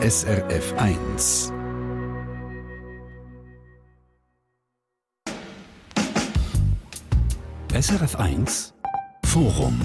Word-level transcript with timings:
SRF 0.00 0.74
1. 0.76 1.52
SRF 7.74 8.14
1 8.16 8.74
Forum 9.24 9.80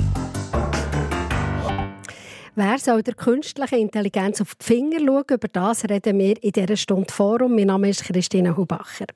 Wer 2.55 2.77
soll 2.77 3.01
der 3.01 3.15
künstlichen 3.15 3.79
Intelligenz 3.79 4.39
auf 4.39 4.53
die 4.53 4.63
Finger 4.63 4.99
schauen? 4.99 5.23
Über 5.31 5.47
das 5.47 5.85
reden 5.85 6.19
wir 6.19 6.35
in 6.43 6.51
dieser 6.51 6.77
Stunde 6.77 7.11
Forum. 7.11 7.55
Mein 7.55 7.65
Name 7.65 7.89
ist 7.89 8.03
Christine 8.03 8.55
Hubacher. 8.55 9.07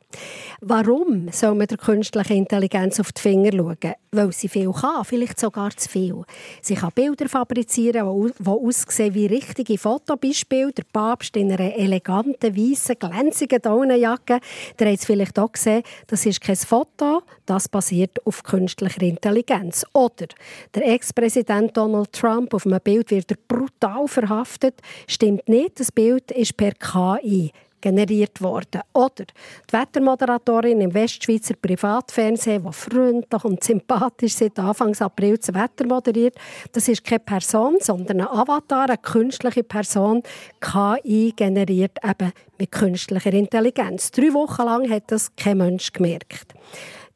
Warum 0.61 1.32
soll 1.32 1.54
man 1.54 1.68
der 1.68 1.78
künstlichen 1.78 2.36
Intelligenz 2.36 3.00
auf 3.00 3.11
die 3.11 3.21
Finger 3.21 3.52
schauen? 3.52 3.93
Weil 4.11 4.32
sie 4.32 4.50
viel 4.50 4.71
kann, 4.71 5.05
vielleicht 5.05 5.39
sogar 5.39 5.70
zu 5.70 5.88
viel. 5.88 6.23
Sie 6.64 6.73
kann 6.73 6.89
Bilder 6.96 7.29
fabrizieren, 7.29 8.07
die 8.39 8.47
aussehen 8.47 9.14
wie 9.14 9.28
richtige 9.28 9.78
Fotobeispiele. 9.78 10.71
Der 10.71 10.86
Papst 10.92 11.38
in 11.38 11.51
einer 11.51 11.75
eleganten, 11.75 12.57
weißen, 12.57 12.96
glänzigen 12.97 13.61
Daunenjacke. 13.61 14.39
Ihr 14.79 14.88
habt 14.88 14.97
es 14.97 15.06
vielleicht 15.06 15.38
auch 15.38 15.51
gesehen, 15.51 15.83
das 16.07 16.25
ist 16.25 16.42
kein 16.42 16.56
Foto, 16.56 17.21
das 17.46 17.69
basiert 17.69 18.18
auf 18.25 18.42
künstlicher 18.42 19.04
Intelligenz. 19.04 19.86
Oder 19.93 20.25
der 20.74 20.88
Ex-Präsident 20.88 21.78
Donald 21.78 22.11
Trump 22.14 22.56
auf 22.56 22.65
einem 22.65 22.82
Bild 22.82 23.11
wird 23.11 23.26
er 23.31 23.37
brutal 23.47 24.07
verhaftet. 24.07 24.81
Stimmt 25.07 25.47
nicht, 25.47 25.79
das 25.79 25.91
Bild 25.91 26.31
ist 26.31 26.57
per 26.57 26.71
KI 26.71 27.51
generiert 27.81 28.41
worden. 28.41 28.81
Oder 28.93 29.25
die 29.25 29.73
Wettermoderatorin 29.73 30.81
im 30.81 30.93
Westschweizer 30.93 31.55
Privatfernsehen, 31.55 32.63
die 32.63 32.73
freundlich 32.73 33.44
und 33.44 33.63
sympathisch 33.63 34.36
seit 34.36 34.58
Anfang 34.59 34.95
April 35.00 35.38
das 35.38 35.53
Wetter 35.53 35.86
moderiert, 35.86 36.36
das 36.72 36.88
ist 36.88 37.03
keine 37.03 37.19
Person, 37.19 37.77
sondern 37.80 38.22
ein 38.22 38.27
Avatar, 38.27 38.89
eine 38.89 38.97
künstliche 38.97 39.64
Person, 39.64 40.23
KI 40.59 41.33
generiert 41.36 41.97
eben 42.03 42.31
mit 42.58 42.72
künstlicher 42.72 43.33
Intelligenz. 43.33 44.12
Drei 44.12 44.34
Wochen 44.34 44.64
lang 44.64 44.89
hat 44.89 45.03
das 45.08 45.36
kein 45.36 45.58
Mensch 45.58 45.94
gemerkt. 45.94 46.53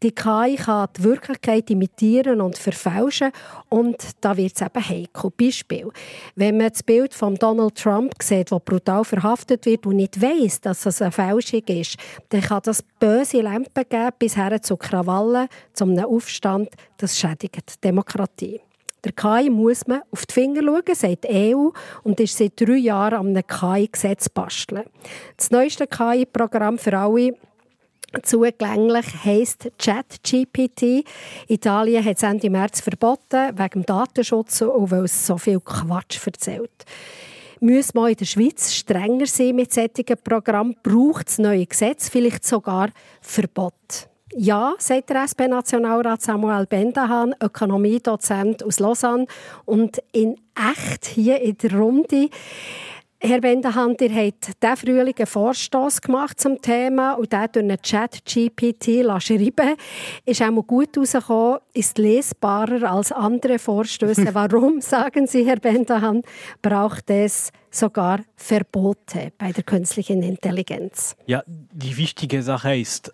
Die 0.03 0.11
KI 0.11 0.55
kann 0.55 0.87
die 0.97 1.03
Wirklichkeit 1.03 1.69
imitieren 1.69 2.41
und 2.41 2.57
verfälschen 2.57 3.31
und 3.69 3.97
da 4.19 4.35
wird 4.35 4.55
es 4.55 4.61
eben 4.61 4.89
heikel. 4.89 5.31
Beispiel, 5.37 5.89
wenn 6.35 6.57
man 6.57 6.69
das 6.69 6.81
Bild 6.81 7.13
von 7.13 7.35
Donald 7.35 7.75
Trump 7.75 8.13
sieht, 8.19 8.49
der 8.49 8.59
brutal 8.59 9.05
verhaftet 9.05 9.67
wird 9.67 9.85
und 9.85 9.97
nicht 9.97 10.19
weiß, 10.19 10.61
dass 10.61 10.87
es 10.87 11.03
eine 11.03 11.11
Fälschung 11.11 11.61
ist, 11.67 11.97
dann 12.29 12.41
kann 12.41 12.61
das 12.63 12.83
böse 12.99 13.41
Lampen 13.41 13.85
geben, 13.87 14.09
bis 14.17 14.35
her 14.35 14.59
zu 14.59 14.75
Krawallen, 14.75 15.47
zu 15.73 15.83
einem 15.83 16.05
Aufstand. 16.05 16.69
Das 16.97 17.19
schädigt 17.19 17.75
die 17.75 17.81
Demokratie. 17.81 18.61
Der 19.03 19.11
KI 19.11 19.49
muss 19.51 19.85
man 19.87 20.01
auf 20.11 20.25
die 20.25 20.33
Finger 20.33 20.61
schauen, 20.63 20.95
sagt 20.95 21.23
die 21.25 21.55
EU, 21.55 21.69
und 22.03 22.19
ist 22.19 22.37
seit 22.37 22.59
drei 22.59 22.77
Jahren 22.77 23.19
an 23.19 23.27
einem 23.37 23.45
KI-Gesetz 23.45 24.29
basteln. 24.29 24.83
Das 25.37 25.51
neueste 25.51 25.85
KI-Programm 25.85 26.77
für 26.77 26.97
alle 26.97 27.35
Zugänglich 28.23 29.05
heisst 29.23 29.71
ChatGPT. 29.77 31.05
Italien 31.47 32.03
hat 32.03 32.17
es 32.17 32.23
Ende 32.23 32.49
März 32.49 32.81
verboten, 32.81 33.57
wegen 33.57 33.85
Datenschutz 33.85 34.61
und 34.61 34.91
weil 34.91 35.05
es 35.05 35.25
so 35.25 35.37
viel 35.37 35.59
Quatsch 35.61 36.19
erzählt. 36.25 36.85
Müssen 37.61 37.95
wir 37.95 38.09
in 38.09 38.15
der 38.15 38.25
Schweiz 38.25 38.73
strenger 38.73 39.27
sein 39.27 39.55
mit 39.55 39.71
solchen 39.71 40.17
Programmen? 40.23 40.75
Braucht 40.83 41.29
es 41.29 41.37
neue 41.37 41.65
Gesetze, 41.65 42.11
vielleicht 42.11 42.43
sogar 42.43 42.89
Verbot? 43.21 44.09
Ja, 44.33 44.75
sagt 44.77 45.09
der 45.09 45.23
SP-Nationalrat 45.27 46.21
Samuel 46.21 46.65
Bendahan, 46.65 47.35
Ökonomiedozent 47.41 48.63
aus 48.63 48.79
Lausanne 48.79 49.25
und 49.65 50.01
in 50.13 50.37
echt 50.55 51.05
hier 51.05 51.41
in 51.41 51.57
der 51.57 51.73
Runde. 51.73 52.29
Herr 53.23 53.43
Wendehand, 53.43 54.01
ihr 54.01 54.09
habt 54.15 54.47
diesen 54.47 54.77
Frühling 54.77 55.13
einen 55.15 55.27
Vorstoß 55.27 56.01
gemacht 56.01 56.39
zum 56.39 56.59
Thema 56.59 57.13
und 57.13 57.31
der 57.31 57.49
durch 57.49 57.63
einen 57.63 57.79
Chat-GPT 57.79 59.05
schreiben 59.21 59.75
ist 60.25 60.41
auch 60.41 60.49
mal 60.49 60.63
gut 60.63 60.95
herausgekommen, 60.95 61.59
ist 61.71 61.99
lesbarer 61.99 62.91
als 62.91 63.11
andere 63.11 63.59
Vorstöße. 63.59 64.29
Warum, 64.33 64.81
sagen 64.81 65.27
Sie, 65.27 65.45
Herr 65.45 65.63
Wendehand, 65.63 66.25
braucht 66.63 67.11
es 67.11 67.51
sogar 67.69 68.21
Verbote 68.35 69.31
bei 69.37 69.51
der 69.51 69.65
künstlichen 69.65 70.23
Intelligenz? 70.23 71.15
Ja, 71.27 71.43
die 71.45 71.97
wichtige 71.97 72.41
Sache 72.41 72.75
ist, 72.75 73.13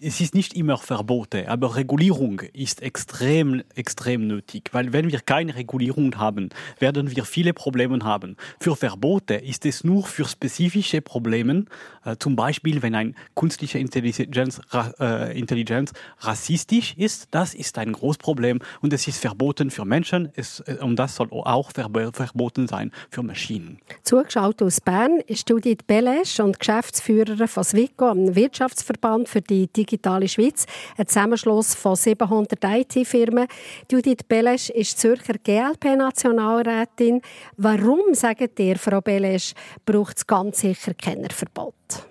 es 0.00 0.20
ist 0.20 0.36
nicht 0.36 0.54
immer 0.54 0.78
Verbote, 0.78 1.48
aber 1.48 1.74
Regulierung 1.74 2.40
ist 2.52 2.80
extrem, 2.80 3.64
extrem 3.74 4.28
nötig, 4.28 4.70
weil 4.72 4.92
wenn 4.92 5.10
wir 5.10 5.18
keine 5.20 5.56
Regulierung 5.56 6.14
haben, 6.16 6.50
werden 6.78 7.14
wir 7.16 7.24
viele 7.24 7.52
Probleme 7.52 7.98
haben. 8.04 8.36
Für 8.60 8.76
Verbote 8.76 9.34
ist 9.34 9.66
es 9.66 9.82
nur 9.82 10.04
für 10.04 10.26
spezifische 10.26 11.02
Probleme, 11.02 11.64
äh, 12.04 12.14
zum 12.20 12.36
Beispiel 12.36 12.82
wenn 12.82 12.94
eine 12.94 13.14
künstliche 13.34 13.80
Intelligenz, 13.80 14.60
äh, 15.00 15.36
Intelligenz 15.36 15.92
rassistisch 16.20 16.94
ist, 16.96 17.26
das 17.32 17.54
ist 17.54 17.78
ein 17.78 17.92
großes 17.92 18.18
Problem 18.18 18.60
und 18.80 18.92
es 18.92 19.08
ist 19.08 19.18
verboten 19.18 19.70
für 19.70 19.84
Menschen 19.84 20.28
es, 20.36 20.60
äh, 20.60 20.76
und 20.80 20.96
das 20.96 21.16
soll 21.16 21.28
auch 21.32 21.72
verboten 21.72 22.68
sein 22.68 22.92
für 23.10 23.24
Maschinen. 23.24 23.80
Zugeschaut 24.04 24.62
aus 24.62 24.80
Bern 24.80 25.18
ist 25.26 25.50
Judith 25.50 25.78
Belesch 25.84 26.38
und 26.38 26.60
Geschäftsführerin 26.60 27.48
von 27.48 27.64
Swico, 27.64 28.08
einem 28.08 28.36
Wirtschaftsverband 28.36 29.28
für 29.28 29.42
die 29.48 29.66
digitale 29.66 30.28
Schweiz, 30.28 30.66
ein 30.96 31.06
Zusammenschluss 31.06 31.74
von 31.74 31.96
700 31.96 32.58
IT-Firmen. 32.62 33.46
Judith 33.90 34.24
Belesch 34.28 34.70
ist 34.70 34.98
Zürcher 34.98 35.34
GLP-Nationalrätin. 35.42 37.22
Warum, 37.56 38.14
sagt 38.14 38.58
ihr, 38.58 38.76
Frau 38.76 39.00
Belesch, 39.00 39.54
braucht 39.84 40.18
es 40.18 40.26
ganz 40.26 40.60
sicher 40.60 40.94
Kennerverbot? 40.94 42.07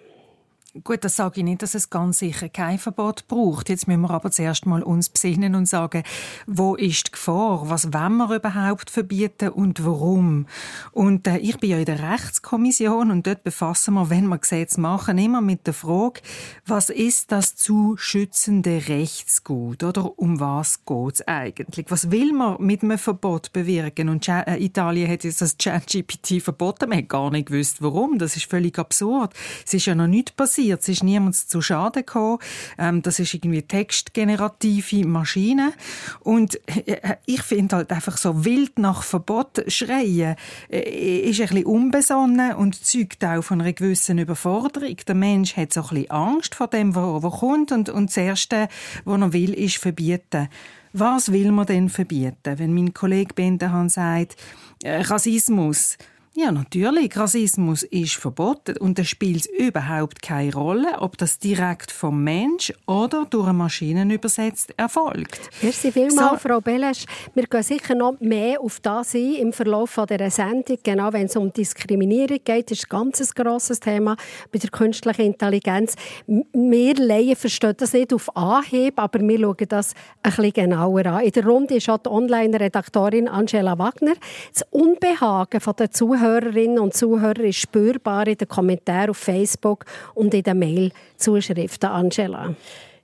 Gut, 0.84 1.04
das 1.04 1.16
sage 1.16 1.40
ich 1.40 1.44
nicht, 1.44 1.62
dass 1.62 1.76
es 1.76 1.90
ganz 1.90 2.20
sicher 2.20 2.50
kein 2.50 2.78
Verbot 2.78 3.28
braucht. 3.28 3.70
Jetzt 3.70 3.88
müssen 3.88 4.02
wir 4.02 4.12
aber 4.12 4.32
zuerst 4.32 4.66
mal 4.66 4.84
uns 4.84 5.10
besinnen 5.10 5.56
und 5.56 5.66
sagen, 5.66 6.04
wo 6.46 6.76
ist 6.76 7.08
die 7.08 7.12
Gefahr? 7.12 7.70
Was 7.70 7.94
wollen 7.94 8.18
wir 8.18 8.36
überhaupt 8.36 8.90
verbieten 8.90 9.50
und 9.50 9.84
warum? 9.86 10.46
Und 10.92 11.28
äh, 11.28 11.38
ich 11.38 11.58
bin 11.58 11.72
ja 11.72 11.78
in 11.78 11.86
der 11.86 12.12
Rechtskommission 12.12 13.12
und 13.12 13.26
dort 13.26 13.44
befassen 13.44 13.94
wir, 13.96 14.10
wenn 14.10 14.28
wir 14.28 14.38
Gesetze 14.38 14.80
machen, 14.80 15.18
immer 15.18 15.42
mit 15.42 15.66
der 15.68 15.74
Frage, 15.74 16.22
was 16.66 16.90
ist 16.90 17.32
das 17.32 17.56
zu 17.56 17.96
schützende 17.98 18.84
Rechtsgut? 18.88 19.84
Oder 19.84 20.20
um 20.20 20.40
was 20.40 20.86
geht 20.86 21.14
es 21.14 21.28
eigentlich? 21.28 21.86
Was 21.90 22.12
will 22.12 22.34
man 22.34 22.62
mit 22.62 22.84
einem 22.84 22.98
Verbot 22.98 23.52
bewirken? 23.54 24.10
Und 24.10 24.28
äh, 24.28 24.58
Italien 24.58 25.10
hat 25.10 25.24
jetzt 25.24 25.42
das 25.42 25.58
ChatGPT 25.58 26.42
verboten. 26.42 26.90
Man 26.90 27.00
hat 27.00 27.10
gar 27.10 27.32
nicht 27.32 27.48
gewusst, 27.48 27.82
warum. 27.82 28.20
Das 28.20 28.36
ist 28.36 28.50
völlig 28.50 28.78
absurd. 28.78 29.34
Es 29.66 29.74
ist 29.74 29.86
ja 29.86 29.96
noch 29.96 30.08
nicht 30.08 30.36
passiert 30.36 30.67
passiert. 30.68 30.82
Es 30.82 30.90
ist 30.90 31.04
niemand 31.04 31.36
zu 31.36 31.62
Schaden 31.62 32.06
gekommen. 32.06 32.40
Ähm, 32.78 33.02
das 33.02 33.20
ist 33.20 33.34
irgendwie 33.34 33.62
textgenerative 33.62 35.06
Maschine. 35.06 35.74
Und 36.22 36.60
äh, 36.88 37.18
ich 37.26 37.42
finde 37.44 37.78
halt 37.78 37.92
einfach 37.92 38.18
so 38.18 38.46
wild 38.46 38.80
nach 38.80 39.04
Verbot 39.04 39.64
schreien, 39.68 40.36
äh, 40.70 41.30
ist 41.30 41.42
ein 41.42 41.48
bisschen 41.48 41.66
unbesonnen 41.66 42.56
und 42.56 42.84
zeugt 42.84 43.24
auch 43.24 43.42
von 43.42 43.62
einer 43.62 43.74
gewissen 43.74 44.18
Überforderung. 44.18 44.98
Der 45.08 45.16
Mensch 45.16 45.56
hat 45.58 45.74
so 45.74 45.82
ein 45.82 45.88
bisschen 45.90 46.12
Angst 46.12 46.56
vor 46.56 46.68
dem, 46.68 46.96
was 46.96 47.40
kommt 47.40 47.72
und, 47.72 47.90
und 47.90 48.10
das 48.10 48.18
Erste, 48.18 48.68
was 49.06 49.22
er 49.22 49.34
will, 49.34 49.54
ist 49.54 49.78
verbieten. 49.78 50.50
Was 50.94 51.32
will 51.32 51.52
man 51.52 51.66
denn 51.66 51.90
verbieten? 51.90 52.58
Wenn 52.58 52.74
mein 52.74 52.94
Kollege 52.94 53.34
Bendehan 53.34 53.90
sagt, 53.90 54.36
äh, 54.84 55.02
Rassismus, 55.02 55.98
ja, 56.40 56.52
natürlich. 56.52 57.18
Rassismus 57.18 57.82
ist 57.82 58.14
verboten 58.14 58.78
und 58.78 59.00
es 59.00 59.10
spielt 59.10 59.48
überhaupt 59.48 60.22
keine 60.22 60.54
Rolle, 60.54 61.00
ob 61.00 61.18
das 61.18 61.40
direkt 61.40 61.92
vom 61.92 62.24
Mensch 62.24 62.72
oder 62.86 63.26
durch 63.28 63.48
eine 63.48 63.58
Maschine 63.58 64.14
übersetzt 64.14 64.72
erfolgt. 64.78 65.50
Merci 65.64 65.92
vielmals, 65.92 66.44
so. 66.44 66.48
Frau 66.48 66.62
Belesch. 66.62 67.06
Wir 67.34 67.48
gehen 67.48 67.64
sicher 67.64 67.96
noch 67.96 68.20
mehr 68.20 68.62
auf 68.62 68.80
das 68.82 69.16
ein 69.16 69.34
im 69.34 69.52
Verlauf 69.52 70.00
dieser 70.08 70.30
Sendung. 70.30 70.78
Genau, 70.84 71.12
wenn 71.12 71.26
es 71.26 71.36
um 71.36 71.52
Diskriminierung 71.52 72.38
geht, 72.44 72.70
ist 72.70 72.86
ein 72.86 72.90
ganz 72.90 73.34
grosses 73.34 73.80
Thema 73.80 74.16
bei 74.52 74.60
der 74.60 74.70
künstlichen 74.70 75.26
Intelligenz. 75.26 75.96
Wir 76.28 76.94
Laien 76.98 77.36
verstehen 77.36 77.74
das 77.78 77.94
nicht 77.94 78.14
auf 78.14 78.38
Anhieb, 78.38 79.00
aber 79.00 79.22
wir 79.22 79.40
schauen 79.40 79.68
das 79.70 79.96
ein 80.22 80.30
bisschen 80.36 80.54
genauer 80.54 81.04
an. 81.08 81.22
In 81.22 81.32
der 81.32 81.48
Runde 81.48 81.78
ist 81.78 81.90
auch 81.90 81.98
die 81.98 82.10
Online-Redaktorin 82.12 83.28
Angela 83.28 83.80
Wagner. 83.80 84.14
Das 84.54 84.64
Unbehagen 84.70 85.60
der 85.80 85.90
Zuhörer 85.90 86.27
Zuhörerinnen 86.28 86.80
und 86.80 86.94
Zuhörer 86.94 87.40
ist 87.40 87.60
spürbar 87.60 88.28
in 88.28 88.36
den 88.36 88.50
Kommentaren 88.50 89.12
auf 89.12 89.18
Facebook 89.18 89.86
und 90.14 90.34
in 90.34 90.44
den 90.44 90.60
Mail-Zuschriften. 90.60 91.90
Angela. 91.90 92.54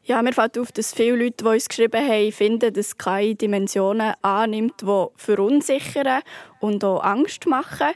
Ja, 0.05 0.21
mir 0.21 0.33
fällt 0.33 0.57
auf, 0.57 0.73
dass 0.73 0.93
viele 0.93 1.15
Leute, 1.15 1.45
die 1.45 1.45
uns 1.45 1.69
geschrieben 1.69 2.05
haben, 2.05 2.33
finden, 2.33 2.73
dass 2.73 2.97
KI 2.97 3.35
Dimensionen 3.35 4.13
annimmt, 4.21 4.81
die 4.81 5.05
verunsichern 5.15 6.21
und 6.59 6.83
auch 6.83 7.01
Angst 7.01 7.47
machen. 7.47 7.87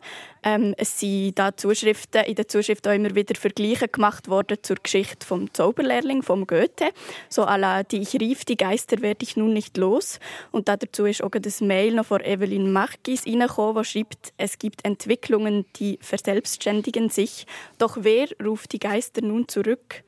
Ähm, 0.42 0.74
es 0.77 0.98
sind 0.98 1.38
da 1.38 1.57
Zuschriften, 1.57 2.24
in 2.24 2.36
den 2.36 2.48
Zuschriften 2.48 2.89
auch 2.89 2.95
immer 2.95 3.13
wieder 3.13 3.36
Vergleiche 3.36 3.89
gemacht 3.89 4.30
worden 4.30 4.59
zur 4.62 4.77
Geschichte 4.81 5.27
vom 5.27 5.54
Zauberlehrling, 5.54 6.24
vom 6.24 6.48
Goethe. 6.48 6.92
So 7.27 7.44
la, 7.44 7.83
die 7.83 8.04
ich 8.04 8.13
rief, 8.13 8.45
die 8.45 8.56
Geister 8.56 9.01
werde 9.01 9.24
ich 9.24 9.36
nun 9.36 9.51
nicht 9.51 9.75
los. 9.75 10.21
Und 10.53 10.69
dazu 10.69 11.03
ist 11.03 11.21
auch 11.21 11.31
das 11.31 11.60
Mail 11.60 11.94
noch 11.94 12.06
von 12.06 12.21
Evelyn 12.21 12.71
Marquis 12.71 13.25
reingekommen, 13.25 13.83
die 13.83 13.89
schreibt, 13.89 14.31
es 14.38 14.57
gibt 14.57 14.86
Entwicklungen, 14.86 15.65
die 15.75 16.00
verselbstständigen 16.01 17.10
sich. 17.10 17.45
Doch 17.80 17.98
wer 18.00 18.27
ruft 18.42 18.71
die 18.71 18.80
Geister 18.80 19.21
nun 19.21 19.50
zurück? 19.50 20.06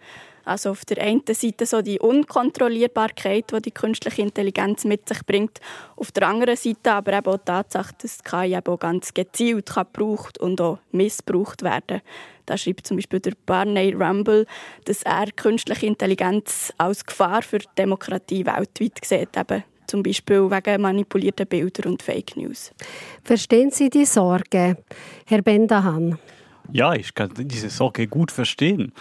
Also 0.50 0.72
auf 0.72 0.84
der 0.84 0.98
einen 1.04 1.22
Seite 1.30 1.68
so 1.68 1.84
die 1.84 2.00
Unkontrollierbarkeit, 2.00 3.52
die 3.52 3.62
die 3.62 3.72
künstliche 3.72 4.24
Intelligenz 4.24 4.84
mit 4.84 5.08
sich 5.08 5.24
bringt. 5.24 5.60
Auf 5.96 6.12
der 6.12 6.28
anderen 6.28 6.56
Seite 6.56 6.92
aber 6.94 7.14
eben 7.14 7.28
auch 7.28 7.38
die 7.38 7.46
Tatsache, 7.46 7.94
dass 8.02 8.24
KI 8.24 8.56
eben 8.56 8.66
auch 8.66 8.80
ganz 8.80 9.14
gezielt 9.14 9.72
gebraucht 9.72 10.40
und 10.40 10.60
auch 10.60 10.80
missbraucht 10.92 11.62
werden 11.62 12.02
Da 12.48 12.58
schreibt 12.58 12.88
zum 12.88 12.98
Beispiel 12.98 13.20
der 13.20 13.34
Barney 13.46 13.94
Rumble, 13.94 14.48
dass 14.86 15.04
er 15.04 15.28
künstliche 15.36 15.86
Intelligenz 15.86 16.74
als 16.80 17.06
Gefahr 17.06 17.44
für 17.44 17.60
die 17.60 17.68
Demokratie 17.78 18.44
weltweit 18.44 19.06
sieht. 19.06 19.38
Eben 19.38 19.64
zum 19.86 20.02
Beispiel 20.02 20.50
wegen 20.50 20.82
manipulierter 20.82 21.46
Bilder 21.46 21.88
und 21.88 22.02
Fake 22.02 22.36
News. 22.38 22.72
Verstehen 23.24 23.70
Sie 23.70 23.92
die 23.92 24.06
Sorge, 24.06 24.78
Herr 25.28 25.42
Bendahan? 25.44 26.18
Ja, 26.72 26.94
ich 26.94 27.14
kann 27.16 27.32
diese 27.36 27.70
Sorge 27.70 28.08
gut 28.08 28.32
verstehen. 28.32 28.94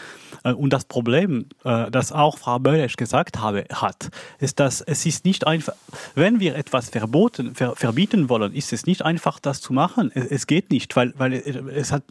Äh, 0.45 0.53
und 0.53 0.73
das 0.73 0.85
Problem, 0.85 1.47
äh, 1.65 1.91
das 1.91 2.13
auch 2.13 2.39
Frau 2.39 2.59
Böllech 2.59 2.97
gesagt 2.97 3.39
habe, 3.39 3.65
hat, 3.73 4.11
ist, 4.39 4.61
dass 4.61 4.81
es 4.81 5.05
ist 5.07 5.25
nicht 5.25 5.47
einfach, 5.47 5.75
wenn 6.15 6.41
wir 6.41 6.57
etwas 6.57 6.91
verboten, 6.91 7.55
ver, 7.55 7.77
verbieten 7.77 8.29
wollen, 8.29 8.55
ist 8.55 8.73
es 8.73 8.87
nicht 8.87 9.03
einfach, 9.03 9.39
das 9.39 9.61
zu 9.61 9.73
machen. 9.73 10.11
Es, 10.13 10.47
geht 10.47 10.71
nicht, 10.71 10.97
weil, 10.97 11.13
weil 11.17 11.35
es 11.35 11.93
hat 11.93 12.03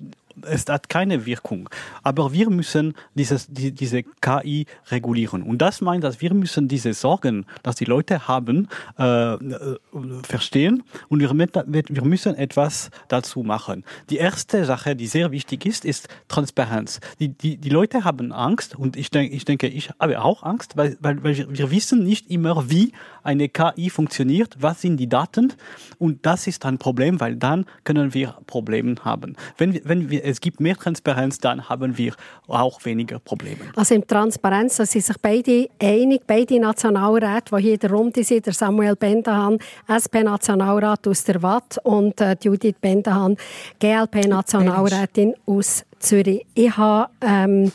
es 0.44 0.66
hat 0.68 0.90
keine 0.90 1.26
Wirkung. 1.26 1.70
Aber 2.04 2.34
wir 2.34 2.50
müssen 2.50 2.94
dieses, 3.16 3.48
die, 3.48 3.72
diese 3.72 4.04
KI 4.04 4.66
regulieren. 4.88 5.44
Und 5.44 5.60
das 5.60 5.82
meint, 5.82 6.04
dass 6.04 6.22
wir 6.22 6.34
müssen 6.34 6.68
diese 6.68 6.94
Sorgen, 6.94 7.46
dass 7.64 7.76
die 7.76 7.86
Leute 7.86 8.28
haben, 8.28 8.68
äh, 8.98 9.34
äh 9.34 9.78
verstehen. 10.24 10.84
Und 11.10 11.20
wir, 11.20 11.32
wir 11.34 12.04
müssen 12.04 12.36
etwas 12.36 12.90
dazu 13.08 13.44
machen. 13.44 13.84
Die 14.10 14.18
erste 14.18 14.66
Sache, 14.66 14.96
die 14.96 15.08
sehr 15.08 15.32
wichtig 15.32 15.66
ist, 15.66 15.86
ist 15.86 16.08
Transparenz. 16.28 17.00
Die, 17.20 17.30
die, 17.30 17.58
die 17.58 17.70
Leute 17.70 18.04
haben 18.04 18.32
Angst 18.32 18.76
und 18.76 18.96
ich, 18.96 19.10
denk, 19.12 19.34
ich 19.34 19.46
denke, 19.46 19.68
ich 19.68 19.92
habe 20.00 20.22
auch 20.22 20.44
Angst, 20.44 20.78
weil, 20.78 20.98
weil, 21.00 21.24
weil 21.24 21.36
wir 21.50 21.72
wissen 21.72 22.04
nicht 22.04 22.30
immer, 22.30 22.70
wie 22.70 22.92
eine 23.24 23.50
KI 23.50 23.90
funktioniert, 23.90 24.56
was 24.60 24.82
sind 24.82 24.98
die 24.98 25.10
Daten. 25.10 25.54
Und 25.98 26.26
das 26.26 26.48
ist 26.48 26.66
ein 26.66 26.78
Problem, 26.78 27.20
weil 27.20 27.36
dann 27.36 27.66
können 27.84 28.14
wir 28.14 28.38
Probleme 28.48 28.96
haben. 29.04 29.36
Wenn, 29.58 29.80
wenn 29.84 30.10
wir 30.10 30.24
es 30.28 30.42
gibt 30.42 30.60
mehr 30.60 30.76
Transparenz, 30.76 31.38
dann 31.40 31.70
haben 31.70 31.98
wir 31.98 32.14
auch 32.48 32.84
weniger 32.84 33.20
Probleme. 33.20 33.72
Also 33.76 33.96
in 33.96 34.06
Transparenz 34.06 34.76
sind 34.76 34.90
sich 34.90 35.16
beide 35.22 35.70
einig, 35.82 36.22
beide 36.28 36.60
Nationalräte, 36.60 37.56
die 37.56 37.62
hier 37.62 37.74
in 37.74 37.80
der 37.80 37.92
Runde 37.92 38.24
sind, 38.24 38.46
der 38.46 38.54
Samuel 38.54 38.96
Bendahan, 38.96 39.58
SP-Nationalrat 39.88 41.08
aus 41.08 41.24
der 41.24 41.42
Watt 41.42 41.78
und 41.84 42.20
äh, 42.20 42.36
Judith 42.42 42.76
Bendahan, 42.82 43.38
GLP-Nationalrätin 43.80 45.34
aus 45.46 45.84
Zürich. 46.00 46.46
Ich 46.54 46.76
habe 46.76 47.10
ähm, 47.22 47.72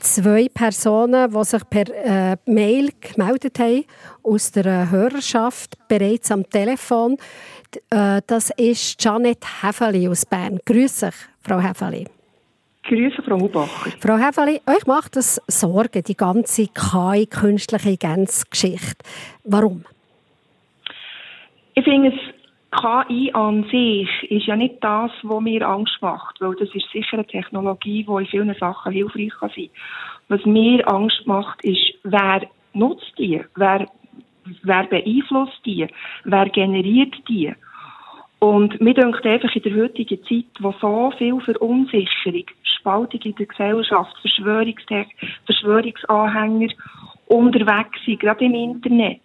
zwei 0.00 0.48
Personen, 0.52 1.30
die 1.30 1.44
sich 1.44 1.62
per 1.68 1.88
äh, 1.88 2.36
Mail 2.46 2.90
gemeldet 3.00 3.58
haben 3.58 3.84
aus 4.22 4.52
der 4.52 4.90
Hörerschaft, 4.90 5.76
bereits 5.88 6.30
am 6.30 6.48
Telefon. 6.48 7.16
Äh, 7.90 8.20
das 8.26 8.50
ist 8.56 9.02
Janet 9.02 9.44
Häfeli 9.62 10.08
aus 10.08 10.24
Bern. 10.24 10.58
Grüß 10.64 11.00
dich, 11.00 11.14
Frau 11.46 11.60
Häfeli. 11.60 12.06
Grüße, 12.84 13.22
Frau 13.22 13.38
Hubacher. 13.38 13.90
Frau 14.00 14.16
Häfeli, 14.16 14.60
euch 14.66 14.86
macht 14.86 15.16
das 15.16 15.40
Sorgen, 15.46 16.02
die 16.02 16.16
ganze 16.16 16.68
KI, 16.68 17.26
künstliche 17.26 17.90
Intelligenz-Geschichte. 17.90 19.04
Warum? 19.44 19.84
Ich 21.74 21.84
finde, 21.84 22.08
es 22.08 22.34
KI 22.74 23.30
an 23.32 23.64
sich 23.64 24.08
ist 24.30 24.46
ja 24.46 24.56
nicht 24.56 24.82
das, 24.82 25.10
was 25.22 25.40
mir 25.40 25.66
Angst 25.66 25.96
macht, 26.00 26.40
weil 26.40 26.54
das 26.56 26.68
ist 26.74 26.90
sicher 26.92 27.14
eine 27.14 27.26
Technologie, 27.26 28.04
die 28.04 28.12
in 28.12 28.26
vielen 28.26 28.54
Sachen 28.54 28.92
hilfreich 28.92 29.30
kann 29.38 29.50
sein 29.54 29.68
kann. 30.28 30.38
Was 30.38 30.44
mir 30.44 30.88
Angst 30.88 31.26
macht, 31.26 31.62
ist, 31.64 31.94
wer 32.02 32.42
nutzt 32.72 33.12
die? 33.18 33.42
Wer, 33.54 33.86
wer 34.62 34.84
beeinflusst 34.84 35.60
die? 35.64 35.86
Wer 36.24 36.48
generiert 36.48 37.14
die? 37.28 37.54
Und 38.38 38.80
mir 38.80 38.94
denkt 38.94 39.24
einfach 39.24 39.54
in 39.54 39.62
der 39.62 39.74
heutigen 39.74 40.22
Zeit, 40.24 40.46
wo 40.60 40.74
so 40.80 41.12
viel 41.16 41.40
Verunsicherung, 41.40 42.44
Spaltung 42.62 43.20
in 43.22 43.34
der 43.36 43.46
Gesellschaft, 43.46 44.14
Verschwörungsanhänger 44.20 46.68
unterwegs 47.26 47.98
sind, 48.04 48.20
gerade 48.20 48.44
im 48.44 48.54
Internet, 48.54 49.22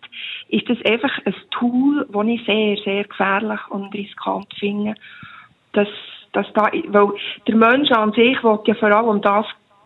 ist 0.48 0.70
das 0.70 0.78
einfach 0.86 1.12
ein 1.26 1.36
Tool, 1.52 2.08
das 2.12 2.28
ich 2.28 2.46
sehr, 2.46 2.78
sehr 2.78 3.04
gefährlich 3.04 3.60
und 3.70 3.94
riskant 3.94 4.48
finde. 4.58 4.96
Dass, 5.74 5.90
dass 6.32 6.48
da, 6.54 6.72
weil 6.88 7.10
der 7.48 7.56
Mensch 7.56 7.92
an 7.92 8.14
sich 8.14 8.42
will 8.44 8.60
ja 8.66 8.74
vor 8.76 8.92
allem 8.92 9.22
das 9.22 9.46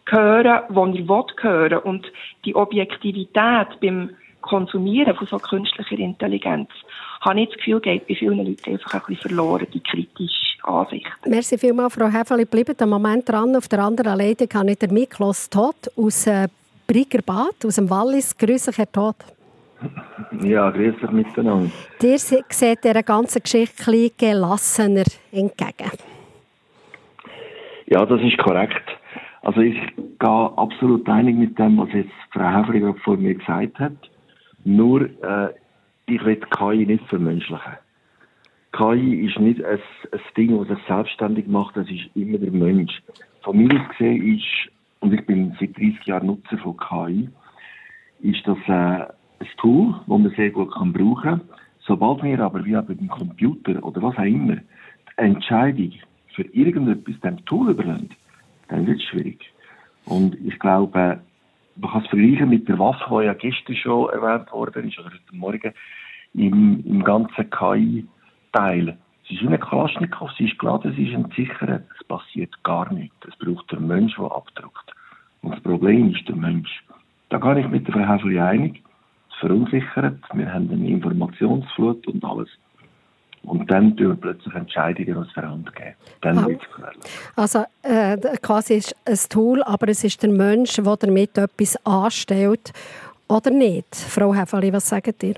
hören, 0.10 0.62
was 0.70 0.96
er 0.96 1.08
will 1.08 1.26
hören. 1.42 1.80
Und 1.80 2.06
die 2.46 2.56
Objektivität 2.56 3.80
beim 3.82 4.12
Konsumieren 4.42 5.16
von 5.16 5.28
so 5.28 5.38
künstlicher 5.38 5.98
Intelligenz 5.98 6.70
habe 7.26 7.42
ich 7.42 7.50
das 7.50 7.58
Gefühl, 7.58 7.80
geht 7.80 8.08
bei 8.08 8.16
vielen 8.16 8.38
Leuten 8.38 8.72
einfach 8.72 8.94
ein 8.94 9.02
bisschen 9.08 9.30
verloren, 9.30 9.68
die 9.74 9.80
kritische 9.80 10.64
Ansicht. 10.64 11.08
Merci 11.26 11.58
vielmals, 11.58 11.96
Frau 11.96 12.08
Häfeli. 12.08 12.46
Bleibt 12.46 12.82
einen 12.82 12.92
Moment 12.92 13.28
dran. 13.28 13.56
Auf 13.56 13.68
der 13.68 13.80
anderen 13.80 14.18
Leitung 14.18 14.48
habe 14.54 14.72
ich 14.72 14.80
den 14.80 14.94
Miklos 14.94 15.50
Todd 15.50 15.76
aus 15.96 16.28
äh, 16.28 16.48
Briggerbad, 16.88 17.66
aus 17.66 17.76
dem 17.76 17.90
Wallis. 17.90 18.38
Grüße, 18.38 18.72
Herr 18.76 18.92
Todd. 18.92 19.16
Ja, 20.42 20.70
grüß 20.70 20.96
euch 21.04 21.12
miteinander. 21.12 21.70
Ihr 22.02 22.18
seht 22.18 22.84
dieser 22.84 23.04
ganzen 23.04 23.42
Geschichte 23.44 24.12
gelassener 24.18 25.04
entgegen. 25.32 25.92
Ja, 27.88 28.06
das 28.06 28.22
ist 28.22 28.38
korrekt. 28.38 28.84
Also 29.42 29.60
ich 29.60 29.78
gehe 29.96 30.58
absolut 30.58 31.08
einig 31.10 31.36
mit 31.36 31.60
dem, 31.60 31.78
was 31.78 31.90
jetzt 31.94 32.12
Frau 32.32 32.50
Häfeli 32.50 32.80
gerade 32.80 33.00
vor 33.00 33.18
mir 33.18 33.36
gesagt 33.36 33.78
hat. 33.80 33.92
Nur, 34.64 35.02
äh, 35.02 35.50
ich 36.06 36.24
will 36.24 36.36
KI 36.36 36.86
nicht 36.86 37.06
vermenschlichen. 37.08 37.78
KI 38.74 39.28
ist 39.28 39.40
nicht 39.40 39.64
ein, 39.64 39.80
ein 40.12 40.20
Ding, 40.36 40.58
das 40.58 40.68
sich 40.68 40.88
selbstständig 40.88 41.48
macht, 41.48 41.78
das 41.78 41.90
ist 41.90 42.10
immer 42.16 42.38
der 42.38 42.52
Mensch. 42.52 43.02
Von 43.42 43.58
mir 43.58 43.70
aus 43.80 43.90
gesehen 43.90 44.38
ist, 44.38 44.72
und 45.00 45.14
ich 45.14 45.26
bin 45.26 45.56
seit 45.60 45.78
30 45.78 46.06
Jahren 46.06 46.28
Nutzer 46.28 46.58
von 46.58 46.78
KI, 46.78 47.30
ist 48.22 48.48
das 48.48 48.58
äh, 48.68 49.06
ein 49.40 49.48
Tool, 49.58 49.96
das 50.08 50.08
man 50.08 50.34
sehr 50.36 50.50
gut 50.50 50.74
kann 50.74 50.94
brauchen 50.94 51.22
kann. 51.22 51.42
Sobald 51.86 52.24
wir 52.24 52.40
aber 52.40 52.64
wie 52.66 52.72
bei 52.72 52.94
dem 52.94 53.10
Computer 53.10 53.84
oder 53.84 54.02
was 54.02 54.18
auch 54.18 54.24
immer 54.24 54.56
die 54.56 54.62
Entscheidung 55.18 55.94
für 56.34 56.44
irgendetwas 56.44 57.20
dem 57.20 57.44
Tool 57.46 57.72
überlassen, 57.72 58.10
dann 58.70 58.88
wird 58.88 59.00
es 59.00 59.04
schwierig. 59.04 59.52
Und 60.06 60.36
ich 60.46 60.58
glaube, 60.60 61.20
man 61.76 61.92
kann 61.92 62.02
es 62.04 62.10
vergleichen 62.10 62.50
mit 62.50 62.68
der 62.68 62.80
Waffe, 62.80 63.06
die 63.10 63.26
ja 63.26 63.34
gestern 63.34 63.76
schon 63.76 64.10
erwähnt 64.10 64.52
worden 64.52 64.88
ist, 64.88 65.00
oder 65.00 65.12
heute 65.12 65.36
Morgen, 65.36 65.74
im, 66.34 66.84
im 66.86 67.04
ganzen 67.04 67.50
KI-Teil. 67.50 68.98
Es 69.26 69.32
ist 69.32 69.42
eine 69.42 69.58
Kalaschnikow, 69.58 70.32
sie 70.38 70.46
ist 70.46 70.60
geladen, 70.60 70.94
sie 70.96 71.08
ist 71.08 71.14
entsichert, 71.14 71.86
es 72.00 72.08
passiert 72.08 72.52
gar 72.64 72.92
nichts. 72.94 73.16
Es 73.28 73.36
braucht 73.38 73.72
der 73.72 73.80
Mensch, 73.80 74.16
der 74.16 74.26
abdruckt. 74.26 74.94
Und 75.42 75.52
das 75.52 75.62
Problem 75.62 76.14
ist 76.14 76.28
der 76.28 76.36
Mensch. 76.36 76.84
Da 77.30 77.38
gehe 77.38 77.62
ich 77.62 77.70
mit 77.70 77.88
der 77.88 77.94
Frau 77.94 78.08
Häfeli 78.08 78.40
einig. 78.40 78.84
Es 79.32 79.38
verunsichert, 79.40 80.20
wir 80.34 80.54
haben 80.54 80.70
eine 80.70 80.88
Informationsflut 80.88 82.06
und 82.08 82.24
alles. 82.24 82.50
Und 83.44 83.70
dann 83.70 83.96
tun 83.98 84.10
wir 84.10 84.16
plötzlich 84.16 84.54
Entscheidungen 84.56 85.18
aus 85.18 85.28
der 85.36 85.50
Hand 85.50 85.76
geben. 85.76 85.96
Dann 86.22 86.38
ah. 86.38 86.48
wird 86.48 86.62
es 86.62 86.76
gefährlich. 86.76 87.04
Also 87.36 87.66
äh, 87.84 88.18
quasi 88.42 88.76
ist 88.76 88.96
ein 89.06 89.20
Tool, 89.30 89.62
aber 89.64 89.90
es 89.90 90.04
ist 90.04 90.24
der 90.24 90.30
Mensch, 90.30 90.76
der 90.76 90.96
damit 90.96 91.38
etwas 91.38 91.78
anstellt 91.86 92.72
oder 93.28 93.52
nicht. 93.52 93.96
Frau 93.96 94.34
Häfeli, 94.34 94.72
was 94.72 94.88
sagt 94.88 95.24
ihr? 95.24 95.36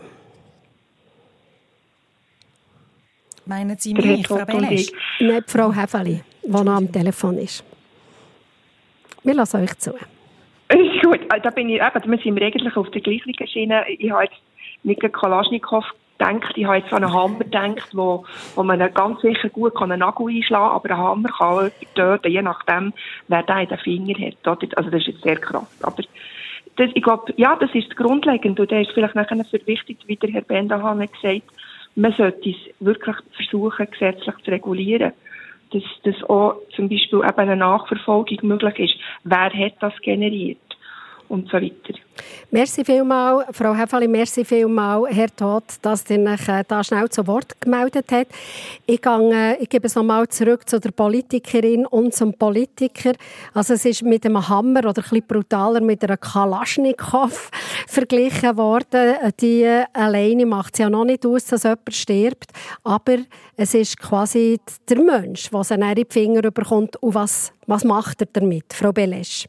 Meinen 3.48 3.78
Sie 3.78 3.94
mich, 3.94 4.28
Frau 4.28 4.44
Belesch? 4.46 4.92
Nein, 5.20 5.44
Frau 5.48 5.72
Häfeli, 5.74 6.22
die 6.44 6.50
noch 6.50 6.68
am 6.68 6.92
Telefon 6.92 7.38
ist. 7.38 7.64
Wir 9.24 9.34
lassen 9.34 9.62
euch 9.62 9.78
zu. 9.78 9.92
Ist 9.92 11.04
gut, 11.04 11.22
äh, 11.34 11.42
da 11.42 11.50
bin 11.50 11.70
ich 11.70 11.82
eben, 11.82 12.12
wir 12.12 12.18
sind 12.20 12.42
eigentlich 12.42 12.76
auf 12.76 12.90
der 12.92 13.02
gleichen 13.02 13.48
Schiene. 13.48 13.84
Ich 13.90 14.12
habe 14.12 14.24
jetzt 14.26 14.36
mit 14.84 15.00
Kalaschnikow 15.14 15.84
gedacht, 16.18 16.54
ich 16.56 16.66
habe 16.66 16.78
jetzt 16.78 16.94
an 16.94 17.04
einen 17.04 17.14
Hammer 17.14 17.40
gedacht, 17.40 17.90
wo, 17.94 18.26
wo 18.56 18.64
man 18.64 18.80
ganz 18.94 19.22
sicher 19.22 19.50
gut 19.50 19.76
einen 19.82 20.00
Nagel 20.00 20.28
einschlagen 20.28 20.68
kann, 20.68 20.76
aber 20.76 20.90
ein 20.90 20.98
Hammer 20.98 21.30
kann 21.30 21.72
töten, 21.96 22.32
je 22.32 22.42
nachdem, 22.42 22.94
wer 23.28 23.44
da 23.44 23.60
in 23.60 23.70
den 23.70 23.78
Finger 23.78 24.14
hat. 24.20 24.60
Also 24.78 24.90
das 24.90 25.02
ist 25.02 25.08
jetzt 25.08 25.24
sehr 25.24 25.38
krass. 25.38 25.68
Aber 25.82 26.04
das, 26.76 26.90
ich 26.94 27.04
glaube, 27.04 27.34
ja, 27.38 27.56
das 27.56 27.74
ist 27.74 27.96
grundlegend 27.96 28.60
und 28.60 28.72
da 28.72 28.80
ist 28.80 28.92
vielleicht 28.92 29.16
nachher 29.16 29.44
für 29.46 29.66
wichtig, 29.66 29.98
wie 30.08 30.16
der 30.16 30.32
Herr 30.32 30.42
Bendahan 30.42 31.02
hat 31.02 31.14
gesagt, 31.14 31.44
man 31.96 32.12
sollte 32.12 32.50
es 32.50 32.56
wirklich 32.80 33.16
versuchen, 33.32 33.88
gesetzlich 33.90 34.36
zu 34.44 34.52
regulieren. 34.52 35.14
Dass, 35.72 35.84
dass 36.04 36.30
auch 36.30 36.58
zum 36.76 36.90
Beispiel 36.90 37.20
eben 37.20 37.40
eine 37.40 37.56
Nachverfolgung 37.56 38.38
möglich 38.44 38.80
ist. 38.80 38.96
Wer 39.24 39.52
hat 39.52 39.74
das 39.80 40.00
generiert? 40.02 40.60
Und 41.30 41.48
so 41.50 41.58
weiter. 41.58 42.00
Merci 42.52 42.86
vielmals, 42.86 43.46
Frau 43.52 43.74
Hefali, 43.74 44.08
merci 44.08 44.46
vielmals, 44.46 45.14
Herr 45.14 45.36
Todt, 45.36 45.64
dass 45.82 46.10
ihr 46.10 46.20
euch 46.20 46.48
äh, 46.48 46.64
da 46.68 46.84
schnell 46.84 47.10
zu 47.10 47.26
Wort 47.28 47.60
gemeldet 47.60 48.06
habt. 48.12 48.32
Ich, 48.86 49.02
gehe, 49.02 49.58
ich 49.60 49.68
gebe 49.68 49.88
es 49.88 49.96
nochmal 49.96 50.28
zurück 50.30 50.68
zu 50.70 50.80
der 50.80 50.92
Politikerin 50.92 51.86
und 51.86 52.14
zum 52.14 52.34
Politiker. 52.34 53.14
Also 53.54 53.74
es 53.74 53.84
ist 53.86 54.04
mit 54.04 54.26
einem 54.26 54.48
Hammer 54.48 54.86
oder 54.88 55.04
ein 55.12 55.24
brutaler 55.28 55.82
mit 55.82 56.04
einer 56.04 56.18
Kalaschnikow 56.18 57.52
verglichen 57.88 58.56
worden. 58.56 59.16
Die 59.42 59.66
alleine 59.94 60.46
macht 60.46 60.76
es 60.76 60.80
ja 60.80 60.90
noch 60.90 61.06
nicht 61.06 61.26
aus, 61.26 61.46
dass 61.46 61.64
jemand 61.64 61.94
stirbt, 61.94 62.52
aber 62.84 63.18
es 63.58 63.74
ist 63.74 64.00
quasi 64.00 64.60
der 64.88 65.02
Mensch, 65.02 65.50
der 65.50 65.64
seine 65.64 65.96
Finger 66.08 66.50
bekommt 66.52 66.96
und 66.98 67.16
was, 67.16 67.52
was 67.68 67.84
macht 67.84 68.22
er 68.22 68.28
damit, 68.32 68.74
Frau 68.74 68.92
Belesch? 68.92 69.48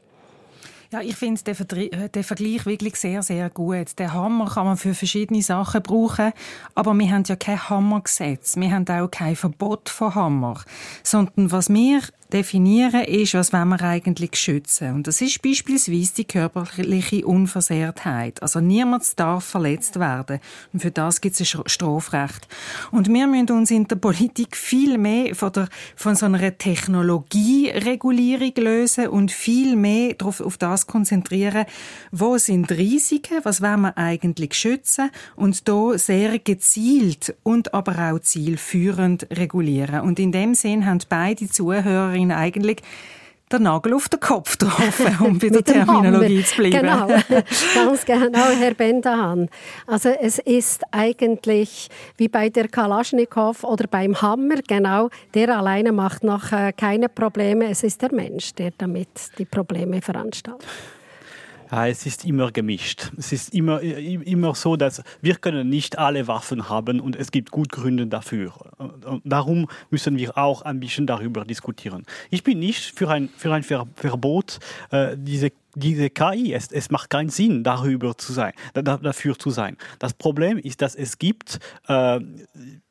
Ja, 0.93 1.00
ich 1.00 1.16
finde 1.16 1.43
den, 1.43 1.93
äh, 1.93 2.09
den 2.09 2.25
Vergleich 2.25 2.64
wirklich 2.64 2.97
sehr, 2.97 3.23
sehr 3.23 3.50
gut. 3.50 3.99
Den 3.99 4.12
Hammer 4.12 4.47
kann 4.49 4.66
man 4.66 4.76
für 4.76 4.95
verschiedene 4.95 5.43
Sachen 5.43 5.83
brauchen, 5.83 6.33
aber 6.75 6.95
wir 6.95 7.11
haben 7.11 7.25
ja 7.26 7.37
kein 7.37 7.69
Hammergesetz. 7.69 8.57
Wir 8.57 8.71
haben 8.71 8.88
auch 8.88 9.11
kein 9.11 9.37
Verbot 9.37 9.88
von 9.88 10.14
Hammer. 10.14 10.61
Sondern 11.02 11.50
was 11.50 11.69
wir 11.69 12.02
definieren, 12.33 13.04
ist, 13.04 13.35
was 13.35 13.52
wir 13.52 13.83
eigentlich 13.83 14.37
schützen. 14.37 14.95
Und 14.95 15.06
das 15.06 15.21
ist 15.21 15.42
beispielsweise 15.42 16.14
die 16.14 16.25
körperliche 16.25 17.26
Unversehrtheit. 17.26 18.42
Also 18.42 18.61
niemand 18.61 19.18
darf 19.18 19.45
verletzt 19.45 19.99
werden. 19.99 20.40
Und 20.73 20.80
für 20.80 20.90
das 20.90 21.21
gibt 21.21 21.38
es 21.38 21.54
ein 21.54 21.62
Strafrecht. 21.66 22.49
Und 22.90 23.09
wir 23.09 23.26
müssen 23.26 23.50
uns 23.50 23.71
in 23.71 23.87
der 23.87 23.97
Politik 23.97 24.56
viel 24.56 24.99
mehr 24.99 25.35
von, 25.35 25.52
der, 25.52 25.68
von 25.95 26.16
so 26.16 26.26
einer 26.26 26.56
Technologieregulierung 26.56 28.52
lösen 28.56 29.09
und 29.09 29.30
viel 29.30 29.76
mehr 29.76 30.14
darauf, 30.14 30.40
auf 30.40 30.56
das 30.56 30.87
konzentrieren, 30.87 31.66
wo 32.11 32.38
sind 32.38 32.71
Risiken, 32.73 33.40
was 33.45 33.62
wollen 33.62 33.83
wir 33.83 33.99
eigentlich 33.99 34.54
schützen 34.54 35.11
und 35.37 35.68
da 35.68 35.97
sehr 35.97 36.38
gezielt 36.38 37.35
und 37.42 37.75
aber 37.75 38.11
auch 38.11 38.18
zielführend 38.18 39.26
regulieren. 39.33 40.00
Und 40.00 40.18
in 40.18 40.33
dem 40.33 40.54
Sinn 40.54 40.87
haben 40.87 40.99
beide 41.09 41.49
Zuhörer 41.49 42.16
Zuhörerin 42.17 42.33
eigentlich 42.33 42.79
den 43.53 43.63
Nagel 43.63 43.95
auf 43.95 44.09
den 44.09 44.19
Kopf 44.19 44.59
getroffen, 44.59 45.19
um 45.25 45.39
bei 45.39 45.49
der 45.51 45.63
Terminologie 45.63 46.43
zu 46.43 46.57
bleiben. 46.57 46.81
Genau, 46.81 47.07
ganz 47.75 48.05
genau, 48.05 48.49
Herr 48.59 48.75
Bendahan. 48.75 49.49
Also 49.87 50.09
es 50.09 50.41
ist 50.41 50.83
eigentlich 50.91 51.89
wie 52.17 52.27
bei 52.27 52.49
der 52.49 52.67
Kalaschnikow 52.67 53.63
oder 53.63 53.87
beim 53.87 54.21
Hammer, 54.21 54.57
genau, 54.67 55.11
der 55.35 55.57
alleine 55.57 55.93
macht 55.93 56.25
noch 56.25 56.51
keine 56.77 57.09
Probleme, 57.09 57.71
es 57.71 57.85
ist 57.85 58.03
der 58.03 58.13
Mensch, 58.13 58.53
der 58.55 58.73
damit 58.77 59.09
die 59.39 59.45
Probleme 59.45 60.03
veranstaltet. 60.03 60.67
Ja, 61.71 61.89
es 61.89 62.07
ist 62.07 62.25
immer 62.25 62.53
gemischt. 62.53 63.11
Es 63.17 63.33
ist 63.33 63.53
immer, 63.53 63.81
immer 63.81 64.55
so, 64.55 64.77
dass 64.77 65.03
wir 65.21 65.35
können 65.35 65.69
nicht 65.69 65.99
alle 65.99 66.29
Waffen 66.29 66.69
haben 66.69 67.01
und 67.01 67.17
es 67.17 67.33
gibt 67.33 67.51
gut 67.51 67.71
Gründe 67.71 68.07
dafür. 68.07 68.53
Darum 69.25 69.69
müssen 69.91 70.17
wir 70.17 70.39
auch 70.39 70.63
ein 70.63 70.79
bisschen 70.79 71.07
darüber 71.07 71.45
diskutieren. 71.45 72.05
Ich 72.31 72.45
bin 72.45 72.61
nicht 72.61 72.97
für 72.97 73.11
ein, 73.11 73.29
für 73.37 73.53
ein 73.53 73.63
Verbot 73.63 74.61
äh, 74.91 75.17
diese 75.19 75.51
diese 75.76 76.09
KI, 76.11 76.54
es, 76.54 76.73
es 76.73 76.90
macht 76.90 77.11
keinen 77.11 77.28
Sinn, 77.28 77.62
darüber 77.62 78.16
zu 78.16 78.33
sein, 78.33 78.52
da, 78.73 78.83
dafür 78.83 79.38
zu 79.38 79.50
sein. 79.50 79.76
Das 79.99 80.14
Problem 80.14 80.59
ist, 80.59 80.80
dass 80.80 80.95
es 80.95 81.18
gibt, 81.18 81.61
äh, 81.87 82.18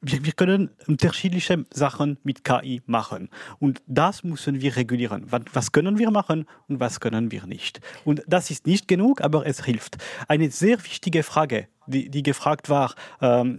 wir, 0.01 0.25
wir 0.25 0.31
können 0.33 0.69
unterschiedliche 0.87 1.65
Sachen 1.73 2.19
mit 2.23 2.43
KI 2.43 2.83
machen. 2.85 3.29
Und 3.59 3.81
das 3.87 4.23
müssen 4.23 4.61
wir 4.61 4.75
regulieren. 4.75 5.25
Was, 5.29 5.41
was 5.51 5.71
können 5.71 5.97
wir 5.97 6.11
machen 6.11 6.45
und 6.67 6.79
was 6.79 6.99
können 6.99 7.31
wir 7.31 7.47
nicht. 7.47 7.81
Und 8.05 8.21
das 8.27 8.51
ist 8.51 8.67
nicht 8.67 8.87
genug, 8.87 9.21
aber 9.21 9.47
es 9.47 9.65
hilft. 9.65 9.97
Eine 10.27 10.51
sehr 10.51 10.83
wichtige 10.83 11.23
Frage, 11.23 11.67
die, 11.87 12.09
die 12.09 12.21
gefragt 12.23 12.69
war 12.69 12.93
ähm, 13.19 13.57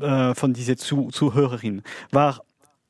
äh, 0.00 0.34
von 0.34 0.52
dieser 0.52 0.76
Zuhörerin, 0.76 1.82
war, 2.10 2.42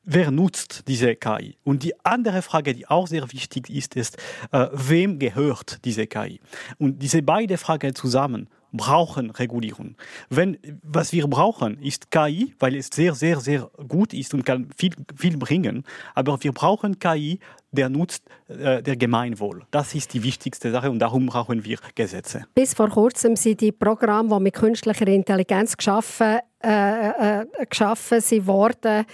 wer 0.07 0.31
nutzt 0.31 0.85
diese 0.89 1.15
KI? 1.17 1.59
Und 1.65 1.83
die 1.83 1.93
andere 2.05 2.41
Frage, 2.41 2.73
die 2.73 2.87
auch 2.87 3.07
sehr 3.07 3.31
wichtig 3.33 3.69
ist, 3.69 3.97
ist, 3.97 4.17
äh, 4.53 4.69
wem 4.73 5.19
gehört 5.19 5.85
diese 5.85 6.07
KI? 6.07 6.41
Und 6.79 7.03
diese 7.03 7.23
beiden 7.23 7.59
Fragen 7.59 7.95
zusammen 7.95 8.49
brauchen 8.73 9.31
Regulierung. 9.31 9.97
Wenn, 10.29 10.59
was 10.83 11.13
wir 11.13 11.27
brauchen, 11.27 11.79
ist 11.81 12.11
KI, 12.11 12.55
weil 12.59 12.77
es 12.77 12.89
sehr, 12.93 13.15
sehr, 13.15 13.41
sehr 13.41 13.71
gut 13.89 14.13
ist 14.13 14.35
und 14.35 14.45
kann 14.45 14.69
viel, 14.77 14.93
viel 15.17 15.37
bringen. 15.37 15.85
Aber 16.15 16.43
wir 16.43 16.53
brauchen 16.53 16.99
KI, 16.99 17.41
der 17.73 17.89
nutzt 17.89 18.25
äh, 18.49 18.83
der 18.83 18.97
Gemeinwohl. 18.97 19.63
Das 19.71 19.95
ist 19.95 20.15
die 20.15 20.23
wichtigste 20.23 20.71
Sache 20.71 20.91
und 20.91 20.99
darum 20.99 21.27
brauchen 21.27 21.65
wir 21.65 21.79
Gesetze. 21.95 22.45
Bis 22.55 22.75
vor 22.75 22.89
kurzem 22.89 23.37
sind 23.37 23.61
die 23.61 23.73
Programme, 23.73 24.35
die 24.37 24.43
mit 24.43 24.55
künstlicher 24.55 25.07
Intelligenz 25.07 25.77
geschaffen 25.77 26.39
äh, 26.67 27.41
äh, 27.43 27.47
geschaffen 27.69 28.21
sind 28.21 28.47
worden, 28.47 29.05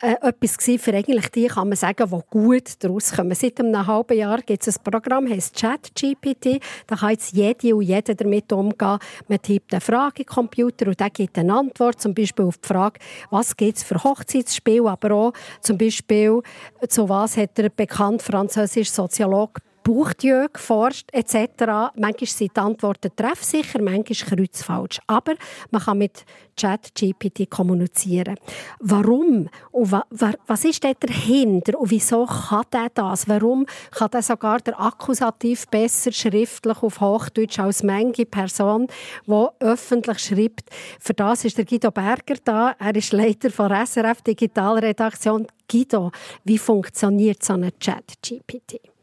äh, 0.00 0.14
etwas 0.22 0.56
für 0.80 0.94
eigentlich 0.94 1.28
die, 1.28 1.46
kann 1.46 1.68
man 1.68 1.76
sagen, 1.76 2.10
die 2.10 2.20
gut 2.30 2.82
daraus 2.82 3.12
kommen. 3.12 3.34
Seit 3.34 3.60
einem 3.60 3.86
halben 3.86 4.16
Jahr 4.16 4.40
gibt 4.40 4.66
es 4.66 4.78
ein 4.78 4.82
Programm, 4.82 5.26
das 5.26 5.36
heißt 5.36 5.56
ChatGPT. 5.56 6.60
Da 6.86 6.96
kann 6.96 7.10
jetzt 7.10 7.32
jede 7.32 7.76
und 7.76 7.82
jeder 7.82 8.14
damit 8.14 8.50
umgehen. 8.52 8.98
Man 9.28 9.42
tippt 9.42 9.74
eine 9.74 9.82
Frage 9.82 10.24
den 10.24 10.26
Computer 10.26 10.88
und 10.88 10.98
der 10.98 11.10
gibt 11.10 11.38
eine 11.38 11.54
Antwort, 11.54 12.00
zum 12.00 12.14
Beispiel 12.14 12.46
auf 12.46 12.58
die 12.58 12.66
Frage, 12.66 12.98
was 13.30 13.56
gibt 13.56 13.76
es 13.76 13.84
für 13.84 14.02
Hochzeitsspiele, 14.02 14.90
aber 14.90 15.14
auch 15.14 15.32
zum 15.60 15.76
Beispiel, 15.76 16.40
zu 16.88 17.08
was 17.08 17.36
hat 17.36 17.58
der 17.58 17.68
bekannte 17.96 18.24
französische 18.24 18.92
Soziologe 18.92 19.62
Bourdieu 19.86 20.48
geforscht 20.52 21.10
etc. 21.12 21.92
Manchmal 21.94 22.26
sind 22.26 22.56
die 22.56 22.60
Antworten 22.60 23.12
treffsicher, 23.14 23.80
manchmal 23.80 24.36
kreuzfalsch. 24.36 24.98
Aber 25.06 25.34
man 25.70 25.80
kann 25.80 25.98
mit 25.98 26.24
ChatGPT 26.56 27.48
kommunizieren. 27.48 28.34
Warum? 28.80 29.48
Und 29.70 29.92
wa 29.92 30.04
was 30.48 30.64
ist 30.64 30.82
dort 30.82 31.04
dahinter? 31.04 31.78
Und 31.78 31.92
wieso 31.92 32.26
kann 32.26 32.64
der 32.72 32.88
das? 32.92 33.28
Warum 33.28 33.64
kann 33.92 34.10
der 34.10 34.22
sogar 34.22 34.58
der 34.58 34.80
Akkusativ 34.80 35.68
besser 35.68 36.10
schriftlich 36.10 36.82
auf 36.82 37.00
Hochdeutsch 37.00 37.60
als 37.60 37.84
manche 37.84 38.26
Person, 38.26 38.88
die 39.24 39.46
öffentlich 39.60 40.18
schreibt? 40.18 40.68
Für 40.98 41.14
das 41.14 41.44
ist 41.44 41.58
der 41.58 41.64
Guido 41.64 41.92
Berger 41.92 42.38
da. 42.42 42.74
Er 42.80 42.96
ist 42.96 43.12
Leiter 43.12 43.50
von 43.50 43.70
SRF 43.70 44.22
Digitalredaktion. 44.22 45.46
Guido, 45.70 46.10
wie 46.42 46.58
funktioniert 46.58 47.44
so 47.44 47.52
ein 47.52 47.70
ChatGPT? 47.78 48.95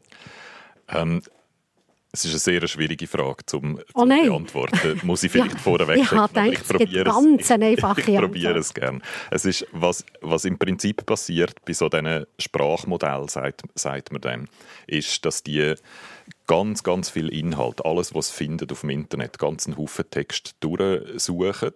Ähm, 0.88 1.22
es 2.14 2.24
ist 2.24 2.30
eine 2.30 2.60
sehr 2.60 2.68
schwierige 2.68 3.08
Frage 3.08 3.44
zum, 3.44 3.80
oh 3.92 4.04
beantworten. 4.06 5.00
Muss 5.02 5.24
ich 5.24 5.32
vielleicht 5.32 5.52
ja, 5.54 5.58
vorweg 5.58 5.98
ich 5.98 6.08
sagen, 6.08 6.52
ich 6.52 6.62
probiere 6.62 7.10
es. 7.10 7.98
Ich, 7.98 8.08
ich 8.08 8.20
probiere 8.20 8.58
es 8.58 8.72
gerne. 8.72 9.00
Es 9.32 9.44
ist, 9.44 9.66
was, 9.72 10.04
was 10.20 10.44
im 10.44 10.56
Prinzip 10.56 11.04
passiert 11.04 11.64
bei 11.64 11.72
so 11.72 11.88
diesen 11.88 12.24
Sprachmodellen, 12.38 13.26
sagt, 13.26 13.62
sagt 13.74 14.12
man 14.12 14.20
dann, 14.20 14.48
ist, 14.86 15.24
dass 15.24 15.42
die 15.42 15.74
ganz, 16.46 16.82
ganz 16.82 17.10
viel 17.10 17.28
Inhalt, 17.28 17.84
alles, 17.84 18.14
was 18.14 18.30
findet 18.30 18.72
auf 18.72 18.80
dem 18.80 18.90
Internet, 18.90 19.38
ganz 19.38 19.66
einen 19.66 19.76
Haufen 19.76 20.08
Text 20.10 20.56
durchsuchen 20.60 21.72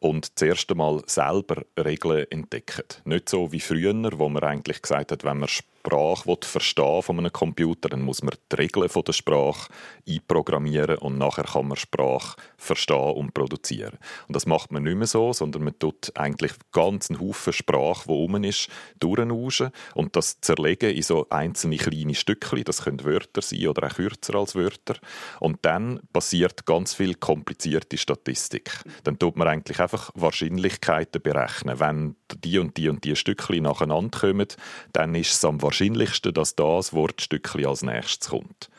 und 0.00 0.38
zuerst 0.38 0.70
einmal 0.70 1.02
selber 1.06 1.62
Regeln 1.78 2.26
entdecken. 2.30 2.84
Nicht 3.04 3.28
so 3.28 3.52
wie 3.52 3.60
früher, 3.60 3.94
wo 4.18 4.28
man 4.28 4.42
eigentlich 4.42 4.82
gesagt 4.82 5.12
hat, 5.12 5.24
wenn 5.24 5.38
man 5.38 5.48
Sprache 5.48 6.36
verstehen 6.42 7.02
von 7.02 7.18
einem 7.18 7.32
Computer, 7.32 7.88
dann 7.88 8.02
muss 8.02 8.22
man 8.22 8.34
die 8.52 8.56
Regeln 8.56 8.90
der 9.06 9.12
Sprache 9.12 9.70
einprogrammieren 10.06 10.98
und 10.98 11.16
nachher 11.16 11.44
kann 11.44 11.68
man 11.68 11.76
Sprache 11.76 12.36
verstehen 12.56 13.14
und 13.14 13.32
produzieren. 13.32 13.98
Und 14.26 14.36
das 14.36 14.46
macht 14.46 14.70
man 14.70 14.82
nicht 14.82 14.96
mehr 14.96 15.06
so, 15.06 15.32
sondern 15.32 15.64
man 15.64 15.78
tut 15.78 16.12
eigentlich 16.14 16.52
ganz 16.72 17.10
einen 17.10 17.20
Haufen 17.20 17.52
Sprache, 17.52 18.04
die 18.06 18.12
rum 18.12 18.44
ist, 18.44 18.68
durchnauschen 19.00 19.70
und 19.94 20.14
das 20.14 20.40
zerlegen 20.40 20.94
in 20.94 21.02
so 21.02 21.26
einzelne 21.30 21.76
kleine 21.76 22.14
Stückchen. 22.14 22.64
Das 22.64 22.82
können 22.82 23.04
Wörter 23.04 23.40
sein 23.40 23.68
oder 23.68 23.86
auch 23.86 23.98
kürzer 24.08 24.34
als 24.34 24.54
Wörter. 24.54 24.96
Und 25.40 25.58
dann 25.62 26.00
passiert 26.12 26.66
ganz 26.66 26.94
viel 26.94 27.14
komplizierte 27.14 27.98
Statistik. 27.98 28.70
Dann 29.04 29.18
tut 29.18 29.36
man 29.36 29.48
eigentlich 29.48 29.80
einfach 29.80 30.10
Wahrscheinlichkeiten 30.14 31.22
berechnen. 31.22 31.80
Wenn 31.80 32.16
die 32.44 32.58
und 32.58 32.76
die 32.76 32.88
und 32.88 33.04
die 33.04 33.16
Stückchen 33.16 33.62
nacheinander 33.62 34.18
kommen, 34.18 34.48
dann 34.92 35.14
ist 35.14 35.32
es 35.32 35.44
am 35.44 35.62
wahrscheinlichsten, 35.62 36.34
dass 36.34 36.56
das 36.56 36.92
Wortstückchen 36.92 37.66
als 37.66 37.82
nächstes 37.82 38.30
kommt. 38.30 38.70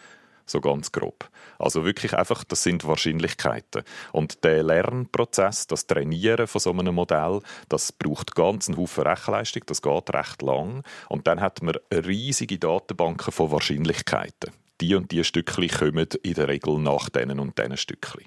So 0.46 0.62
ganz 0.62 0.92
grob. 0.92 1.30
Also 1.60 1.86
wirklich 1.86 2.16
einfach, 2.16 2.44
das 2.44 2.64
sind 2.64 2.88
Wahrscheinlichkeiten. 2.88 3.84
Und 4.14 4.44
der 4.44 4.64
Lernprozess, 4.64 5.68
das 5.68 5.86
Trainieren 5.86 6.48
von 6.48 6.60
so 6.60 6.72
einem 6.72 6.96
Modell, 6.96 7.42
das 7.68 7.92
braucht 7.92 8.34
ganz 8.34 8.68
einen 8.68 8.78
Haufen 8.78 9.04
Rechenleistung, 9.04 9.64
das 9.68 9.82
geht 9.82 10.14
recht 10.14 10.42
lang. 10.42 10.84
Und 11.08 11.28
dann 11.28 11.40
hat 11.40 11.62
man 11.62 11.76
riesige 11.92 12.58
Datenbanken 12.58 13.32
von 13.32 13.52
Wahrscheinlichkeiten. 13.52 14.52
Die 14.82 14.96
und 14.96 15.12
die 15.12 15.24
Stückchen 15.24 15.68
kommen 15.68 16.08
in 16.24 16.34
der 16.34 16.48
Regel 16.48 16.80
nach 16.80 17.10
denen 17.10 17.40
und 17.40 17.58
diesen 17.58 17.78
Stückchen. 17.78 18.26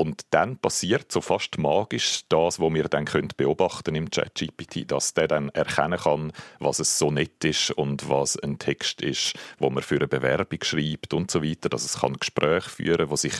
Und 0.00 0.22
dann 0.30 0.56
passiert 0.56 1.12
so 1.12 1.20
fast 1.20 1.58
magisch 1.58 2.22
das, 2.30 2.58
was 2.58 2.72
wir 2.72 2.84
dann 2.84 3.04
beobachten 3.36 3.94
im 3.94 4.10
ChatGPT, 4.10 4.90
dass 4.90 5.12
der 5.12 5.28
dann 5.28 5.50
erkennen 5.50 5.98
kann, 5.98 6.32
was 6.58 6.78
es 6.78 6.98
so 6.98 7.10
nett 7.10 7.44
ist 7.44 7.70
und 7.72 8.08
was 8.08 8.38
ein 8.38 8.58
Text 8.58 9.02
ist, 9.02 9.34
wo 9.58 9.68
man 9.68 9.82
für 9.82 9.96
eine 9.96 10.08
Bewerbung 10.08 10.60
schreibt 10.62 11.12
und 11.12 11.30
so 11.30 11.44
weiter, 11.44 11.68
dass 11.68 11.84
es 11.84 12.00
kann 12.00 12.14
Gespräche 12.14 12.70
führen, 12.70 13.10
wo 13.10 13.16
sich 13.16 13.34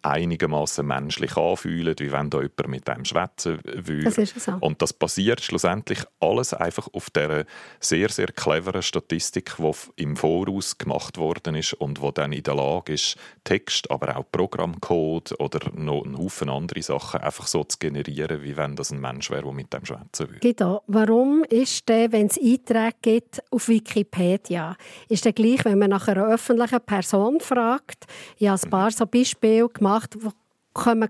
einigermaßen 0.00 0.86
menschlich 0.86 1.36
anfühlen, 1.36 1.94
wie 1.98 2.12
wenn 2.12 2.30
da 2.30 2.38
jemand 2.38 2.68
mit 2.68 2.88
einem 2.88 3.04
schwätzen 3.04 3.58
würde. 3.62 4.04
Das 4.04 4.16
ist 4.16 4.40
so. 4.40 4.52
Und 4.58 4.80
das 4.80 4.94
basiert 4.94 5.42
schlussendlich 5.42 5.98
alles 6.18 6.54
einfach 6.54 6.88
auf 6.94 7.10
der 7.10 7.44
sehr 7.78 8.08
sehr 8.08 8.28
cleveren 8.28 8.80
Statistik, 8.80 9.56
die 9.58 10.02
im 10.02 10.16
Voraus 10.16 10.78
gemacht 10.78 11.18
worden 11.18 11.56
ist 11.56 11.74
und 11.74 12.00
wo 12.00 12.10
dann 12.10 12.32
in 12.32 12.42
der 12.42 12.54
Lage 12.54 12.94
ist, 12.94 13.18
Text, 13.44 13.90
aber 13.90 14.16
auch 14.16 14.24
Programmcode 14.32 15.38
oder 15.38 15.60
noch 15.90 16.04
einen 16.04 16.18
Haufen 16.18 16.48
andere 16.48 16.82
Sachen 16.82 17.20
einfach 17.20 17.46
so 17.46 17.64
zu 17.64 17.78
generieren, 17.78 18.42
wie 18.42 18.56
wenn 18.56 18.76
das 18.76 18.90
ein 18.90 19.00
Mensch 19.00 19.30
wäre, 19.30 19.42
der 19.42 19.52
mit 19.52 19.72
dem 19.72 19.84
schwätzen 19.84 20.28
würde. 20.28 20.40
Guido, 20.40 20.82
warum 20.86 21.44
ist 21.44 21.88
denn, 21.88 22.12
wenn 22.12 22.26
es 22.26 22.38
Einträge 22.38 22.96
gibt 23.02 23.42
auf 23.50 23.68
Wikipedia, 23.68 24.76
ist 25.08 25.24
der 25.24 25.32
gleich, 25.32 25.64
wenn 25.64 25.78
man 25.78 25.90
nach 25.90 26.08
einer 26.08 26.26
öffentlichen 26.26 26.80
Person 26.80 27.40
fragt? 27.40 28.06
Ich 28.38 28.48
habe 28.48 28.62
ein 28.62 28.70
paar 28.70 28.90
so 28.90 29.06
Beispiele 29.06 29.68
gemacht, 29.68 30.16
wo 30.20 30.30
kommen 30.72 31.08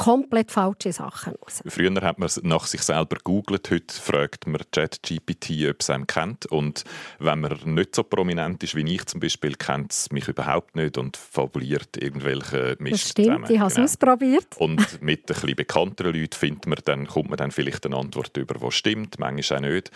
komplett 0.00 0.50
falsche 0.50 0.92
Sachen 0.94 1.34
raus. 1.34 1.62
Früher 1.66 1.94
hat 2.00 2.18
man 2.18 2.30
nach 2.42 2.66
sich 2.66 2.80
selber 2.80 3.18
googelt, 3.22 3.70
heute 3.70 3.94
fragt 3.94 4.46
man 4.46 4.62
ChatGPT, 4.72 5.68
ob 5.68 5.80
es 5.80 5.90
einem 5.90 6.06
kennt. 6.06 6.46
Und 6.46 6.84
wenn 7.18 7.40
man 7.40 7.58
nicht 7.66 7.94
so 7.94 8.02
prominent 8.02 8.62
ist 8.62 8.74
wie 8.74 8.94
ich 8.94 9.04
zum 9.04 9.20
Beispiel, 9.20 9.56
kennt 9.56 9.92
es 9.92 10.10
mich 10.10 10.26
überhaupt 10.26 10.74
nicht 10.74 10.96
und 10.96 11.18
fabuliert 11.18 11.98
irgendwelche 11.98 12.76
Mist 12.78 12.94
Das 12.94 13.10
stimmt, 13.10 13.26
zusammen. 13.26 13.50
ich 13.50 13.58
habe 13.58 13.68
es 13.68 13.74
Genau. 13.74 13.84
ausprobiert. 13.84 14.46
Und 14.56 15.02
mit 15.02 15.20
ein 15.20 15.26
bisschen 15.26 15.54
bekannteren 15.56 16.14
Leuten 16.14 16.34
findet 16.34 16.66
man 16.66 16.78
dann, 16.84 17.06
kommt 17.06 17.28
man 17.28 17.36
dann 17.36 17.50
vielleicht 17.50 17.84
eine 17.84 17.96
Antwort 17.96 18.34
über, 18.38 18.54
die 18.54 18.72
stimmt, 18.72 19.18
manchmal 19.18 19.58
auch 19.58 19.62
nicht. 19.70 19.90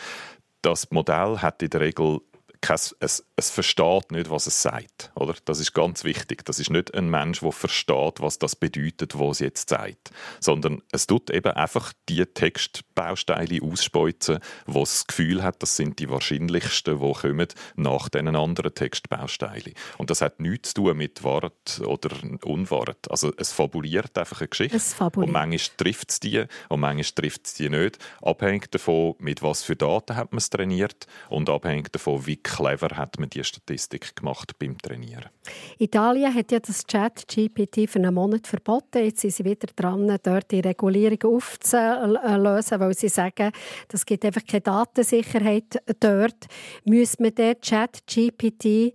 Das 0.61 0.91
Modell 0.91 1.39
hat 1.39 1.63
in 1.63 1.71
der 1.71 1.81
Regel 1.81 2.21
kein, 2.65 2.79
es, 3.01 3.27
es 3.37 3.51
versteht 3.51 4.11
nicht, 4.11 4.31
was 4.31 4.47
es 4.47 4.63
sagt. 4.63 5.13
Oder? 5.15 5.35
Das 5.45 5.61
ist 5.61 5.75
ganz 5.75 6.03
wichtig. 6.03 6.47
Das 6.47 6.59
ist 6.59 6.71
nicht 6.71 6.95
ein 6.95 7.11
Mensch, 7.11 7.41
der 7.41 7.53
versteht, 7.53 8.21
was 8.21 8.39
das 8.39 8.57
bedeutet, 8.57 9.19
was 9.19 9.37
es 9.37 9.41
jetzt 9.41 9.69
sagt. 9.69 10.11
Sondern 10.41 10.83
es 10.91 11.07
tut 11.07 11.29
eben 11.31 11.53
einfach 11.53 11.93
die 12.09 12.25
Textbausteine 12.25 13.61
ausspeuzen, 13.63 14.39
wo 14.67 14.83
es 14.83 14.93
das 14.93 15.07
Gefühl 15.07 15.43
hat, 15.43 15.63
das 15.63 15.77
sind 15.77 15.99
die 15.99 16.09
wahrscheinlichsten, 16.09 17.01
die 17.01 17.13
kommen 17.13 17.49
nach 17.77 18.09
diesen 18.09 18.35
anderen 18.35 18.75
Textbausteinen. 18.75 19.75
Und 19.99 20.09
das 20.09 20.23
hat 20.23 20.41
nichts 20.41 20.73
zu 20.73 20.85
tun 20.85 20.97
mit 20.97 21.23
Wort 21.23 21.83
oder 21.85 22.11
Unwort. 22.45 23.11
Also 23.11 23.31
es 23.37 23.53
fabuliert 23.53 24.17
einfach 24.17 24.41
eine 24.41 24.49
Geschichte. 24.49 24.77
Es 24.77 24.95
fabuliert. 24.95 25.29
Und 25.29 25.33
manchmal 25.35 25.77
trifft 25.77 26.11
es 26.11 26.21
die 26.21 26.45
und 26.71 26.81
manchmal 26.81 27.05
trifft 27.05 27.47
es 27.47 27.55
die 27.55 27.69
nicht. 27.69 27.99
Abhängig 28.23 28.71
davon, 28.71 29.17
mit 29.19 29.43
was 29.43 29.63
für 29.63 29.77
Daten 29.77 30.17
hat 30.17 30.33
man 30.33 30.39
es 30.39 30.49
trainiert 30.49 31.07
und 31.29 31.51
abhängig 31.51 31.93
davon, 31.93 32.27
wie 32.27 32.37
clever 32.55 32.97
hat 32.97 33.19
man 33.19 33.29
die 33.29 33.43
Statistik 33.43 34.15
gemacht 34.15 34.53
beim 34.59 34.79
Trainieren. 34.79 35.31
Italien 35.79 36.33
hat 36.33 36.53
ja 36.53 36.61
das 36.61 36.87
Chat-GPT 36.87 37.91
für 37.91 37.99
einen 37.99 38.15
Monat 38.15 38.47
verboten. 38.47 39.05
Jetzt 39.05 39.21
sind 39.21 39.33
sie 39.33 39.45
wieder 39.45 39.67
dran, 39.75 40.17
dort 40.23 40.51
die 40.53 40.61
Regulierung 40.61 41.35
aufzulösen, 41.35 42.81
weil 42.81 42.95
sie 42.95 43.09
sagen, 43.09 43.51
das 43.89 44.07
gibt 44.07 44.25
einfach 44.25 44.45
keine 44.47 44.61
Datensicherheit 44.61 45.83
dort. 45.99 46.47
Müsste 46.85 47.23
man 47.25 47.35
den 47.35 47.61
Chat-GPT 47.61 48.95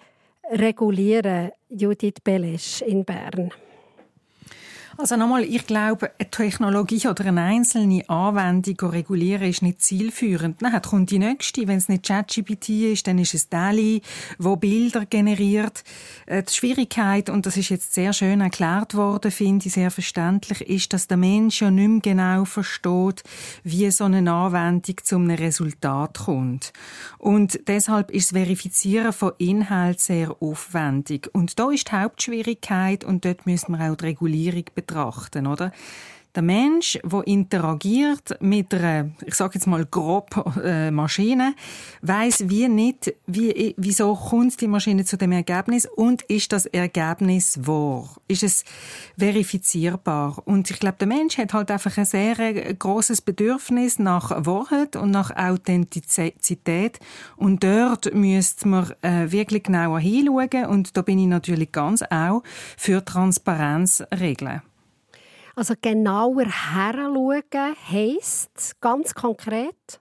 regulieren, 0.52 1.52
Judith 1.70 2.22
Belesch 2.24 2.82
in 2.82 3.04
Bern? 3.04 3.52
Also 5.02 5.16
nochmal, 5.16 5.46
ich 5.46 5.66
glaube, 5.66 6.12
eine 6.20 6.30
Technologie 6.30 7.08
oder 7.08 7.24
eine 7.28 7.42
einzelne 7.42 8.04
Anwendung 8.10 8.90
regulieren 8.90 9.48
ist 9.48 9.62
nicht 9.62 9.82
zielführend. 9.82 10.62
Dann 10.62 10.82
kommt 10.82 11.12
die 11.12 11.20
nächste. 11.20 11.70
Wenn 11.70 11.78
es 11.78 11.88
nicht 11.88 12.06
ChatGPT 12.06 12.92
ist, 12.92 13.08
dann 13.08 13.18
ist 13.18 13.34
es 13.34 13.48
DALI, 13.48 14.02
wo 14.40 14.58
Bilder 14.58 15.06
generiert. 15.06 15.86
Äh, 16.26 16.44
Die 16.44 16.52
Schwierigkeit, 16.52 17.30
und 17.30 17.46
das 17.46 17.56
ist 17.56 17.70
jetzt 17.70 17.94
sehr 17.94 18.12
schön 18.12 18.42
erklärt 18.42 18.94
worden, 18.94 19.32
finde 19.32 19.68
ich 19.68 19.74
sehr 19.74 19.90
verständlich, 19.90 20.60
ist, 20.68 20.92
dass 20.92 21.08
der 21.08 21.16
Mensch 21.16 21.62
ja 21.62 21.72
nicht 21.72 21.88
mehr 21.88 22.02
genau 22.02 22.44
versteht, 22.44 23.24
wie 23.64 23.90
so 23.92 24.04
eine 24.04 24.30
Anwendung 24.30 24.98
zu 25.02 25.16
einem 25.16 25.30
Resultat 25.30 26.18
kommt. 26.26 26.74
Und 27.20 27.58
deshalb 27.70 28.12
ist 28.12 28.34
das 28.34 28.38
Verifizieren 28.38 29.14
von 29.14 29.32
Inhalt 29.38 30.02
sehr 30.02 30.36
aufwendig. 30.42 31.30
Und 31.32 31.58
da 31.58 31.72
ist 31.72 31.88
die 31.88 31.96
Hauptschwierigkeit 31.96 33.06
und 33.06 33.24
dort 33.24 33.46
müssen 33.46 33.78
wir 33.78 33.90
auch 33.90 33.96
die 33.96 34.08
Regulierung 34.08 34.66
betrachten, 34.90 35.48
oder? 35.48 35.72
Der 36.36 36.44
Mensch, 36.44 37.00
der 37.04 37.26
interagiert 37.26 38.40
mit 38.40 38.72
einer, 38.72 39.10
ich 39.26 39.34
sage 39.34 39.56
jetzt 39.56 39.66
mal 39.66 39.84
grob 39.84 40.60
äh, 40.64 40.92
Maschine, 40.92 41.56
weiß 42.04 42.50
wie 42.50 42.68
nicht, 42.68 43.16
wie, 43.26 43.74
wieso 43.78 44.14
kommt 44.14 44.62
die 44.62 44.68
Maschine 44.68 45.06
zu 45.06 45.18
dem 45.18 45.32
Ergebnis 45.32 45.88
und 45.88 46.22
ist 46.24 46.52
das 46.52 46.68
Ergebnis 46.68 47.60
wahr? 47.64 48.08
Ist 48.28 48.44
es 48.44 48.64
verifizierbar? 49.18 50.40
Und 50.46 50.70
ich 50.70 50.80
glaube, 50.80 50.98
der 51.00 51.08
Mensch 51.08 51.40
hat 51.40 51.54
halt 51.54 51.72
einfach 51.72 51.98
ein 51.98 52.06
sehr 52.06 52.38
äh, 52.38 52.76
großes 52.76 53.22
Bedürfnis 53.22 53.98
nach 53.98 54.46
Wahrheit 54.46 54.96
und 54.96 55.10
nach 55.10 55.36
Authentizität 55.36 57.00
und 57.38 57.64
dort 57.64 58.14
müsste 58.14 58.68
man 58.68 58.94
äh, 59.02 59.32
wirklich 59.32 59.64
genauer 59.64 60.00
hinschauen 60.00 60.68
und 60.68 60.96
da 60.96 61.02
bin 61.02 61.18
ich 61.18 61.28
natürlich 61.28 61.72
ganz 61.72 62.04
auch 62.04 62.44
für 62.78 63.04
Transparenzregeln. 63.04 64.62
Also 65.56 65.74
genauer 65.82 66.46
heranschauen 66.46 67.76
heisst 67.92 68.80
ganz 68.82 69.14
konkret? 69.14 70.00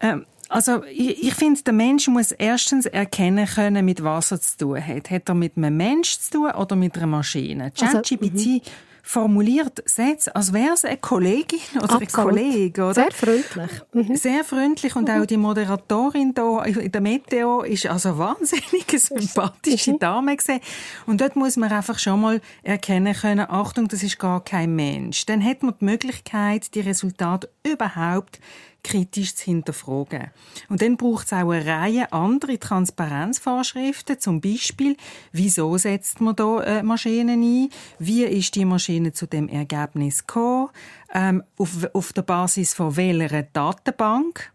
Ähm, 0.00 0.26
also 0.48 0.84
ich, 0.84 1.22
ich 1.22 1.34
finde, 1.34 1.62
der 1.62 1.72
Mensch 1.72 2.08
muss 2.08 2.32
erstens 2.32 2.86
erkennen 2.86 3.46
können, 3.46 3.84
mit 3.84 4.02
was 4.04 4.32
er 4.32 4.40
zu 4.40 4.58
tun 4.58 4.86
hat. 4.86 5.10
Hat 5.10 5.28
er 5.28 5.34
mit 5.34 5.56
einem 5.56 5.76
Mensch 5.76 6.18
zu 6.18 6.32
tun 6.32 6.50
oder 6.50 6.76
mit 6.76 6.96
einer 6.96 7.06
Maschine? 7.06 7.72
Also, 7.78 7.86
ChatGPT 7.86 8.62
formuliert 9.02 9.82
Sätze, 9.84 10.34
als 10.34 10.52
wäre 10.52 10.74
es 10.74 10.84
eine 10.84 10.96
Kollegin 10.96 11.58
oder 11.76 11.96
ein 11.96 12.02
Absolut. 12.02 12.12
Kollege. 12.12 12.84
Oder? 12.84 12.94
Sehr 12.94 13.10
freundlich. 13.10 13.70
Mhm. 13.92 14.16
Sehr 14.16 14.44
freundlich 14.44 14.96
und 14.96 15.10
auch 15.10 15.26
die 15.26 15.36
Moderatorin 15.36 16.32
da 16.34 16.62
in 16.62 16.92
der 16.92 17.00
Meteo 17.00 17.62
ist 17.62 17.86
also 17.86 18.16
wahnsinnig 18.16 18.86
eine 18.88 18.98
sympathische 18.98 19.98
Dame 19.98 20.36
gesehen. 20.36 20.60
Und 21.06 21.20
dort 21.20 21.36
muss 21.36 21.56
man 21.56 21.72
einfach 21.72 21.98
schon 21.98 22.20
mal 22.20 22.40
erkennen 22.62 23.14
können, 23.14 23.46
Achtung, 23.48 23.88
das 23.88 24.02
ist 24.02 24.18
gar 24.18 24.42
kein 24.42 24.74
Mensch. 24.74 25.26
Dann 25.26 25.44
hat 25.44 25.62
man 25.62 25.74
die 25.80 25.84
Möglichkeit, 25.84 26.74
die 26.74 26.80
Resultate 26.80 27.50
überhaupt 27.64 28.38
kritisch 28.82 29.34
zu 29.34 29.44
hinterfragen. 29.44 30.30
Und 30.68 30.82
dann 30.82 30.96
braucht 30.96 31.26
es 31.26 31.32
auch 31.32 31.50
eine 31.50 31.66
Reihe 31.66 32.12
andere 32.12 32.58
Transparenzvorschriften, 32.58 34.18
zum 34.18 34.40
Beispiel, 34.40 34.96
wieso 35.32 35.76
setzt 35.78 36.20
man 36.20 36.36
da 36.36 36.62
äh, 36.62 36.82
Maschinen 36.82 37.42
ein, 37.42 37.68
wie 37.98 38.24
ist 38.24 38.54
die 38.54 38.64
Maschine 38.64 39.12
zu 39.12 39.26
dem 39.26 39.48
Ergebnis 39.48 40.26
gekommen, 40.26 40.70
ähm, 41.14 41.42
auf, 41.58 41.88
auf 41.92 42.12
der 42.12 42.22
Basis 42.22 42.74
von 42.74 42.96
welcher 42.96 43.42
Datenbank. 43.42 44.51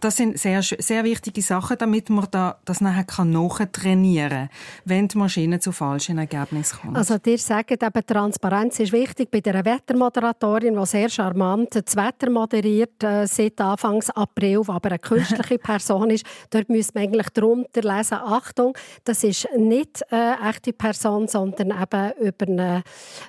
Das 0.00 0.16
sind 0.16 0.38
sehr, 0.38 0.62
sehr 0.62 1.02
wichtige 1.02 1.42
Sachen, 1.42 1.76
damit 1.76 2.08
man 2.08 2.26
da, 2.30 2.58
das 2.64 2.80
nachher 2.80 3.04
kann 3.04 3.30
nachtrainieren 3.30 4.30
kann, 4.30 4.50
wenn 4.84 5.08
die 5.08 5.18
Maschine 5.18 5.58
zu 5.58 5.72
falschen 5.72 6.18
Ergebnissen 6.18 6.78
kommt. 6.80 6.96
Also 6.96 7.18
dir 7.18 7.38
sagen 7.38 7.76
eben, 7.82 8.06
Transparenz 8.06 8.78
ist 8.78 8.92
wichtig 8.92 9.30
bei 9.30 9.40
der 9.40 9.64
Wettermoderatorin, 9.64 10.78
die 10.78 10.86
sehr 10.86 11.08
charmant 11.08 11.74
das 11.74 11.96
Wetter 11.96 12.30
moderiert 12.30 13.02
äh, 13.02 13.26
seit 13.26 13.60
Anfang 13.60 14.02
April, 14.14 14.62
die 14.62 14.70
aber 14.70 14.90
eine 14.90 14.98
künstliche 14.98 15.58
Person 15.58 16.10
ist. 16.10 16.24
Dort 16.50 16.68
müsste 16.68 16.94
man 16.94 17.04
eigentlich 17.04 17.30
drunter 17.30 17.82
lesen, 17.82 18.18
Achtung, 18.18 18.76
das 19.04 19.24
ist 19.24 19.48
nicht 19.56 20.04
eine 20.12 20.48
echte 20.48 20.72
Person, 20.72 21.26
sondern 21.26 21.70
eben 21.70 22.12
über 22.20 22.46
eine, 22.46 22.82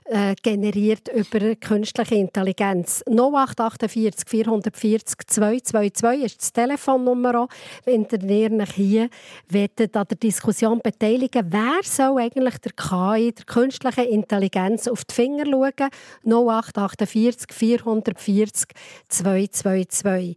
äh, 0.06 0.36
generiert 0.42 1.08
über 1.14 1.56
künstliche 1.56 2.16
Intelligenz. 2.16 3.04
0848 3.08 4.30
440 4.30 5.18
222 5.28 6.24
ist 6.24 6.42
das 6.42 6.54
Telefonnummer. 6.60 7.48
Wenn 7.86 8.06
ihr 8.12 8.62
euch 8.62 8.72
hier 8.72 9.10
wollt, 9.50 9.96
an 9.96 10.06
der 10.10 10.18
Diskussion 10.18 10.82
beteiligen 10.84 11.48
wer 11.50 11.80
soll 11.84 12.22
eigentlich 12.22 12.58
der 12.58 12.74
KI, 12.74 13.32
der 13.32 13.46
künstlichen 13.46 14.06
Intelligenz, 14.06 14.88
auf 14.88 15.06
die 15.06 15.14
Finger 15.14 15.46
schauen? 15.46 15.90
0848 16.26 17.48
440 17.54 18.68
222. 19.08 20.36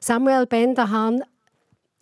Samuel 0.00 0.46
Bendahan, 0.46 1.22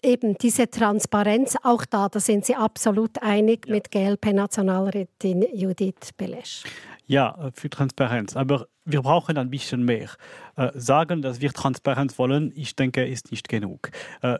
eben 0.02 0.37
diese 0.37 0.68
Transparenz, 0.68 1.56
auch 1.62 1.87
da, 1.87 2.08
da 2.08 2.20
sind 2.20 2.44
Sie 2.44 2.54
absolut 2.54 3.22
einig 3.22 3.68
mit 3.68 3.90
GLP-Nationalrätin 3.90 5.46
Judith 5.54 6.12
Belesch. 6.16 6.64
Ja, 7.06 7.50
für 7.54 7.70
Transparenz. 7.70 8.37
Aber 8.37 8.66
wir 8.85 9.03
brauchen 9.03 9.38
ein 9.38 9.51
bisschen 9.51 9.85
mehr. 9.85 10.09
Äh, 10.57 10.71
sagen, 10.75 11.23
dass 11.23 11.40
wir 11.40 11.53
Transparenz 11.53 12.18
wollen, 12.18 12.53
ich 12.55 12.77
denke, 12.77 13.07
ist 13.07 13.31
nicht 13.31 13.49
genug. 13.49 13.90
Äh, 14.23 14.38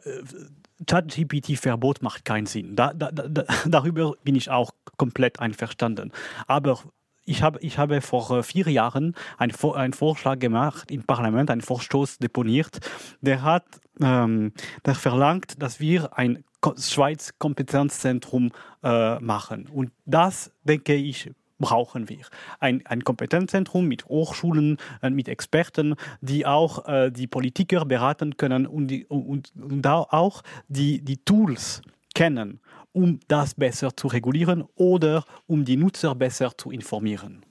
ChatGPT-Verbot 0.87 2.03
macht 2.03 2.25
keinen 2.25 2.47
Sinn. 2.47 2.75
Da, 2.77 2.93
da, 2.93 3.11
da, 3.13 3.45
darüber 3.67 4.15
bin 4.25 4.35
ich 4.35 4.51
auch 4.51 4.73
komplett 4.97 5.41
einverstanden. 5.41 6.13
Aber 6.47 6.81
ich 7.25 7.43
habe, 7.43 7.61
ich 7.61 7.79
habe 7.79 8.01
vor 8.01 8.31
äh, 8.31 8.43
vier 8.43 8.69
Jahren 8.69 9.15
einen, 9.39 9.55
einen 9.55 9.93
Vorschlag 9.93 10.39
gemacht 10.39 10.91
im 10.91 11.05
Parlament, 11.05 11.51
einen 11.51 11.61
Vorstoß 11.61 12.19
deponiert, 12.19 12.81
der 13.21 13.43
hat 13.43 13.65
ähm, 14.01 14.53
der 14.85 14.95
verlangt, 14.95 15.63
dass 15.63 15.79
wir 15.79 16.17
ein 16.19 16.45
Schweiz 16.79 17.35
Kompetenzzentrum 17.39 18.51
äh, 18.83 19.19
machen. 19.21 19.69
Und 19.69 19.93
das, 20.05 20.53
denke 20.65 20.95
ich, 20.95 21.31
brauchen 21.63 22.11
wir. 22.11 22.27
Ein, 22.61 22.87
ein 22.87 23.03
Kompetenzzentrum 23.03 23.89
mit 23.89 24.05
Hochschulen, 24.05 24.77
äh, 25.01 25.09
mit 25.09 25.29
Experten, 25.29 25.95
die 26.21 26.45
auch 26.45 26.87
äh, 26.87 27.11
die 27.11 27.27
Politiker 27.27 27.87
beraten 27.87 28.37
können 28.37 28.67
und, 28.67 28.89
die, 28.89 29.07
und, 29.07 29.51
und 29.59 29.87
auch 29.87 30.43
die, 30.69 31.01
die 31.01 31.17
Tools 31.25 31.81
kennen, 32.15 32.61
um 32.93 33.21
das 33.29 33.55
besser 33.55 33.97
zu 33.97 34.09
regulieren 34.09 34.65
oder 34.75 35.25
um 35.47 35.65
die 35.65 35.79
Nutzer 35.79 36.15
besser 36.15 36.53
zu 36.59 36.71
informieren. 36.71 37.43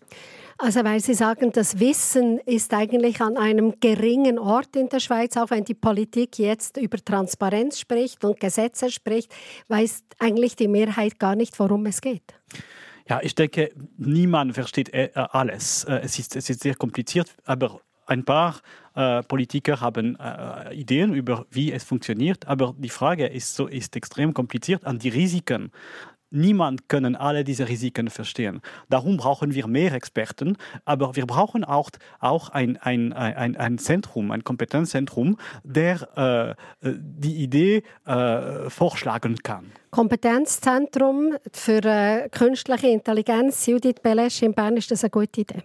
Also 0.63 0.84
weil 0.84 1.00
Sie 1.00 1.15
sagen, 1.15 1.52
das 1.52 1.80
Wissen 1.80 2.38
ist 2.45 2.71
eigentlich 2.71 3.19
an 3.19 3.36
einem 3.36 3.80
geringen 3.80 4.38
Ort 4.38 4.76
in 4.76 4.89
der 4.89 5.00
Schweiz, 5.00 5.36
auch 5.36 5.50
wenn 5.50 5.63
die 5.63 5.74
Politik 5.74 6.38
jetzt 6.38 6.78
über 6.78 6.97
Transparenz 7.04 7.80
spricht 7.80 8.24
und 8.24 8.39
Gesetze 8.39 8.91
spricht, 8.91 9.34
weiß 9.69 10.04
eigentlich 10.19 10.56
die 10.56 10.67
Mehrheit 10.67 11.17
gar 11.17 11.36
nicht, 11.36 11.58
worum 11.58 11.88
es 11.88 12.00
geht. 12.00 12.36
Ja, 13.10 13.20
ich 13.22 13.36
denke, 13.36 13.72
niemand 13.98 14.54
versteht 14.54 14.94
äh, 14.94 15.10
alles. 15.16 15.84
Äh, 15.86 16.02
es 16.04 16.20
ist, 16.20 16.36
es 16.36 16.50
ist 16.50 16.62
sehr 16.62 16.76
kompliziert, 16.76 17.36
aber 17.46 17.82
ein 18.06 18.26
paar 18.26 18.62
äh, 18.96 19.24
Politiker 19.24 19.80
haben 19.80 20.18
äh, 20.20 20.74
Ideen 20.74 21.14
über, 21.14 21.46
wie 21.50 21.72
es 21.72 21.84
funktioniert, 21.84 22.48
aber 22.48 22.76
die 22.78 22.90
Frage 22.90 23.28
ist, 23.28 23.56
so, 23.56 23.68
ist 23.68 23.96
extrem 23.96 24.34
kompliziert 24.34 24.86
an 24.86 25.00
die 25.00 25.10
Risiken. 25.10 25.72
Niemand 26.32 26.88
kann 26.88 27.15
alle 27.15 27.44
diese 27.44 27.67
Risiken 27.67 28.10
verstehen. 28.10 28.62
Darum 28.89 29.17
brauchen 29.17 29.54
wir 29.54 29.67
mehr 29.67 29.94
Experten, 29.94 30.58
aber 30.86 31.15
wir 31.17 31.26
brauchen 31.26 31.65
auch, 31.65 31.89
auch 32.20 32.50
ein, 32.50 32.78
ein, 32.78 33.12
ein, 33.12 33.58
ein 33.58 33.78
Zentrum, 33.78 34.32
ein 34.32 34.46
Kompetenzzentrum, 34.46 35.38
der 35.63 36.56
äh, 36.82 36.89
die 36.89 37.44
Idee 37.44 37.84
äh, 38.06 38.70
vorschlagen 38.70 39.36
kann. 39.44 39.74
Kompetenzzentrum 39.91 41.36
für 41.52 41.84
äh, 41.84 42.30
künstliche 42.30 42.88
Intelligenz, 42.88 43.65
Judith 43.65 43.96
Belesch 44.02 44.41
in 44.41 44.54
Bern, 44.54 44.78
ist 44.78 44.89
das 44.89 45.04
eine 45.04 45.12
gute 45.12 45.41
Idee? 45.41 45.63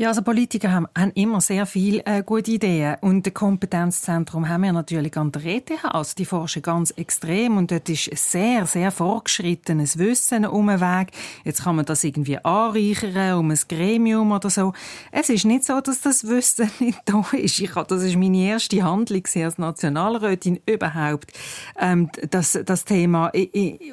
Ja, 0.00 0.08
also 0.08 0.22
Politiker 0.22 0.72
haben, 0.72 0.86
haben 0.96 1.10
immer 1.10 1.42
sehr 1.42 1.66
viele 1.66 2.02
äh, 2.06 2.22
gute 2.22 2.52
Ideen. 2.52 2.96
Und 3.02 3.26
das 3.26 3.34
Kompetenzzentrum 3.34 4.48
haben 4.48 4.62
wir 4.62 4.72
natürlich 4.72 5.14
an 5.18 5.30
der 5.30 5.44
ETH. 5.44 5.72
Also 5.84 6.14
die 6.16 6.24
forschen 6.24 6.62
ganz 6.62 6.90
extrem 6.92 7.58
und 7.58 7.70
dort 7.70 7.86
ist 7.90 8.08
sehr, 8.16 8.64
sehr 8.64 8.92
vorgeschrittenes 8.92 9.98
Wissen 9.98 10.46
um 10.46 10.68
den 10.68 10.80
Weg. 10.80 11.08
Jetzt 11.44 11.64
kann 11.64 11.76
man 11.76 11.84
das 11.84 12.02
irgendwie 12.02 12.38
anreichern 12.38 13.40
um 13.40 13.50
ein 13.50 13.58
Gremium 13.68 14.32
oder 14.32 14.48
so. 14.48 14.72
Es 15.12 15.28
ist 15.28 15.44
nicht 15.44 15.64
so, 15.64 15.82
dass 15.82 16.00
das 16.00 16.26
Wissen 16.26 16.70
nicht 16.78 17.02
da 17.04 17.22
ist. 17.32 17.60
Ich, 17.60 17.72
das 17.72 18.02
ist 18.02 18.16
meine 18.16 18.38
erste 18.38 18.82
Handlung 18.82 19.24
als 19.34 19.58
Nationalrätin 19.58 20.60
überhaupt, 20.64 21.30
ähm, 21.78 22.08
das, 22.30 22.58
das 22.64 22.86
Thema 22.86 23.30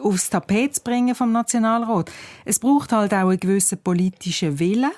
aufs 0.02 0.30
Tapet 0.30 0.76
zu 0.76 0.84
bringen 0.84 1.16
vom 1.16 1.34
Nationalrat. 1.34 2.10
Es 2.46 2.60
braucht 2.60 2.94
halt 2.94 3.14
auch 3.14 3.28
einen 3.28 3.42
gewissen 3.42 3.80
politischen 3.80 4.58
Willen 4.58 4.92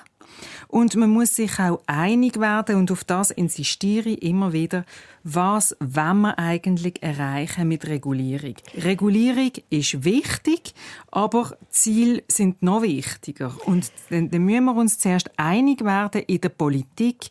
und 0.68 0.96
man 0.96 1.10
muss 1.10 1.36
sich 1.36 1.58
auch 1.58 1.80
einig 1.86 2.40
werden 2.40 2.76
und 2.76 2.90
auf 2.90 3.04
das 3.04 3.30
insistiere 3.30 4.10
ich 4.10 4.22
immer 4.22 4.52
wieder, 4.52 4.84
was 5.22 5.76
wollen 5.80 6.20
wir 6.22 6.38
eigentlich 6.38 7.02
erreichen 7.02 7.68
mit 7.68 7.86
Regulierung? 7.86 8.54
Regulierung 8.74 9.52
ist 9.68 10.04
wichtig, 10.04 10.72
aber 11.10 11.56
Ziele 11.68 12.22
sind 12.28 12.62
noch 12.62 12.82
wichtiger. 12.82 13.54
Und 13.66 13.90
dann, 14.08 14.30
dann 14.30 14.44
müssen 14.44 14.64
wir 14.64 14.76
uns 14.76 14.98
zuerst 14.98 15.30
einig 15.36 15.84
werden 15.84 16.22
in 16.22 16.40
der 16.40 16.48
Politik, 16.48 17.30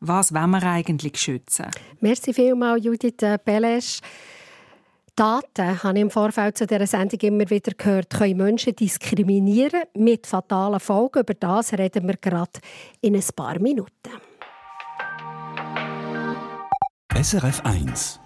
was 0.00 0.34
wollen 0.34 0.50
wir 0.50 0.62
eigentlich 0.62 1.18
schützen. 1.18 1.66
Merci 2.00 2.32
vielmals, 2.32 2.84
Judith 2.84 3.16
Belesch. 3.44 4.00
Daten, 5.20 5.82
habe 5.82 5.98
ich 5.98 6.00
im 6.00 6.10
Vorfeld 6.10 6.56
zu 6.56 6.66
dieser 6.66 6.86
Sendung 6.86 7.20
immer 7.20 7.50
wieder 7.50 7.72
gehört, 7.76 8.08
können 8.08 8.38
Menschen 8.38 8.74
diskriminieren 8.74 9.82
mit 9.92 10.26
fatalen 10.26 10.80
Folgen. 10.80 11.20
Über 11.20 11.34
das 11.34 11.74
reden 11.74 12.08
wir 12.08 12.16
gerade 12.16 12.58
in 13.02 13.14
ein 13.14 13.24
paar 13.36 13.58
Minuten. 13.58 13.90
SRF 17.14 17.60
1 17.66 18.18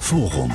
Forum 0.00 0.50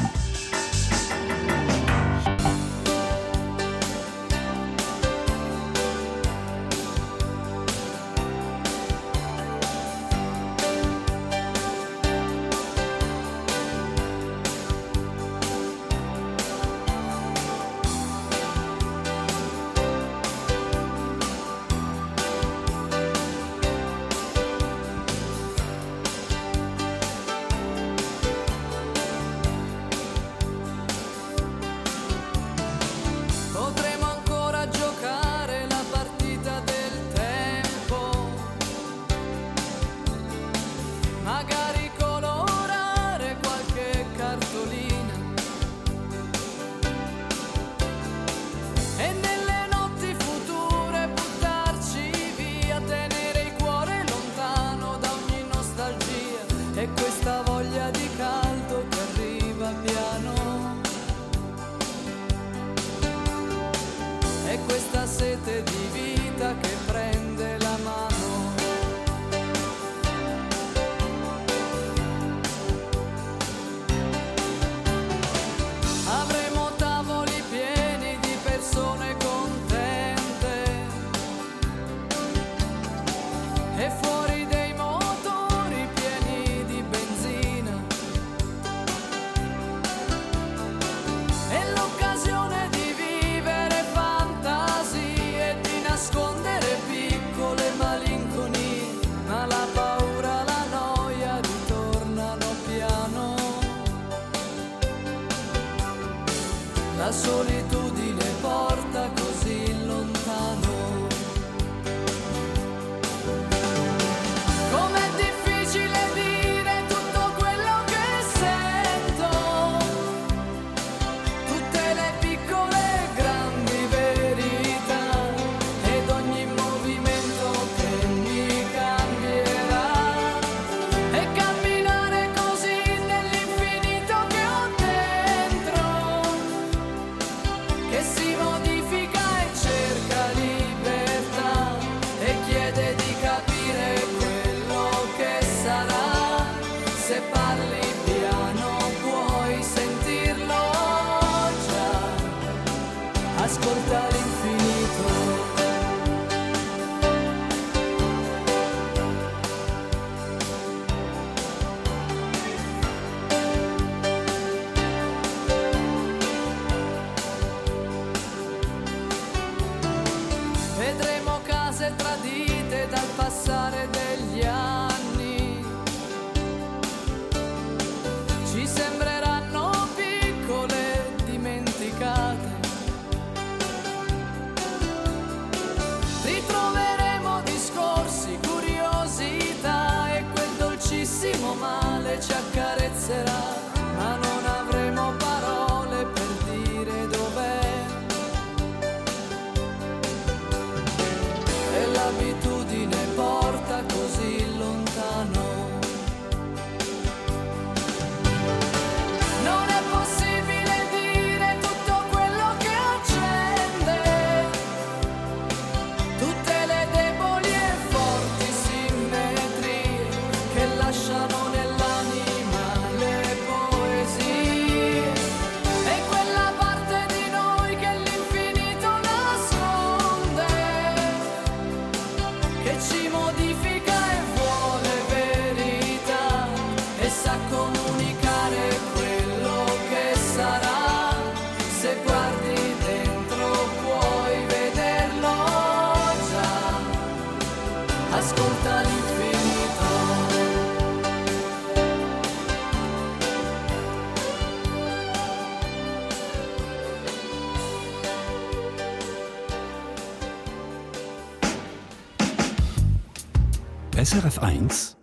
SRF 264.38 264.44
1 264.44 264.98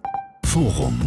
Forum 0.47 1.01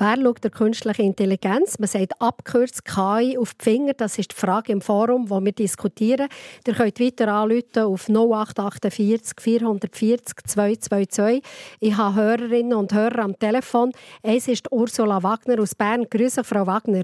Wer 0.00 0.16
schaut 0.16 0.44
der 0.44 0.50
künstliche 0.52 1.02
Intelligenz? 1.02 1.78
Man 1.80 1.88
sagt 1.88 2.12
abkürzt 2.20 2.84
KI 2.84 3.36
auf 3.36 3.54
die 3.54 3.64
Finger. 3.64 3.94
Das 3.94 4.16
ist 4.16 4.30
die 4.30 4.36
Frage 4.36 4.70
im 4.70 4.80
Forum, 4.80 5.28
wo 5.28 5.40
wir 5.40 5.50
diskutieren. 5.50 6.28
Ihr 6.66 6.74
könnt 6.74 7.00
weiter 7.00 7.28
anrufen 7.28 7.82
auf 7.82 8.08
0848 8.08 9.40
440 9.40 10.36
222. 10.46 11.42
Ich 11.80 11.96
habe 11.96 12.14
Hörerinnen 12.14 12.74
und 12.74 12.92
Hörer 12.94 13.24
am 13.24 13.36
Telefon. 13.36 13.90
Es 14.22 14.46
ist 14.46 14.70
Ursula 14.70 15.20
Wagner 15.22 15.60
aus 15.60 15.74
Bern. 15.74 16.06
Grüße, 16.08 16.44
Frau 16.44 16.64
Wagner. 16.66 17.02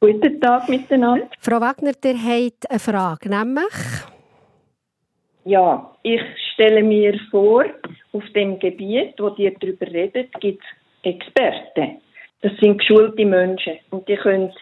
Guten 0.00 0.40
Tag 0.40 0.68
miteinander. 0.68 1.28
Frau 1.38 1.60
Wagner, 1.60 1.92
ihr 2.04 2.18
habt 2.18 2.70
eine 2.70 2.78
Frage, 2.80 3.28
nämlich? 3.28 3.74
Ja, 5.44 5.92
ich 6.02 6.20
stelle 6.54 6.82
mir 6.82 7.18
vor, 7.30 7.64
auf 8.12 8.24
dem 8.34 8.58
Gebiet, 8.58 9.14
wo 9.18 9.28
ihr 9.36 9.54
darüber 9.58 9.86
redet, 9.86 10.32
gibt 10.40 10.62
es 10.62 11.14
Experten. 11.14 12.00
Das 12.42 12.52
sind 12.60 12.78
geschulte 12.78 13.24
Menschen 13.24 13.78
und 13.90 14.08
die 14.08 14.16
können 14.16 14.52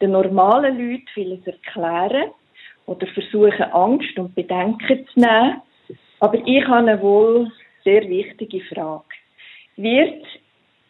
den 0.00 0.12
normalen 0.12 0.78
Leuten 0.78 1.06
vieles 1.14 1.46
erklären 1.46 2.30
oder 2.86 3.06
versuchen, 3.08 3.62
Angst 3.72 4.18
und 4.18 4.34
Bedenken 4.34 5.06
zu 5.08 5.20
nehmen. 5.20 5.62
Aber 6.20 6.38
ich 6.46 6.64
habe 6.66 6.88
eine 6.88 7.00
wohl 7.00 7.50
sehr 7.84 8.08
wichtige 8.08 8.60
Frage. 8.62 9.04
Wird 9.76 10.24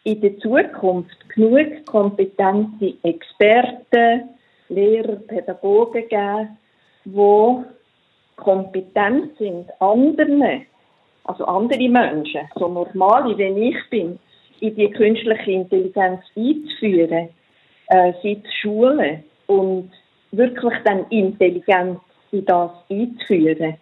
in 0.03 0.21
der 0.21 0.37
Zukunft 0.39 1.29
genug 1.29 1.85
kompetente 1.85 2.93
Experten, 3.03 4.29
Lehrer, 4.69 5.17
Pädagogen 5.27 6.07
geben, 6.07 6.57
die 7.05 7.63
kompetent 8.43 9.37
sind, 9.37 9.69
anderen, 9.79 10.65
also 11.23 11.45
andere 11.45 11.89
Menschen, 11.89 12.41
so 12.55 12.67
normale 12.67 13.37
wie 13.37 13.69
ich 13.69 13.89
bin, 13.89 14.19
in 14.59 14.75
die 14.75 14.89
künstliche 14.91 15.51
Intelligenz 15.51 16.21
einzuführen, 16.35 17.29
äh, 17.87 18.13
sie 18.21 18.41
zu 18.43 18.51
schulen 18.61 19.23
und 19.47 19.91
wirklich 20.31 20.73
dann 20.85 21.05
intelligent 21.09 21.99
in 22.31 22.45
das 22.45 22.71
einzuführen. 22.89 23.75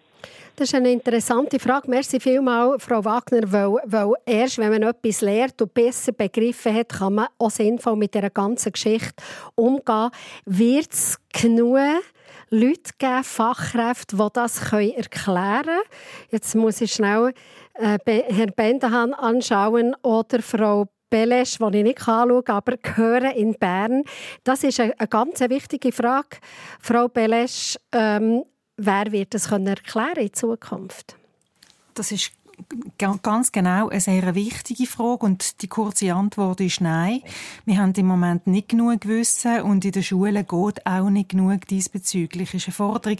Das 0.56 0.68
ist 0.68 0.74
eine 0.74 0.90
interessante 0.90 1.58
Frage. 1.58 1.88
Merci 1.88 2.20
vielmals, 2.20 2.84
Frau 2.84 3.02
Wagner, 3.02 3.50
weil, 3.50 3.76
weil 3.86 4.12
erst 4.26 4.58
wenn 4.58 4.70
man 4.70 4.82
etwas 4.82 5.22
lernt 5.22 5.62
und 5.62 5.72
besser 5.72 6.12
begriffen 6.12 6.74
hat, 6.74 6.90
kann 6.90 7.14
man 7.14 7.28
auch 7.38 7.50
sinnvoll 7.50 7.96
mit 7.96 8.14
dieser 8.14 8.28
ganzen 8.28 8.72
Geschichte 8.72 9.22
umgehen. 9.54 10.10
Wird 10.44 10.92
es 10.92 11.18
genug 11.32 11.78
Leute 12.50 12.92
geben, 12.98 13.24
Fachkräfte, 13.24 14.16
die 14.16 14.28
das 14.32 14.72
erklären 14.72 15.64
können? 15.64 15.80
Jetzt 16.30 16.54
muss 16.54 16.80
ich 16.80 16.92
schnell 16.92 17.32
äh, 17.74 17.98
Herrn 18.04 18.52
Bendahan 18.54 19.14
anschauen 19.14 19.94
oder 20.02 20.42
Frau 20.42 20.88
Belesch, 21.10 21.58
die 21.58 21.78
ich 21.78 21.84
nicht 21.84 22.08
anschauen 22.08 22.44
kann, 22.44 22.56
aber 22.56 22.76
gehören 22.76 23.32
in 23.32 23.54
Bern. 23.54 24.04
Das 24.44 24.62
ist 24.62 24.80
eine, 24.80 24.98
eine 24.98 25.08
ganz 25.08 25.40
wichtige 25.40 25.92
Frage. 25.92 26.38
Frau 26.80 27.08
Belesch, 27.08 27.76
ähm, 27.92 28.44
wer 28.76 29.12
wird 29.12 29.34
das 29.34 29.48
können 29.48 29.66
erklären 29.66 30.16
in 30.18 30.32
Zukunft? 30.32 31.16
Das 31.94 32.12
ist 32.12 32.32
ganz 33.22 33.52
genau 33.52 33.88
eine 33.88 34.00
sehr 34.00 34.34
wichtige 34.34 34.86
Frage 34.86 35.26
und 35.26 35.62
die 35.62 35.68
kurze 35.68 36.14
Antwort 36.14 36.60
ist 36.60 36.80
nein. 36.80 37.20
Wir 37.64 37.78
haben 37.78 37.92
im 37.94 38.06
Moment 38.06 38.46
nicht 38.46 38.70
genug 38.70 39.06
Wissen 39.06 39.62
und 39.62 39.84
in 39.84 39.92
den 39.92 40.02
Schulen 40.02 40.46
geht 40.46 40.86
auch 40.86 41.10
nicht 41.10 41.30
genug 41.30 41.66
diesbezüglich. 41.66 42.50
Das 42.50 42.62
ist 42.62 42.68
eine 42.68 42.74
Forderung, 42.74 43.18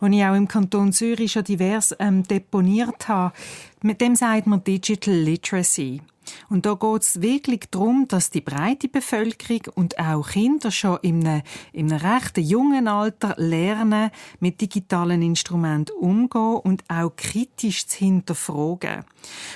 die 0.00 0.18
ich 0.18 0.24
auch 0.24 0.34
im 0.34 0.48
Kanton 0.48 0.92
Zürich 0.92 1.32
schon 1.32 1.44
divers 1.44 1.94
ähm, 1.98 2.22
deponiert 2.22 3.08
habe. 3.08 3.34
Mit 3.82 4.00
dem 4.00 4.16
sagt 4.16 4.46
man 4.46 4.64
Digital 4.64 5.14
Literacy. 5.14 6.00
Und 6.48 6.66
da 6.66 6.74
geht 6.74 7.02
es 7.02 7.20
wirklich 7.20 7.64
darum, 7.70 8.06
dass 8.08 8.30
die 8.30 8.40
breite 8.40 8.88
Bevölkerung 8.88 9.62
und 9.74 9.98
auch 9.98 10.28
Kinder 10.28 10.70
schon 10.70 10.98
in 11.02 11.26
einem, 11.26 11.42
in 11.72 11.92
einem 11.92 12.00
recht 12.04 12.38
jungen 12.38 12.88
Alter 12.88 13.34
lernen, 13.36 14.10
mit 14.40 14.60
digitalen 14.60 15.22
Instrumenten 15.22 15.96
umgehen 15.96 16.56
und 16.56 16.84
auch 16.88 17.14
kritisch 17.16 17.86
zu 17.86 17.98
hinterfragen. 17.98 19.04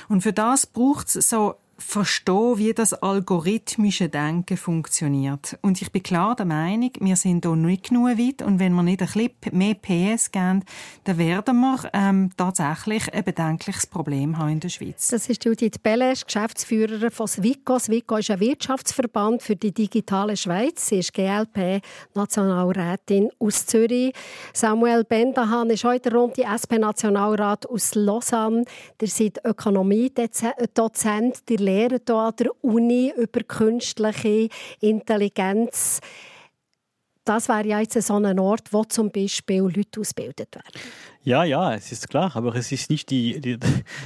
Und 0.09 0.23
für 0.23 0.33
das 0.33 0.67
braucht 0.67 1.15
es 1.15 1.29
so 1.29 1.55
verstehen, 1.81 2.59
wie 2.59 2.75
das 2.75 2.93
algorithmische 2.93 4.09
Denken 4.09 4.57
funktioniert. 4.57 5.59
Und 5.63 5.83
ich 5.83 5.91
bin 5.91 6.03
klar 6.03 6.37
der 6.37 6.47
Meinung, 6.47 6.93
wir 7.01 7.17
sind 7.17 7.45
hier 7.45 7.57
nicht 7.57 7.89
genug 7.89 8.19
weit 8.19 8.43
und 8.43 8.59
wenn 8.59 8.75
wir 8.75 8.83
nicht 8.83 9.03
ein 9.03 9.09
bisschen 9.09 9.57
mehr 9.57 9.75
PS 9.75 10.31
geben, 10.31 10.63
dann 11.05 11.19
werden 11.19 11.61
wir 11.61 11.91
ähm, 11.93 12.31
tatsächlich 12.37 13.13
ein 13.13 13.25
bedenkliches 13.25 13.87
Problem 13.87 14.39
haben 14.39 14.51
in 14.51 14.61
der 14.61 14.69
Schweiz. 14.69 15.09
Das 15.09 15.29
ist 15.29 15.45
Judith 15.45 15.79
Belesch, 15.83 16.25
Geschäftsführerin 16.25 17.11
von 17.11 17.27
Swico. 17.27 17.77
Swico 17.79 18.17
ist 18.17 18.31
ein 18.31 18.41
Wirtschaftsverband 18.41 19.43
für 19.43 19.57
die 19.57 19.73
digitale 19.73 20.37
Schweiz. 20.37 20.89
Sie 20.89 20.99
ist 20.99 21.15
GLP-Nationalrätin 21.15 23.31
aus 23.39 23.65
Zürich. 23.67 24.13
Samuel 24.53 25.05
Bendahan 25.05 25.71
ist 25.71 25.85
heute 25.85 26.13
rund 26.15 26.37
die 26.37 26.43
SP-Nationalrat 26.43 27.67
aus 27.67 27.95
Lausanne. 27.95 28.65
Der 29.01 29.09
seid 29.09 29.43
Ökonomie-Dozent. 29.45 31.49
Der 31.49 31.59
lehren 31.71 32.01
hier 32.07 32.17
an 32.17 32.35
der 32.39 32.65
Uni 32.65 33.13
über 33.17 33.41
künstliche 33.43 34.49
Intelligenz. 34.81 36.01
Das 37.25 37.49
wäre 37.49 37.67
ja 37.67 37.81
jetzt 37.81 38.01
so 38.03 38.15
ein 38.15 38.39
Ort, 38.39 38.73
wo 38.73 38.83
zum 38.85 39.11
Beispiel 39.11 39.61
Leute 39.61 40.01
ausgebildet 40.01 40.55
werden. 40.55 40.81
Ja, 41.23 41.45
ja, 41.45 41.75
es 41.75 41.93
ist 41.93 42.09
klar, 42.09 42.35
aber 42.35 42.55
es 42.55 42.73
ist 42.73 42.91
nicht 42.91 43.11
die, 43.11 43.41
die, 43.41 43.59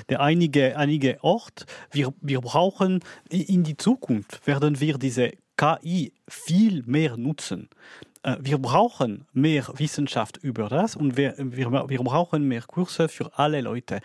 der 0.08 0.20
einige, 0.20 0.76
einige 0.76 1.22
Ort. 1.22 1.64
Wir, 1.92 2.12
wir 2.20 2.40
brauchen 2.40 3.00
in 3.30 3.62
die 3.62 3.76
Zukunft, 3.76 4.46
werden 4.46 4.80
wir 4.80 4.98
diese 4.98 5.30
KI 5.56 6.12
viel 6.28 6.82
mehr 6.86 7.16
nutzen. 7.16 7.68
Äh, 8.24 8.36
wir 8.40 8.58
brauchen 8.58 9.26
mehr 9.32 9.64
Wissenschaft 9.76 10.38
über 10.38 10.68
das 10.68 10.96
und 10.96 11.16
wir, 11.16 11.34
wir, 11.38 11.70
wir 11.88 11.98
brauchen 12.02 12.48
mehr 12.48 12.62
Kurse 12.62 13.08
für 13.08 13.38
alle 13.38 13.60
Leute. 13.60 14.00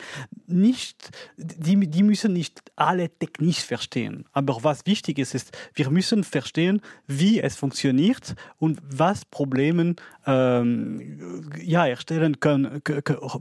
Nicht, 0.45 1.09
die, 1.37 1.89
die 1.89 2.03
müssen 2.03 2.33
nicht 2.33 2.61
alle 2.75 3.09
technisch 3.09 3.59
verstehen, 3.59 4.25
aber 4.33 4.57
was 4.61 4.85
wichtig 4.85 5.17
ist, 5.17 5.33
ist, 5.33 5.57
wir 5.73 5.89
müssen 5.89 6.23
verstehen, 6.23 6.81
wie 7.07 7.39
es 7.39 7.55
funktioniert 7.55 8.35
und 8.57 8.79
was 8.83 9.25
Probleme 9.25 9.95
ähm, 10.25 11.49
ja, 11.63 11.87
erstellen 11.87 12.39
können, 12.39 12.81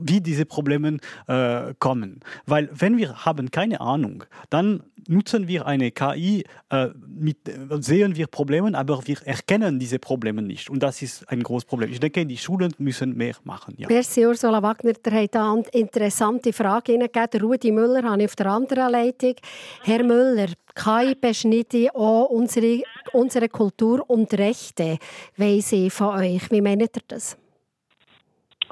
wie 0.01 0.21
diese 0.21 0.45
Probleme 0.45 0.97
äh, 1.27 1.73
kommen. 1.79 2.21
Weil 2.45 2.69
wenn 2.73 2.97
wir 2.97 3.25
haben 3.25 3.51
keine 3.51 3.81
Ahnung, 3.81 4.23
dann 4.49 4.83
nutzen 5.07 5.47
wir 5.47 5.65
eine 5.65 5.91
KI, 5.91 6.43
äh, 6.69 6.89
mit, 7.07 7.37
sehen 7.79 8.15
wir 8.15 8.27
Probleme, 8.27 8.77
aber 8.77 9.01
wir 9.05 9.17
erkennen 9.25 9.79
diese 9.79 9.99
Probleme 9.99 10.41
nicht. 10.41 10.68
Und 10.69 10.83
das 10.83 11.01
ist 11.01 11.29
ein 11.29 11.41
großes 11.41 11.65
Problem. 11.65 11.91
Ich 11.91 11.99
denke, 11.99 12.25
die 12.25 12.37
Schulen 12.37 12.73
müssen 12.77 13.15
mehr 13.15 13.35
machen. 13.43 13.73
Ja. 13.77 13.87
Merci, 13.89 14.25
Ursula 14.25 14.61
Wagner. 14.61 14.93
Der 14.93 15.23
hat 15.23 15.35
eine 15.35 15.63
interessante 15.73 16.53
Frage 16.53 16.93
hineingegeben. 16.93 17.41
Rudi 17.41 17.71
Müller 17.71 18.03
habe 18.03 18.21
ich 18.21 18.29
auf 18.29 18.35
der 18.35 18.47
anderen 18.47 18.91
Leitung. 18.91 19.35
Herr 19.83 20.03
Müller, 20.03 20.47
KI 20.75 21.15
beschneidet 21.19 21.93
auch 21.95 22.25
unsere, 22.25 22.83
unsere 23.13 23.49
Kultur 23.49 24.03
und 24.07 24.33
Rechte, 24.33 24.97
weiss 25.37 25.71
ich 25.71 25.91
von 25.91 26.19
euch. 26.19 26.49
Wie 26.51 26.61
meint 26.61 26.81
ihr 26.81 27.01
das? 27.07 27.37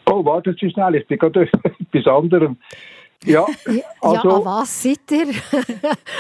Oh, 0.09 0.23
warte 0.23 0.55
schnell, 0.57 0.95
ich 0.95 1.07
bin 1.07 1.17
gerade 1.17 1.49
etwas 1.63 2.07
anderem. 2.07 2.57
Ja, 3.25 3.45
also, 3.99 4.29
ja, 4.29 4.45
was 4.45 4.83
seid 4.83 5.11
ihr? 5.11 5.27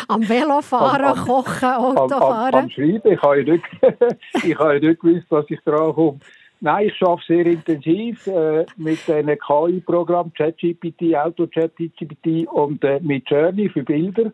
am 0.07 0.27
Velofahren, 0.27 1.05
am, 1.05 1.25
Kochen, 1.25 1.69
Autofahren? 1.69 2.53
Am, 2.53 2.55
am, 2.55 2.63
am 2.63 2.69
Schreiben. 2.69 3.11
Ich 3.11 3.21
habe 3.21 3.41
ja 3.41 3.53
nicht, 3.53 3.63
ich 4.43 4.57
habe 4.57 4.73
ja 4.73 4.79
nicht 4.79 5.01
gewusst, 5.01 5.27
dass 5.29 5.45
ich 5.49 5.59
dran 5.61 5.93
komme. 5.93 6.19
Nein, 6.59 6.87
ich 6.87 7.01
arbeite 7.03 7.25
sehr 7.27 7.45
intensiv 7.45 8.25
äh, 8.25 8.65
mit 8.77 9.07
einem 9.09 9.37
KI-Programm, 9.37 10.33
ChatGPT, 10.33 11.15
Auto-ChatGPT 11.15 12.47
und 12.47 12.83
äh, 12.83 12.99
mit 12.99 13.29
Journey 13.29 13.69
für 13.69 13.83
Bilder. 13.83 14.31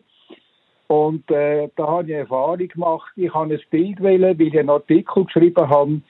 Und 0.86 1.30
äh, 1.30 1.68
da 1.76 1.86
habe 1.86 2.04
ich 2.04 2.14
eine 2.14 2.22
Erfahrung 2.22 2.68
gemacht. 2.68 3.12
Ich 3.16 3.32
habe 3.32 3.54
ein 3.54 3.60
Bild 3.70 4.02
wählen, 4.02 4.38
weil 4.38 4.46
ich 4.46 4.58
einen 4.58 4.70
Artikel 4.70 5.24
geschrieben 5.24 5.68
habe 5.68 6.00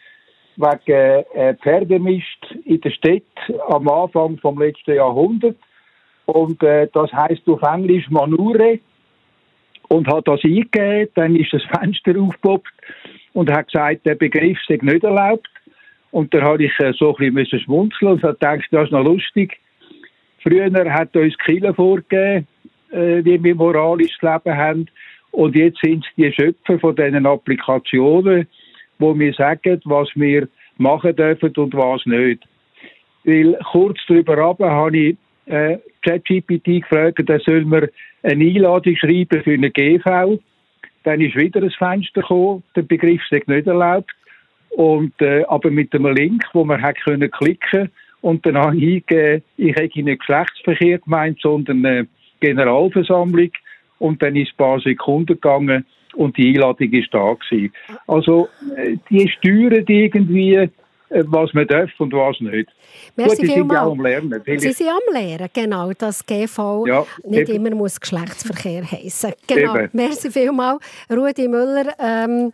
wegen 0.57 1.25
äh, 1.35 1.55
Pferdemist 1.57 2.47
in 2.65 2.81
der 2.81 2.91
Stadt 2.91 3.23
am 3.69 3.89
Anfang 3.89 4.39
vom 4.39 4.61
letzten 4.61 4.95
Jahrhundert. 4.95 5.57
Und 6.27 6.63
äh, 6.63 6.89
das 6.93 7.13
heißt 7.13 7.49
auf 7.49 7.63
Englisch 7.63 8.09
Manure. 8.11 8.79
Und 9.89 10.09
hat 10.09 10.27
das 10.27 10.43
eingegeben, 10.43 11.09
dann 11.15 11.37
ist 11.37 11.53
das 11.53 11.63
Fenster 11.65 12.19
aufgepoppt 12.19 12.73
und 13.35 13.51
hat 13.51 13.67
gesagt, 13.67 14.07
der 14.07 14.15
Begriff 14.15 14.59
sei 14.67 14.79
nicht 14.81 15.05
erlaubt. 15.05 15.49
Und 16.11 16.33
da 16.33 16.43
habe 16.43 16.65
ich 16.65 16.73
äh, 16.81 16.93
so 16.99 17.15
ein 17.17 17.35
bisschen 17.35 17.61
schmunzeln 17.61 18.13
und 18.13 18.23
habe 18.23 18.35
gedacht, 18.35 18.67
das 18.71 18.85
ist 18.85 18.93
noch 18.93 19.05
lustig. 19.05 19.59
Früher 20.43 20.71
hat 20.93 21.15
uns 21.17 21.37
Kille 21.39 21.75
vorgegeben, 21.75 22.47
äh, 22.93 23.25
wie 23.25 23.43
wir 23.43 23.55
moralisches 23.55 24.21
Leben 24.23 24.57
haben. 24.57 24.87
Und 25.33 25.57
jetzt 25.57 25.81
sind 25.83 26.05
es 26.05 26.15
die 26.17 26.33
Schöpfer 26.33 26.79
von 26.79 26.95
diesen 26.95 27.27
Applikationen, 27.27 28.47
wo 28.99 29.19
wir 29.19 29.35
sagen, 29.35 29.81
was 29.85 30.09
wir 30.15 30.49
machen 30.79 31.17
dürfen 31.17 31.53
und 31.57 31.75
was 31.75 32.07
nicht. 32.07 32.43
Weil 33.25 33.59
kurz 33.73 33.99
darüber 34.07 34.37
habe 34.37 34.97
ich 34.97 35.17
äh, 35.47 35.79
ChatGPT 36.03 36.83
gefragt, 36.83 37.23
dann 37.27 37.41
soll 37.41 37.65
man 37.65 37.89
eine 38.23 38.45
Einladung 38.45 38.97
schreiben 38.97 39.43
für 39.43 39.53
eine 39.53 39.71
GV. 39.71 40.39
Dann 41.03 41.21
ist 41.21 41.37
wieder 41.37 41.63
ein 41.63 41.71
Fenster 41.71 42.23
gekommen, 42.23 42.63
der 42.75 42.83
Begriff 42.83 43.21
ist 43.31 43.49
nicht 43.49 43.67
erlaubt. 43.67 44.11
Und, 44.71 45.13
äh, 45.21 45.45
aber 45.45 45.71
mit 45.71 45.95
einem 45.95 46.15
Link, 46.15 46.45
wo 46.53 46.65
man 46.65 46.83
hat 46.83 46.97
können 47.05 47.31
klicken 47.31 47.91
und 48.25 48.47
dann 48.47 48.57
habe 48.57 48.77
ich 48.77 48.83
eingegeben, 48.83 49.43
ich 49.59 49.77
hätte 49.77 50.03
nicht 50.03 50.21
Geschlechtsverkehr 50.21 50.99
gemeint, 50.99 51.39
sondern 51.43 51.85
eine 51.85 52.09
Generalversammlung. 52.41 53.51
Und 53.99 54.23
dann 54.23 54.35
ist 54.35 54.53
ein 54.53 54.57
paar 54.57 54.81
Sekunden 54.81 55.35
gegangen 55.35 55.85
und 56.15 56.37
die 56.39 56.49
Einladung 56.49 56.91
ist 56.93 57.13
da 57.13 57.35
gewesen. 57.35 57.73
Also, 58.07 58.49
äh, 58.77 58.97
die 59.11 59.29
steuern 59.29 59.85
irgendwie 59.87 60.71
was 61.27 61.53
man 61.55 61.67
darf 61.67 61.91
und 61.99 62.13
was 62.13 62.41
nicht. 62.41 62.69
Merci 63.17 63.37
Gut, 63.37 63.43
die 63.43 63.53
sind 63.53 63.71
auch 63.71 63.93
am 63.93 64.01
Lernen. 64.01 64.43
Sie 64.47 64.73
sind 64.73 64.89
am 64.89 65.15
Lernen, 65.15 65.49
genau, 65.53 65.93
dass 65.93 66.25
GV 66.25 66.87
Ja, 66.87 67.07
nicht 67.25 67.49
eben. 67.49 67.67
immer 67.67 67.77
muss 67.77 68.01
Geschlechtsverkehr 68.01 68.91
heissen 68.91 69.33
Genau, 69.47 69.77
Eben. 69.77 69.91
merci 69.93 70.31
vielmals. 70.31 70.81
Rudi 71.11 71.49
Müller, 71.49 71.95
ähm, 71.99 72.53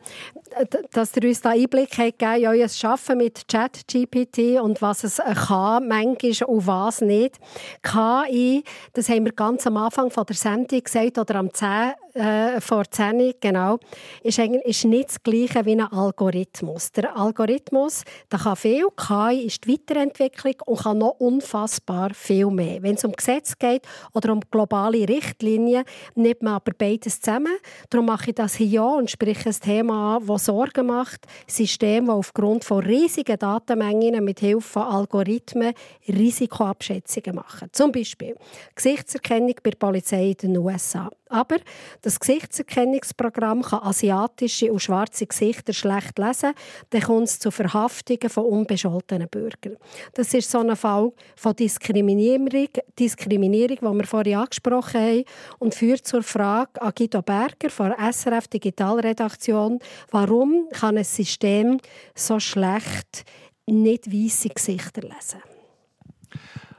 dass 0.93 1.17
ihr 1.17 1.29
uns 1.29 1.41
da 1.41 1.51
Einblick 1.51 1.97
habt 1.99 2.19
gegeben 2.19 2.43
in 2.43 2.49
euer 2.49 2.69
Arbeiten 2.83 3.19
mit 3.19 3.49
ChatGPT 3.49 4.61
und 4.61 4.83
was 4.83 5.05
es 5.05 5.19
äh, 5.19 5.35
kann, 5.35 5.89
manchmal 5.89 6.49
und 6.49 6.67
was 6.67 7.01
nicht. 7.01 7.39
KI, 7.83 8.65
das 8.93 9.09
haben 9.09 9.25
wir 9.25 9.33
ganz 9.33 9.67
am 9.67 9.77
Anfang 9.77 10.11
von 10.11 10.25
der 10.27 10.37
Sendung 10.37 10.83
gesagt, 10.83 11.19
oder 11.19 11.37
am 11.37 11.53
10, 11.53 11.93
äh, 12.15 12.61
vor 12.61 12.85
10, 12.91 13.35
genau, 13.41 13.79
ist, 14.23 14.39
ist 14.39 14.85
nicht 14.85 15.09
das 15.09 15.23
Gleiche 15.23 15.65
wie 15.65 15.73
ein 15.73 15.81
Algorithmus. 15.81 16.93
Der 16.93 17.17
Algorithmus, 17.17 18.03
der 18.31 18.39
kann 18.39 18.57
viel, 18.57 18.87
KI 18.97 19.47
ist 19.47 19.65
die 19.65 19.73
Weiterentwicklung 19.73 20.55
und 20.67 20.81
kann 20.81 20.99
noch 20.99 21.17
unfassbar 21.19 22.13
viel 22.15 22.47
mehr. 22.47 22.83
Wenn 22.83 22.97
es 22.97 23.05
um 23.05 23.13
Gesetze 23.13 23.55
geht 23.59 23.83
oder 24.13 24.33
um 24.33 24.41
globale 24.51 25.09
Richtlinien, 25.09 25.85
nimmt 26.15 26.43
man 26.43 26.55
aber 26.55 26.73
beides 26.77 27.21
zusammen. 27.21 27.53
Darum 27.89 28.07
mache 28.07 28.31
ich 28.31 28.35
das 28.35 28.55
hier 28.55 28.85
und 28.85 29.11
spreche 29.11 29.49
ein 29.51 29.61
Thema 29.61 30.17
an, 30.17 30.29
Sorgen 30.45 30.87
macht. 30.87 31.27
Systeme, 31.47 32.07
die 32.07 32.13
aufgrund 32.13 32.65
von 32.65 32.85
riesigen 32.85 33.39
Datenmengen 33.39 34.25
mit 34.25 34.41
Hilfe 34.41 34.69
von 34.69 34.83
Algorithmen 34.83 35.75
Risikoabschätzungen 36.09 37.37
machen. 37.37 37.69
Zum 37.73 37.93
Beispiel 37.93 38.37
Gesichtserkennung 38.75 39.55
bei 39.63 39.71
der 39.71 39.79
Polizei 39.79 40.31
in 40.31 40.53
den 40.53 40.59
USA. 40.59 41.11
Aber 41.31 41.59
das 42.03 42.19
Gesichtserkennungsprogramm 42.19 43.63
kann 43.63 43.85
asiatische 43.85 44.73
und 44.73 44.81
schwarze 44.81 45.27
Gesichter 45.27 45.73
schlecht 45.73 46.19
lesen. 46.19 46.55
Dann 46.91 47.03
kommt 47.03 47.29
es 47.29 47.39
zu 47.39 47.53
Verhaftungen 47.53 48.29
von 48.29 48.47
unbescholtenen 48.47 49.29
Bürgern. 49.29 49.77
Das 50.15 50.35
ist 50.35 50.51
so 50.51 50.59
ein 50.59 50.75
Fall 50.75 51.13
von 51.37 51.55
Diskriminierung, 51.55 52.69
Diskriminierung, 52.99 53.77
die 53.81 53.99
wir 53.99 54.07
vorhin 54.07 54.39
angesprochen 54.39 55.01
haben, 55.01 55.25
und 55.61 55.75
führt 55.75 56.05
zur 56.05 56.25
Frage 56.25 56.83
an 56.83 56.93
Guido 56.97 57.23
Berger 57.23 57.71
von 57.71 57.93
der 57.97 58.13
SRF 58.13 58.49
Digitalredaktion, 58.49 59.79
warum 60.11 60.30
kann 60.73 60.97
ein 60.97 61.05
System 61.05 61.81
so 62.15 62.41
schlecht 62.41 63.25
nicht 63.67 64.07
weisse 64.13 64.49
Gesichter 64.49 65.03
lesen? 65.03 65.43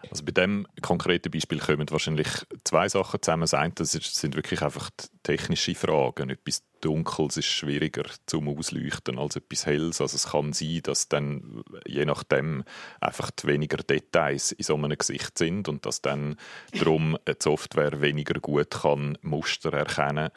Also 0.10 0.26
bei 0.26 0.34
dem 0.34 0.68
konkreten 0.82 1.32
Beispiel 1.32 1.60
kommen 1.60 1.90
wahrscheinlich 1.90 2.28
zwei 2.66 2.90
Sachen 2.90 3.22
zusammen. 3.22 3.44
Das 3.44 3.54
eine 3.54 3.74
das 3.74 3.92
sind 3.92 4.36
wirklich 4.36 4.62
einfach 4.62 4.90
technische 5.24 5.74
Fragen. 5.74 6.30
Etwas 6.30 6.64
Dunkles 6.82 7.38
ist 7.38 7.46
schwieriger 7.46 8.04
zum 8.26 8.50
Ausleuchten 8.50 9.18
als 9.18 9.38
etwas 9.38 9.66
Helles. 9.66 10.02
Also 10.02 10.16
es 10.16 10.32
kann 10.32 10.52
sein, 10.52 10.82
dass 10.84 11.08
dann 11.08 11.64
je 11.86 12.04
nachdem 12.04 12.66
einfach 13.00 13.32
weniger 13.44 13.78
Details 13.78 14.52
in 14.52 14.64
so 14.66 14.76
einem 14.76 14.98
Gesicht 14.98 15.38
sind 15.38 15.70
und 15.70 15.86
dass 15.86 16.02
dann 16.02 16.36
darum 16.78 17.18
die 17.26 17.36
Software 17.40 18.02
weniger 18.02 18.40
gut 18.42 18.72
kann 18.72 19.18
Muster 19.22 19.72
erkennen 19.72 20.32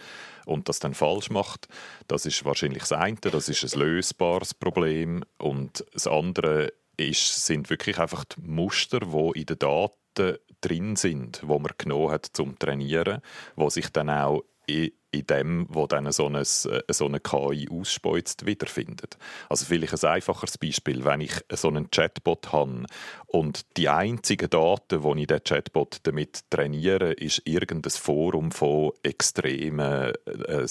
und 0.47 0.69
das 0.69 0.79
dann 0.79 0.95
falsch 0.95 1.31
macht. 1.31 1.69
Das 2.09 2.27
ist 2.27 2.45
wahrscheinlich 2.45 2.83
das 2.83 2.93
eine, 2.93 3.17
das 3.17 3.49
ist 3.49 3.75
ein 3.75 3.81
lösbares 3.81 4.55
Problem. 4.55 5.25
Und 5.39 5.85
das 5.93 6.07
andere 6.07 6.73
ist, 6.97 7.47
sind 7.47 7.71
wirklich 7.71 7.99
einfach 7.99 8.25
die 8.25 8.41
Muster, 8.41 9.01
die 9.01 9.41
in 9.41 9.47
den 9.47 9.59
Daten 9.59 10.39
drin 10.61 10.97
sind, 10.97 11.41
wo 11.45 11.59
man 11.59 11.73
genommen 11.77 12.11
hat 12.11 12.27
zum 12.33 12.59
Trainieren, 12.59 13.21
wo 13.57 13.69
sich 13.71 13.89
dann 13.91 14.11
auch 14.11 14.45
in, 14.67 14.93
in 15.15 15.27
dem, 15.27 15.67
wo 15.69 15.87
dann 15.87 16.11
so 16.13 16.27
eine, 16.27 16.45
so 16.45 17.07
eine 17.07 17.21
KI 17.21 17.69
ausspeuzt, 17.71 18.47
wiederfindet. 18.47 19.17
Also 19.49 19.65
vielleicht 19.65 20.05
ein 20.05 20.11
einfacheres 20.11 20.59
Beispiel, 20.59 21.05
wenn 21.05 21.21
ich 21.21 21.33
so 21.53 21.69
einen 21.69 21.91
Chatbot 21.91 22.53
habe 22.53 22.85
und 23.27 23.77
die 23.77 23.89
einzigen 23.89 24.51
Daten, 24.51 25.03
die 25.03 25.21
ich 25.21 25.27
den 25.27 25.45
Chatbot 25.45 25.99
damit 26.05 26.51
trainiere, 26.51 27.13
ist 27.13 27.43
irgendein 27.45 27.91
Forum 27.91 28.53
von 28.53 28.93
extremen 29.03 30.13
äh, 30.27 30.67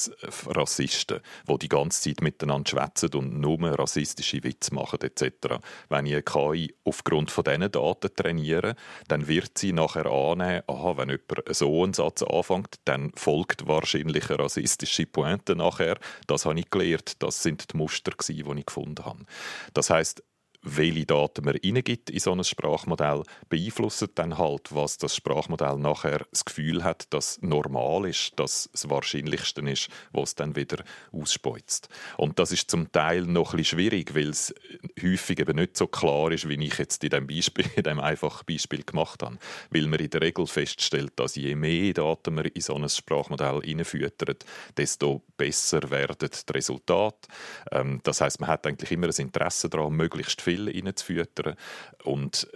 Rassisten, 0.47 1.19
die 1.49 1.57
die 1.57 1.69
ganze 1.69 2.01
Zeit 2.01 2.21
miteinander 2.21 2.69
schwätzen 2.69 3.13
und 3.15 3.39
nur 3.39 3.59
rassistische 3.79 4.43
Witze 4.43 4.73
machen 4.73 5.01
etc. 5.01 5.59
Wenn 5.89 6.05
ich 6.05 6.13
eine 6.13 6.23
KI 6.23 6.73
aufgrund 6.83 7.31
von 7.31 7.43
diesen 7.43 7.71
Daten 7.71 8.15
trainiere, 8.15 8.75
dann 9.07 9.27
wird 9.27 9.57
sie 9.57 9.73
nachher 9.73 10.05
annehmen, 10.05 10.63
aha, 10.67 10.97
wenn 10.97 11.09
jemand 11.09 11.55
so 11.55 11.83
einen 11.83 11.93
Satz 11.93 12.23
anfängt, 12.23 12.75
dann 12.85 13.11
folgt 13.15 13.67
wahrscheinlich 13.67 14.29
eine 14.33 14.43
rassistische 14.43 15.05
Pointe 15.05 15.55
nachher. 15.55 15.97
Das 16.27 16.45
habe 16.45 16.59
ich 16.59 16.69
gelernt. 16.69 17.21
Das 17.21 17.43
sind 17.43 17.71
die 17.73 17.77
Muster, 17.77 18.11
die 18.27 18.41
ich 18.41 18.65
gefunden 18.65 19.05
habe. 19.05 19.25
Das 19.73 19.89
heißt, 19.89 20.23
welche 20.63 21.05
Daten 21.05 21.45
man 21.45 21.55
reingibt 21.55 22.09
in 22.09 22.19
so 22.19 22.31
ein 22.31 22.43
Sprachmodell, 22.43 23.23
beeinflusst 23.49 24.09
dann 24.15 24.37
halt, 24.37 24.73
was 24.73 24.97
das 24.97 25.15
Sprachmodell 25.15 25.77
nachher 25.77 26.25
das 26.31 26.45
Gefühl 26.45 26.83
hat, 26.83 27.13
dass 27.13 27.41
normal 27.41 28.07
ist, 28.07 28.31
dass 28.37 28.69
das 28.71 28.89
Wahrscheinlichste 28.89 29.61
ist, 29.69 29.89
was 30.11 30.29
es 30.29 30.35
dann 30.35 30.55
wieder 30.55 30.83
ausspeuzt. 31.11 31.89
Und 32.17 32.39
das 32.39 32.51
ist 32.51 32.71
zum 32.71 32.91
Teil 32.91 33.23
noch 33.23 33.53
ein 33.53 33.63
schwierig, 33.63 34.15
weil 34.15 34.29
es 34.29 34.53
häufig 35.01 35.39
eben 35.39 35.57
nicht 35.57 35.77
so 35.77 35.87
klar 35.87 36.31
ist, 36.31 36.47
wie 36.47 36.65
ich 36.65 36.77
jetzt 36.77 37.03
in 37.03 37.09
dem 37.09 37.27
Beispiel, 37.27 37.65
in 37.75 37.83
dem 37.83 37.99
einfachen 37.99 38.45
Beispiel 38.45 38.83
gemacht 38.83 39.21
habe. 39.21 39.37
Weil 39.69 39.87
man 39.87 39.99
in 39.99 40.09
der 40.09 40.21
Regel 40.21 40.47
feststellt, 40.47 41.13
dass 41.17 41.35
je 41.35 41.55
mehr 41.55 41.93
Daten 41.93 42.35
man 42.35 42.45
in 42.45 42.61
so 42.61 42.75
ein 42.75 42.87
Sprachmodell 42.87 43.61
hineinfüttert, 43.63 44.45
desto 44.77 45.23
besser 45.35 45.89
werden 45.89 46.29
die 46.29 46.53
Resultate. 46.53 47.27
Ähm, 47.71 47.99
das 48.03 48.21
heißt, 48.21 48.39
man 48.39 48.49
hat 48.49 48.65
eigentlich 48.65 48.91
immer 48.91 49.07
ein 49.07 49.13
Interesse 49.17 49.69
daran, 49.69 49.93
möglichst 49.93 50.41
viel 50.41 50.52
reinzufüttern. 50.59 51.55
Und 52.03 52.47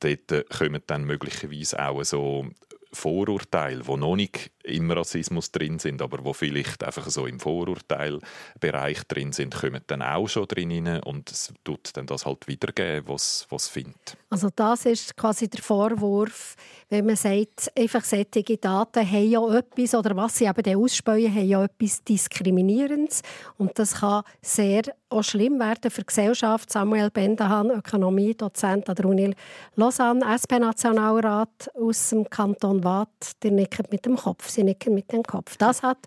äh, 0.00 0.26
dort 0.28 0.50
kommen 0.50 0.82
dann 0.86 1.04
möglicherweise 1.04 1.86
auch 1.86 2.02
so 2.04 2.46
Vorurteile, 2.92 3.82
die 3.82 3.96
noch 3.96 4.16
nicht 4.16 4.50
im 4.66 4.90
Rassismus 4.90 5.50
drin 5.50 5.78
sind, 5.78 6.02
aber 6.02 6.24
wo 6.24 6.32
vielleicht 6.32 6.84
einfach 6.84 7.08
so 7.08 7.26
im 7.26 7.40
Vorurteilbereich 7.40 9.04
drin 9.08 9.32
sind, 9.32 9.54
kommen 9.54 9.80
dann 9.86 10.02
auch 10.02 10.28
schon 10.28 10.46
drin 10.46 10.70
rein 10.70 11.02
und 11.02 11.30
es 11.30 11.52
tut 11.64 11.90
dann 11.94 12.06
das 12.06 12.26
halt 12.26 12.46
wiedergeben, 12.48 13.08
was 13.08 13.46
es 13.50 13.68
findet. 13.68 14.16
Also 14.28 14.48
das 14.54 14.86
ist 14.86 15.16
quasi 15.16 15.48
der 15.48 15.62
Vorwurf, 15.62 16.56
wenn 16.88 17.06
man 17.06 17.16
sagt, 17.16 17.70
einfach 17.76 18.04
solche 18.04 18.56
Daten 18.58 19.10
haben 19.10 19.30
ja 19.30 19.56
etwas, 19.56 19.94
oder 19.94 20.14
was 20.16 20.38
sie 20.38 20.44
eben 20.44 20.62
dann 20.62 20.76
ausspähen, 20.76 21.34
haben 21.34 21.48
ja 21.48 21.64
etwas 21.64 22.02
Diskriminierendes. 22.04 23.22
Und 23.56 23.78
das 23.78 23.94
kann 23.94 24.22
sehr 24.42 24.82
auch 25.08 25.22
schlimm 25.22 25.58
werden 25.58 25.90
für 25.90 26.02
die 26.02 26.06
Gesellschaft. 26.06 26.70
Samuel 26.70 27.10
Bendahan, 27.10 27.70
Ökonomie-Dozent 27.70 28.88
an 28.88 28.94
der 28.94 29.04
Uni 29.04 29.34
Lausanne, 29.76 30.24
SP-Nationalrat 30.26 31.70
aus 31.74 32.10
dem 32.10 32.28
Kanton 32.28 32.82
Waadt, 32.84 33.42
der 33.42 33.52
nickt 33.52 33.90
mit 33.90 34.04
dem 34.04 34.16
Kopf, 34.16 34.48
sie 34.56 34.64
nicken 34.64 34.94
mit 34.94 35.12
dem 35.12 35.22
Kopf. 35.22 35.56
Das 35.56 35.82
hat 35.82 35.98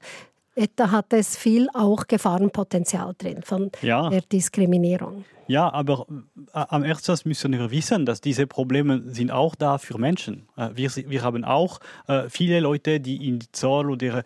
da 0.75 0.91
hat 0.91 1.13
es 1.13 1.37
viel 1.37 1.69
auch 1.73 2.05
Gefahrenpotenzial 2.07 3.13
drin 3.17 3.43
von 3.43 3.71
Ja. 3.81 4.09
der 4.09 4.21
Diskriminierung. 4.21 5.23
Ja, 5.47 5.71
aber 5.73 6.05
äh, 6.53 6.65
am 6.69 6.83
ersten 6.83 7.15
müssen 7.27 7.53
wir 7.53 7.71
wissen, 7.71 8.05
dass 8.05 8.21
diese 8.21 8.45
Probleme 8.45 9.01
sind 9.07 9.31
auch 9.31 9.55
da 9.55 9.77
für 9.79 9.97
Menschen. 9.97 10.47
Äh, 10.57 10.69
wir, 10.75 10.91
wir 11.07 11.23
haben 11.23 11.43
auch 11.45 11.79
äh, 12.07 12.29
viele 12.29 12.59
Leute, 12.59 12.99
die 12.99 13.27
in 13.27 13.39
die 13.39 13.51
Zoll 13.51 13.89
oder 13.89 14.23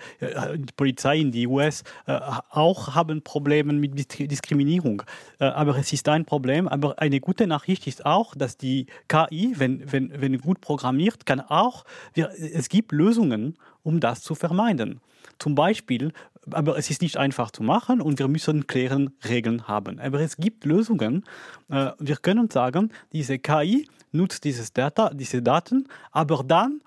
in 0.53 0.65
die 0.65 0.73
Polizei 0.75 1.19
in 1.19 1.31
die 1.31 1.47
US 1.47 1.83
auch 2.49 2.95
haben 2.95 3.21
Probleme 3.21 3.71
mit 3.71 3.93
Dis- 3.97 4.27
Diskriminierung. 4.27 5.03
Aber 5.39 5.77
es 5.77 5.93
ist 5.93 6.09
ein 6.09 6.25
Problem. 6.25 6.67
Aber 6.67 6.99
eine 6.99 7.19
gute 7.19 7.47
Nachricht 7.47 7.87
ist 7.87 8.05
auch, 8.05 8.35
dass 8.35 8.57
die 8.57 8.87
KI, 9.07 9.53
wenn, 9.57 9.91
wenn, 9.91 10.11
wenn 10.19 10.37
gut 10.39 10.59
programmiert, 10.61 11.25
kann 11.25 11.39
auch, 11.41 11.85
wir, 12.13 12.31
es 12.37 12.67
gibt 12.69 12.91
Lösungen, 12.91 13.55
um 13.83 13.99
das 13.99 14.21
zu 14.21 14.35
vermeiden. 14.35 14.99
Zum 15.39 15.55
Beispiel, 15.55 16.11
aber 16.51 16.77
es 16.77 16.89
ist 16.89 17.01
nicht 17.01 17.17
einfach 17.17 17.51
zu 17.51 17.63
machen 17.63 18.01
und 18.01 18.19
wir 18.19 18.27
müssen 18.27 18.67
klären 18.67 19.11
Regeln 19.27 19.67
haben. 19.67 19.99
Aber 19.99 20.19
es 20.19 20.37
gibt 20.37 20.65
Lösungen. 20.65 21.23
Äh, 21.69 21.91
Wir 21.99 22.17
können 22.17 22.49
sagen, 22.49 22.91
diese 23.13 23.39
KI 23.39 23.87
nutzt 24.11 24.43
dieses 24.43 24.73
Data, 24.73 25.11
diese 25.13 25.41
Daten, 25.41 25.87
aber 26.11 26.43
dann 26.43 26.81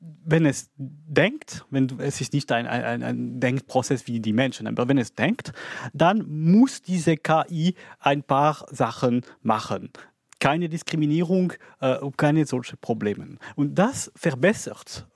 wenn 0.00 0.46
es 0.46 0.70
denkt, 0.76 1.66
wenn 1.70 1.88
es 1.98 2.20
ist 2.20 2.32
nicht 2.32 2.52
ein, 2.52 2.68
ein, 2.68 3.02
ein- 3.02 3.40
Denkprozess 3.40 4.06
wie 4.06 4.20
die 4.20 4.32
Menschen, 4.32 4.68
aber 4.68 4.86
wenn 4.86 4.96
es 4.98 5.12
denkt, 5.12 5.52
dann 5.92 6.24
muss 6.28 6.82
diese 6.82 7.16
KI 7.16 7.74
ein 7.98 8.22
paar 8.22 8.64
Sachen 8.70 9.22
machen. 9.42 9.90
keine 10.38 10.68
Diskriminierung 10.68 11.52
äh, 11.80 11.96
keine 12.16 12.46
solchen 12.46 12.78
Probleme. 12.78 13.38
Und 13.56 13.74
das 13.76 14.12
verbessert, 14.14 15.08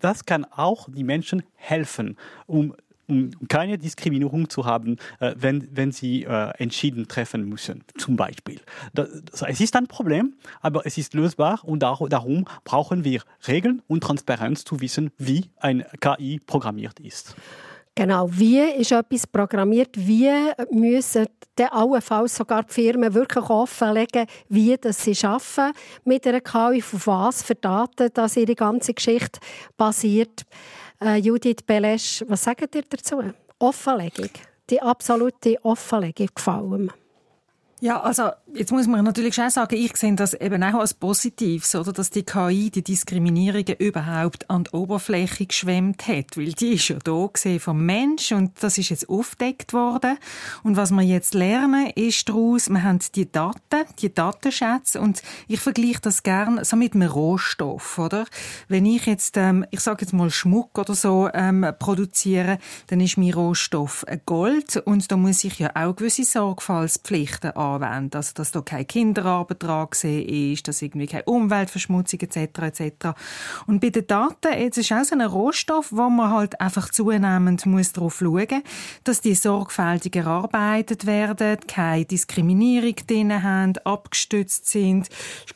das 0.00 0.24
kann 0.24 0.44
auch 0.44 0.88
die 0.90 1.04
Menschen 1.04 1.42
helfen, 1.56 2.16
um 2.46 2.74
um 3.08 3.30
keine 3.48 3.78
Diskriminierung 3.78 4.50
zu 4.50 4.66
haben, 4.66 4.96
äh, 5.18 5.34
wenn, 5.36 5.68
wenn 5.72 5.92
sie 5.92 6.24
äh, 6.24 6.50
entschieden 6.58 7.08
treffen 7.08 7.48
müssen, 7.48 7.82
zum 7.96 8.16
Beispiel. 8.16 8.60
Das, 8.92 9.08
es 9.48 9.60
ist 9.60 9.74
ein 9.76 9.86
Problem, 9.86 10.34
aber 10.60 10.84
es 10.84 10.98
ist 10.98 11.14
lösbar 11.14 11.60
und 11.64 11.80
darum 11.80 12.44
brauchen 12.64 13.04
wir 13.04 13.22
Regeln 13.46 13.82
und 13.88 14.02
Transparenz 14.02 14.64
zu 14.64 14.80
wissen, 14.80 15.10
wie 15.16 15.46
ein 15.58 15.84
KI 16.00 16.40
programmiert 16.44 17.00
ist. 17.00 17.34
Genau, 17.98 18.28
wie 18.30 18.60
ist 18.60 18.92
etwas 18.92 19.26
programmiert? 19.26 19.90
Wie 19.96 20.30
müssen 20.70 21.26
dann 21.56 21.68
allenfalls 21.70 22.36
sogar 22.36 22.62
die 22.62 22.72
Firmen 22.72 23.12
wirklich 23.12 23.50
offenlegen, 23.50 24.28
wie 24.48 24.76
das 24.76 25.02
sie 25.02 25.16
arbeiten 25.26 25.76
mit 26.04 26.24
einer 26.24 26.40
KI, 26.40 26.78
auf 26.78 27.06
was 27.08 27.42
für 27.42 27.56
Daten 27.56 28.10
dass 28.14 28.36
ihre 28.36 28.54
ganze 28.54 28.94
Geschichte 28.94 29.40
basiert. 29.76 30.42
Äh, 31.02 31.16
Judith 31.16 31.64
Belesch, 31.66 32.24
was 32.28 32.44
sagt 32.44 32.72
ihr 32.76 32.84
dazu? 32.88 33.20
Offenlegung, 33.58 34.30
die 34.70 34.80
absolute 34.80 35.56
Offenlegung 35.64 36.28
gefallen 36.32 36.84
mir. 36.84 36.92
Ja, 37.80 38.00
also 38.00 38.30
jetzt 38.54 38.72
muss 38.72 38.88
man 38.88 39.04
natürlich 39.04 39.36
schon 39.36 39.50
sagen, 39.50 39.76
ich 39.76 39.96
sehe 39.96 40.12
das 40.16 40.34
eben 40.34 40.64
auch 40.64 40.80
als 40.80 40.94
Positives, 40.94 41.76
oder, 41.76 41.92
dass 41.92 42.10
die 42.10 42.24
KI 42.24 42.70
die 42.70 42.82
Diskriminierungen 42.82 43.76
überhaupt 43.78 44.50
an 44.50 44.64
die 44.64 44.70
Oberfläche 44.72 45.46
geschwemmt 45.46 46.08
hat, 46.08 46.36
weil 46.36 46.54
die 46.54 46.72
ist 46.72 46.88
ja 46.88 46.96
da 47.04 47.28
gesehen 47.32 47.60
vom 47.60 47.86
Mensch 47.86 48.32
und 48.32 48.50
das 48.60 48.78
ist 48.78 48.88
jetzt 48.88 49.08
aufdeckt 49.08 49.74
worden. 49.74 50.18
Und 50.64 50.76
was 50.76 50.90
wir 50.90 51.02
jetzt 51.02 51.34
lernen, 51.34 51.90
ist 51.94 52.28
daraus, 52.28 52.68
wir 52.68 52.82
haben 52.82 52.98
die 53.14 53.30
Daten, 53.30 53.86
die 54.00 54.12
Datenschätze 54.12 55.00
und 55.00 55.22
ich 55.46 55.60
vergleiche 55.60 56.00
das 56.02 56.24
gern 56.24 56.64
so 56.64 56.74
mit 56.74 56.94
einem 56.94 57.08
Rohstoff, 57.08 57.96
oder? 58.00 58.24
Wenn 58.66 58.86
ich 58.86 59.06
jetzt, 59.06 59.36
ähm, 59.36 59.64
ich 59.70 59.80
sage 59.80 60.00
jetzt 60.00 60.12
mal 60.12 60.30
Schmuck 60.30 60.76
oder 60.78 60.96
so 60.96 61.30
ähm, 61.32 61.64
produziere, 61.78 62.58
dann 62.88 63.00
ist 63.00 63.18
mein 63.18 63.32
Rohstoff 63.32 64.04
Gold 64.26 64.78
und 64.78 65.12
da 65.12 65.16
muss 65.16 65.44
ich 65.44 65.60
ja 65.60 65.70
auch 65.76 65.94
gewisse 65.94 66.24
Sorgfaltspflichten 66.24 67.52
anwenden. 67.74 68.16
Also, 68.16 68.32
dass 68.34 68.50
da 68.50 68.60
keine 68.60 68.84
Kinderarbeit 68.84 69.62
dran 69.62 69.88
ist, 70.02 70.68
dass 70.68 70.82
irgendwie 70.82 71.06
keine 71.06 71.24
Umweltverschmutzung 71.24 72.20
etc. 72.20 72.36
etc. 72.36 72.90
Und 73.66 73.80
bei 73.80 73.90
den 73.90 74.06
Daten, 74.06 74.52
jetzt 74.58 74.78
ist 74.78 74.92
auch 74.92 75.04
so 75.04 75.14
ein 75.14 75.22
Rohstoff, 75.22 75.92
wo 75.92 76.08
man 76.08 76.30
halt 76.30 76.60
einfach 76.60 76.90
zunehmend 76.90 77.64
muss 77.66 77.92
darauf 77.92 78.18
schauen 78.18 78.62
dass 79.04 79.20
die 79.20 79.34
sorgfältig 79.34 80.16
erarbeitet 80.16 81.06
werden, 81.06 81.58
keine 81.66 82.04
Diskriminierung 82.04 82.94
drin 83.06 83.42
haben, 83.42 83.74
abgestützt 83.84 84.68
sind, 84.68 85.08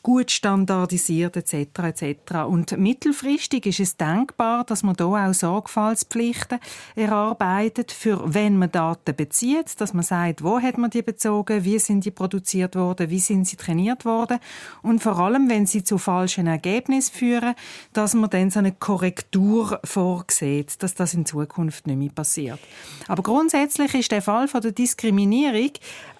gut 0.02 0.30
standardisiert 0.30 1.36
etc. 1.36 1.78
etc. 1.78 2.34
Und 2.46 2.76
mittelfristig 2.78 3.66
ist 3.66 3.80
es 3.80 3.96
denkbar, 3.96 4.64
dass 4.64 4.82
man 4.82 4.94
da 4.94 5.04
auch 5.04 5.34
Sorgfaltspflichten 5.34 6.58
erarbeitet, 6.94 7.92
für 7.92 8.34
wenn 8.34 8.56
man 8.56 8.70
Daten 8.70 9.14
bezieht, 9.14 9.80
dass 9.80 9.94
man 9.94 10.02
sagt, 10.02 10.42
wo 10.42 10.60
hat 10.60 10.78
man 10.78 10.90
die 10.90 11.02
bezogen, 11.02 11.64
wie 11.64 11.78
sind 11.78 12.01
die 12.02 12.10
produziert 12.10 12.76
worden, 12.76 13.10
wie 13.10 13.18
sind 13.18 13.46
sie 13.46 13.56
trainiert 13.56 14.04
worden 14.04 14.38
und 14.82 15.02
vor 15.02 15.18
allem, 15.18 15.48
wenn 15.48 15.66
sie 15.66 15.84
zu 15.84 15.98
falschen 15.98 16.46
Ergebnissen 16.46 17.14
führen, 17.14 17.54
dass 17.92 18.14
man 18.14 18.30
dann 18.30 18.50
so 18.50 18.58
eine 18.58 18.72
Korrektur 18.72 19.80
vorsieht, 19.84 20.82
dass 20.82 20.94
das 20.94 21.14
in 21.14 21.24
Zukunft 21.26 21.86
nicht 21.86 21.96
mehr 21.96 22.10
passiert. 22.10 22.58
Aber 23.08 23.22
grundsätzlich 23.22 23.94
ist 23.94 24.12
der 24.12 24.22
Fall 24.22 24.48
von 24.48 24.60
der 24.60 24.72
Diskriminierung 24.72 25.70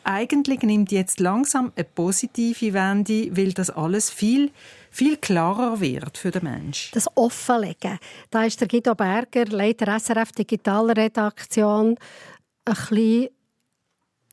eigentlich 0.05 0.63
nimmt 0.63 0.91
jetzt 0.91 1.21
langsam 1.21 1.73
eine 1.77 1.85
positive 1.85 2.73
Wende, 2.73 3.37
weil 3.37 3.53
das 3.53 3.71
alles 3.71 4.11
viel 4.11 4.51
viel 4.93 5.17
klarer 5.17 5.81
wird 5.81 6.19
für 6.19 6.31
den 6.31 6.45
Menschen. 6.45 6.91
Das 6.93 7.09
Offenlegen. 7.17 7.99
Da 8.31 8.45
ist 8.45 8.61
der 8.61 8.69
Guido 8.69 8.95
Berger, 8.95 9.47
Leiter 9.47 9.99
SRF 9.99 10.33
Digitalredaktion, 10.33 11.97
ein 12.65 12.75
bisschen 12.75 13.29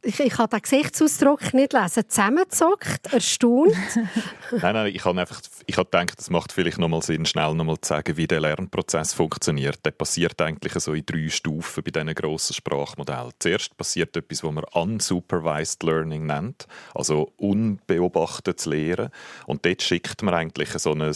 ich, 0.02 0.20
ich 0.20 0.34
kann 0.34 0.50
den 0.50 0.62
Gesichtsausdruck 0.62 1.54
nicht 1.54 1.74
lesen. 1.74 2.04
Zusammengezockt, 2.08 3.14
erstaunt. 3.14 3.76
nein, 4.52 4.74
nein, 4.74 4.88
ich 4.95 5.04
habe 5.04 5.20
einfach 5.20 5.41
ich 5.70 5.78
habe 5.78 5.86
gedacht, 5.86 6.20
es 6.20 6.32
macht 6.32 6.52
vielleicht 6.52 6.80
noch 6.80 6.88
mal 6.88 7.04
Sinn, 7.04 7.28
schnell 7.28 7.54
noch 7.54 7.64
mal 7.64 7.80
zu 7.80 7.89
sagen, 7.89 8.18
wie 8.18 8.26
der 8.26 8.39
Lernprozess 8.39 9.14
funktioniert. 9.14 9.86
Der 9.86 9.91
passiert 9.91 10.41
eigentlich 10.41 10.74
so 10.74 10.93
in 10.93 11.06
drei 11.06 11.30
Stufen 11.30 11.84
bei 11.84 11.91
diesen 11.91 12.12
grossen 12.16 12.56
Sprachmodellen. 12.56 13.34
Zuerst 13.38 13.78
passiert 13.78 14.18
etwas, 14.18 14.43
was 14.43 14.52
man 14.52 14.64
Unsupervised 14.64 15.84
Learning 15.84 16.26
nennt, 16.26 16.68
also 16.95 17.32
unbeobachtetes 17.38 18.66
Lehren. 18.66 19.12
Und 19.45 19.64
dort 19.64 19.84
schickt 19.84 20.24
man 20.24 20.34
eigentlich 20.34 20.70
so 20.70 20.91
einen, 20.91 21.14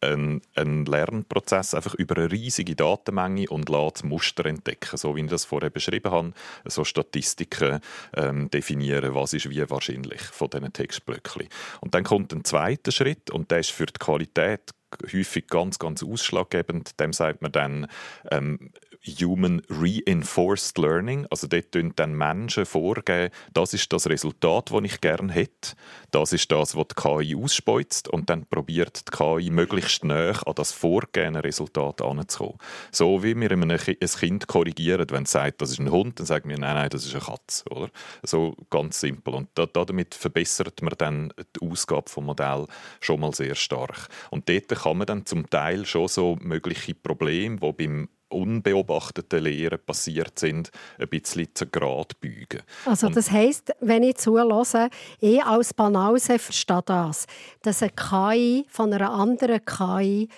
einen, 0.00 0.42
einen 0.54 0.84
Lernprozess 0.84 1.74
einfach 1.74 1.94
über 1.94 2.16
eine 2.16 2.30
riesige 2.30 2.76
Datenmenge 2.76 3.48
und 3.48 3.68
lässt 3.68 4.04
Muster 4.04 4.46
entdecken, 4.46 4.96
so 4.96 5.16
wie 5.16 5.22
ich 5.22 5.30
das 5.30 5.44
vorher 5.44 5.70
beschrieben 5.70 6.12
habe, 6.12 6.32
so 6.64 6.84
Statistiken 6.84 7.77
ähm, 8.16 8.50
definieren, 8.50 9.14
was 9.14 9.32
ist 9.32 9.50
wie 9.50 9.68
wahrscheinlich 9.70 10.20
von 10.20 10.50
diesen 10.50 10.72
Textblöcken. 10.72 11.48
Und 11.80 11.94
dann 11.94 12.04
kommt 12.04 12.32
ein 12.32 12.44
zweiter 12.44 12.92
Schritt 12.92 13.30
und 13.30 13.50
der 13.50 13.60
ist 13.60 13.70
für 13.70 13.86
die 13.86 13.98
Qualität 13.98 14.70
häufig 15.12 15.46
ganz, 15.48 15.78
ganz 15.78 16.02
ausschlaggebend. 16.02 16.98
Dem 17.00 17.12
sagt 17.12 17.42
man 17.42 17.52
dann 17.52 17.86
ähm, 18.30 18.70
Human 19.16 19.62
Reinforced 19.68 20.78
Learning. 20.78 21.26
Also 21.30 21.46
dort 21.46 21.72
tun 21.72 21.92
dann 21.96 22.14
Menschen 22.14 22.66
vorgeben, 22.66 23.32
das 23.52 23.74
ist 23.74 23.92
das 23.92 24.08
Resultat, 24.08 24.70
das 24.72 24.82
ich 24.84 25.00
gerne 25.00 25.32
hätte. 25.32 25.74
Das 26.10 26.32
ist 26.32 26.50
das, 26.50 26.76
was 26.76 26.86
die 26.88 26.94
KI 26.94 27.36
ausspeuzt. 27.36 28.08
Und 28.08 28.30
dann 28.30 28.46
probiert 28.46 29.08
die 29.08 29.16
KI 29.16 29.50
möglichst 29.50 30.04
näher 30.04 30.40
an 30.46 30.54
das 30.54 30.72
vorgegebene 30.72 31.44
Resultat 31.44 32.02
anzukommen. 32.02 32.58
So 32.90 33.22
wie 33.22 33.34
wir 33.38 33.50
ein 33.50 33.78
Kind 33.78 34.46
korrigieren, 34.46 35.06
wenn 35.10 35.24
es 35.24 35.32
sagt, 35.32 35.62
das 35.62 35.70
ist 35.70 35.80
ein 35.80 35.90
Hund, 35.90 36.18
dann 36.18 36.26
sagen 36.26 36.48
wir, 36.48 36.58
nein, 36.58 36.74
nein, 36.74 36.90
das 36.90 37.04
ist 37.04 37.14
eine 37.14 37.24
Katze. 37.24 37.64
Oder? 37.70 37.90
So 38.22 38.56
ganz 38.70 39.00
simpel. 39.00 39.34
Und 39.34 39.48
damit 39.54 40.14
verbessert 40.14 40.82
man 40.82 40.94
dann 40.98 41.32
die 41.56 41.66
Ausgabe 41.66 42.08
vom 42.08 42.26
Modell 42.26 42.66
schon 43.00 43.20
mal 43.20 43.34
sehr 43.34 43.54
stark. 43.54 44.08
Und 44.30 44.48
dort 44.48 44.68
kann 44.68 44.98
man 44.98 45.06
dann 45.06 45.26
zum 45.26 45.48
Teil 45.48 45.86
schon 45.86 46.08
so 46.08 46.36
mögliche 46.40 46.94
Probleme, 46.94 47.56
die 47.56 47.72
beim 47.72 48.08
unbeobachteten 48.28 49.42
Lehren 49.42 49.78
passiert 49.84 50.38
sind, 50.38 50.70
ein 50.98 51.08
bisschen 51.08 51.48
zu 51.54 51.66
Grad 51.66 52.20
beugen. 52.20 52.62
Also 52.84 53.08
das 53.08 53.30
heisst, 53.30 53.72
wenn 53.80 54.02
ich 54.02 54.16
zulasse, 54.16 54.90
ich 55.20 55.42
als 55.42 55.74
Banause 55.74 56.38
verstehe 56.38 56.82
das, 56.84 57.26
dass 57.62 57.82
eine 57.82 57.92
KI 57.92 58.66
von 58.68 58.92
einer 58.92 59.10
anderen 59.10 59.64
KI 59.64 60.28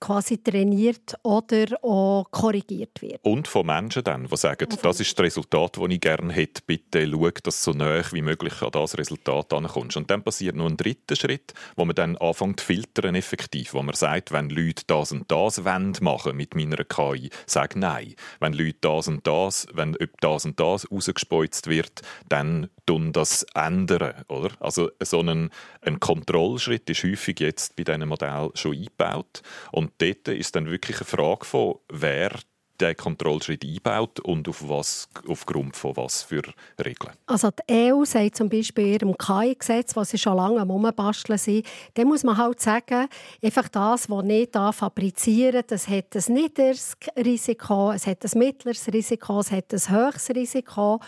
quasi 0.00 0.42
trainiert 0.42 1.14
oder 1.22 1.66
auch 1.82 2.26
korrigiert 2.30 3.02
wird. 3.02 3.24
Und 3.24 3.48
von 3.48 3.66
Menschen 3.66 4.04
dann, 4.04 4.26
die 4.26 4.36
sagen, 4.36 4.68
das 4.82 5.00
ist 5.00 5.18
das 5.18 5.24
Resultat, 5.24 5.76
das 5.76 5.84
ich 5.88 6.00
gerne 6.00 6.32
hätte, 6.32 6.62
bitte 6.66 7.08
schau, 7.10 7.30
dass 7.42 7.64
du 7.64 7.72
so 7.72 7.78
nah 7.78 8.02
wie 8.12 8.22
möglich 8.22 8.62
an 8.62 8.70
das 8.70 8.96
Resultat 8.96 9.52
ankommst. 9.52 9.96
Und 9.96 10.10
dann 10.10 10.22
passiert 10.22 10.56
noch 10.56 10.66
ein 10.66 10.76
dritter 10.76 11.16
Schritt, 11.16 11.52
wo 11.76 11.84
man 11.84 11.96
dann 11.96 12.16
anfängt 12.16 12.60
zu 12.60 12.66
filtern 12.66 13.14
effektiv, 13.14 13.74
wo 13.74 13.82
man 13.82 13.94
sagt, 13.94 14.32
wenn 14.32 14.50
Leute 14.50 14.84
das 14.86 15.12
und 15.12 15.30
das 15.30 15.64
wollen 15.64 15.96
machen 16.00 16.36
mit 16.36 16.54
meiner 16.54 16.84
KI, 16.84 17.30
sag 17.46 17.76
nein. 17.76 18.14
Wenn 18.40 18.52
Leute 18.52 18.78
das 18.80 19.08
und 19.08 19.26
das, 19.26 19.66
wenn 19.72 19.96
das 20.20 20.44
und 20.44 20.60
das 20.60 20.90
rausgespeuzt 20.90 21.66
wird, 21.66 22.02
dann 22.28 22.68
tun 22.86 23.12
das 23.12 23.44
ändern, 23.54 24.24
oder? 24.28 24.50
Also 24.60 24.90
so 25.02 25.20
ein, 25.20 25.50
ein 25.82 26.00
Kontrollschritt 26.00 26.88
ist 26.88 27.04
häufig 27.04 27.40
jetzt 27.40 27.76
bei 27.76 27.84
diesen 27.84 28.08
Modellen 28.08 28.50
schon 28.54 28.76
eingebaut 28.76 29.42
und 29.72 29.87
dort 29.98 30.28
ist 30.28 30.54
dann 30.56 30.70
wirklich 30.70 30.98
eine 30.98 31.06
Frage 31.06 31.44
von, 31.44 31.76
wer 31.88 32.32
den 32.80 32.96
Kontrollschritt 32.96 33.64
einbaut 33.64 34.20
und 34.20 34.48
auf 34.48 34.68
was, 34.68 35.08
aufgrund 35.26 35.76
von 35.76 35.96
was 35.96 36.22
für 36.22 36.42
Regeln. 36.84 37.12
Also 37.26 37.50
die 37.50 37.92
EU 37.92 38.04
sagt 38.04 38.36
zum 38.36 38.48
Beispiel 38.48 38.86
in 38.86 38.92
ihrem 38.92 39.18
KI-Gesetz, 39.18 39.96
was 39.96 40.10
sie 40.10 40.18
schon 40.18 40.36
lange 40.36 40.60
am 40.60 40.70
Umbasteln 40.70 41.38
sind, 41.38 41.66
dann 41.94 42.08
muss 42.08 42.24
man 42.24 42.36
halt 42.36 42.60
sagen, 42.60 43.08
einfach 43.42 43.68
das, 43.68 44.08
was 44.08 44.24
nicht 44.24 44.54
da 44.54 44.72
fabrizieren, 44.72 45.64
das 45.66 45.88
hat 45.88 46.14
ein 46.14 46.34
niedriges 46.34 46.96
Risiko, 47.16 47.92
es 47.92 48.06
hat 48.06 48.24
ein 48.24 48.38
mittleres 48.38 48.86
Risiko, 48.92 49.40
es 49.40 49.50
hat 49.50 49.72
ein 49.72 49.88
höheres 49.88 50.30
Risiko 50.30 51.00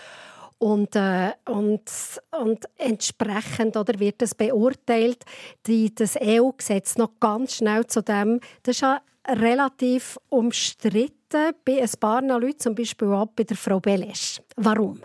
und, 0.61 0.95
äh, 0.95 1.33
und, 1.47 1.83
und 2.39 2.65
entsprechend 2.77 3.77
oder 3.77 3.99
wird 3.99 4.21
das 4.21 4.35
beurteilt, 4.35 5.25
die, 5.67 5.93
das 5.95 6.17
EU-Gesetz 6.21 6.99
noch 6.99 7.19
ganz 7.19 7.57
schnell 7.57 7.87
zu 7.87 8.03
dem, 8.03 8.41
das 8.63 8.77
ist 8.77 8.83
ja 8.83 9.01
relativ 9.27 10.19
umstritten 10.29 11.55
bei 11.65 11.81
ein 11.83 11.91
paar 11.99 12.23
Leuten, 12.23 12.59
zum 12.59 12.75
Beispiel 12.75 13.09
auch 13.09 13.29
bei 13.35 13.45
der 13.45 13.57
Frau 13.57 13.81
Belesch. 13.81 14.41
Warum? 14.57 15.01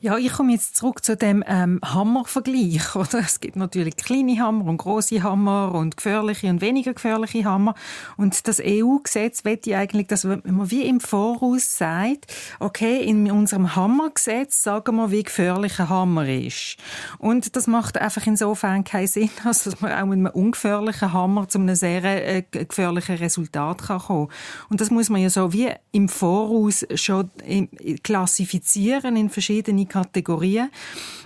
Ja, 0.00 0.16
ich 0.16 0.32
komme 0.32 0.52
jetzt 0.52 0.76
zurück 0.76 1.04
zu 1.04 1.16
dem 1.16 1.42
ähm, 1.46 1.80
Hammervergleich. 1.84 2.80
Es 3.26 3.40
gibt 3.40 3.56
natürlich 3.56 3.96
kleine 3.96 4.38
Hammer 4.40 4.66
und 4.66 4.76
große 4.76 5.22
Hammer 5.22 5.74
und 5.74 5.96
gefährliche 5.96 6.48
und 6.48 6.60
weniger 6.60 6.94
gefährliche 6.94 7.44
Hammer. 7.44 7.74
Und 8.16 8.46
das 8.46 8.60
EU-Gesetz 8.62 9.44
wird 9.44 9.66
eigentlich, 9.68 10.06
dass 10.06 10.24
man 10.24 10.42
wie 10.70 10.82
im 10.82 11.00
Voraus 11.00 11.78
sagt, 11.78 12.32
okay, 12.60 13.02
in 13.02 13.30
unserem 13.30 13.74
Hammergesetz 13.74 14.62
sagen 14.62 14.96
wir, 14.96 15.10
wie 15.10 15.22
gefährlich 15.22 15.80
ein 15.80 15.88
Hammer 15.88 16.28
ist. 16.28 16.76
Und 17.18 17.56
das 17.56 17.66
macht 17.66 17.98
einfach 17.98 18.26
insofern 18.26 18.84
keinen 18.84 19.08
Sinn, 19.08 19.30
dass 19.44 19.80
man 19.80 19.92
auch 19.92 20.06
mit 20.06 20.18
einem 20.18 20.26
ungefährlichen 20.26 21.12
Hammer 21.12 21.48
zu 21.48 21.58
einem 21.58 21.74
sehr 21.74 22.04
äh, 22.04 22.42
gefährlichen 22.50 23.16
Resultat 23.16 23.82
kann 23.82 23.98
kommen. 23.98 24.28
Und 24.68 24.80
das 24.80 24.90
muss 24.90 25.10
man 25.10 25.20
ja 25.20 25.30
so 25.30 25.52
wie 25.52 25.70
im 25.92 26.08
Voraus 26.08 26.86
schon 26.94 27.30
klassifizieren 28.02 29.16
in 29.16 29.30
verschiedene 29.30 29.55
Kategorien. 29.86 30.70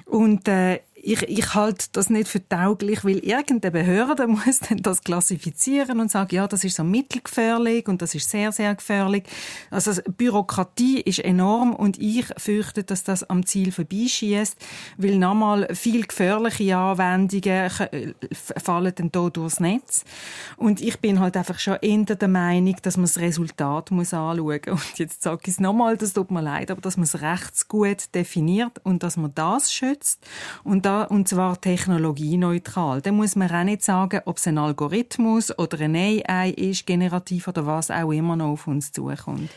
Und 0.06 0.48
äh, 0.48 0.80
ich, 1.02 1.22
ich 1.22 1.54
halte 1.54 1.86
das 1.92 2.10
nicht 2.10 2.28
für 2.28 2.46
tauglich, 2.46 3.04
weil 3.04 3.18
irgendeine 3.18 3.72
Behörde 3.72 4.26
muss 4.26 4.60
dann 4.60 4.78
das 4.78 5.02
klassifizieren 5.02 6.00
und 6.00 6.10
sagen, 6.10 6.34
ja, 6.34 6.46
das 6.46 6.64
ist 6.64 6.76
so 6.76 6.84
mittelgefährlich 6.84 7.88
und 7.88 8.02
das 8.02 8.14
ist 8.14 8.30
sehr, 8.30 8.52
sehr 8.52 8.74
gefährlich. 8.74 9.24
Also 9.70 9.92
Bürokratie 10.16 11.00
ist 11.00 11.20
enorm 11.20 11.74
und 11.74 11.98
ich 11.98 12.26
fürchte, 12.36 12.84
dass 12.84 13.02
das 13.04 13.24
am 13.24 13.46
Ziel 13.46 13.72
vorbeischießt, 13.72 14.56
weil 14.98 15.16
nochmal 15.16 15.74
viel 15.74 16.06
gefährliche 16.06 16.76
Anwendungen 16.76 17.70
fallen 18.56 18.94
dann 18.94 19.10
hier 19.14 19.30
durchs 19.30 19.60
Netz. 19.60 20.04
Und 20.56 20.80
ich 20.80 20.98
bin 21.00 21.20
halt 21.20 21.36
einfach 21.36 21.58
schon 21.58 21.78
eher 21.80 22.00
der 22.04 22.28
Meinung, 22.28 22.76
dass 22.82 22.96
man 22.96 23.06
das 23.06 23.18
Resultat 23.18 23.90
muss 23.90 24.14
anschauen 24.14 24.40
muss. 24.40 24.60
Und 24.66 24.98
jetzt 24.98 25.22
sage 25.22 25.40
ich 25.44 25.52
es 25.52 25.60
nochmal, 25.60 25.96
das 25.96 26.12
tut 26.12 26.30
mir 26.30 26.42
leid, 26.42 26.70
aber 26.70 26.80
dass 26.80 26.96
man 26.96 27.04
es 27.04 27.20
rechtsgut 27.20 28.14
definiert 28.14 28.80
und 28.84 29.02
dass 29.02 29.16
man 29.16 29.34
das 29.34 29.72
schützt 29.72 30.26
und 30.64 30.84
und 31.10 31.28
zwar 31.28 31.60
technologieneutral. 31.60 33.00
Da 33.00 33.12
muss 33.12 33.36
man 33.36 33.50
auch 33.50 33.64
nicht 33.64 33.82
sagen, 33.82 34.20
ob 34.24 34.36
es 34.36 34.46
ein 34.46 34.58
Algorithmus 34.58 35.56
oder 35.58 35.80
ein 35.80 35.96
AI 35.96 36.50
ist, 36.50 36.86
generativ 36.86 37.48
oder 37.48 37.66
was 37.66 37.90
auch 37.90 38.12
immer 38.12 38.36
noch 38.36 38.52
auf 38.52 38.66
uns 38.66 38.92
zukommt. 38.92 39.50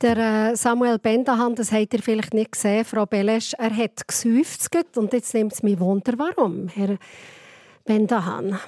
Der 0.00 0.16
äh, 0.52 0.56
Samuel 0.56 0.98
Bendahan, 0.98 1.54
das 1.56 1.72
habt 1.72 1.92
ihr 1.92 2.02
vielleicht 2.02 2.32
nicht 2.32 2.52
gesehen, 2.52 2.84
Frau 2.84 3.04
Belesch, 3.04 3.54
er 3.54 3.74
hat 3.76 4.06
gesäufzt 4.06 4.70
und 4.96 5.12
jetzt 5.12 5.34
nimmt 5.34 5.52
es 5.52 5.62
mich 5.62 5.80
Wunder, 5.80 6.14
warum, 6.16 6.68
Herr 6.68 6.98
Bendahan? 7.84 8.58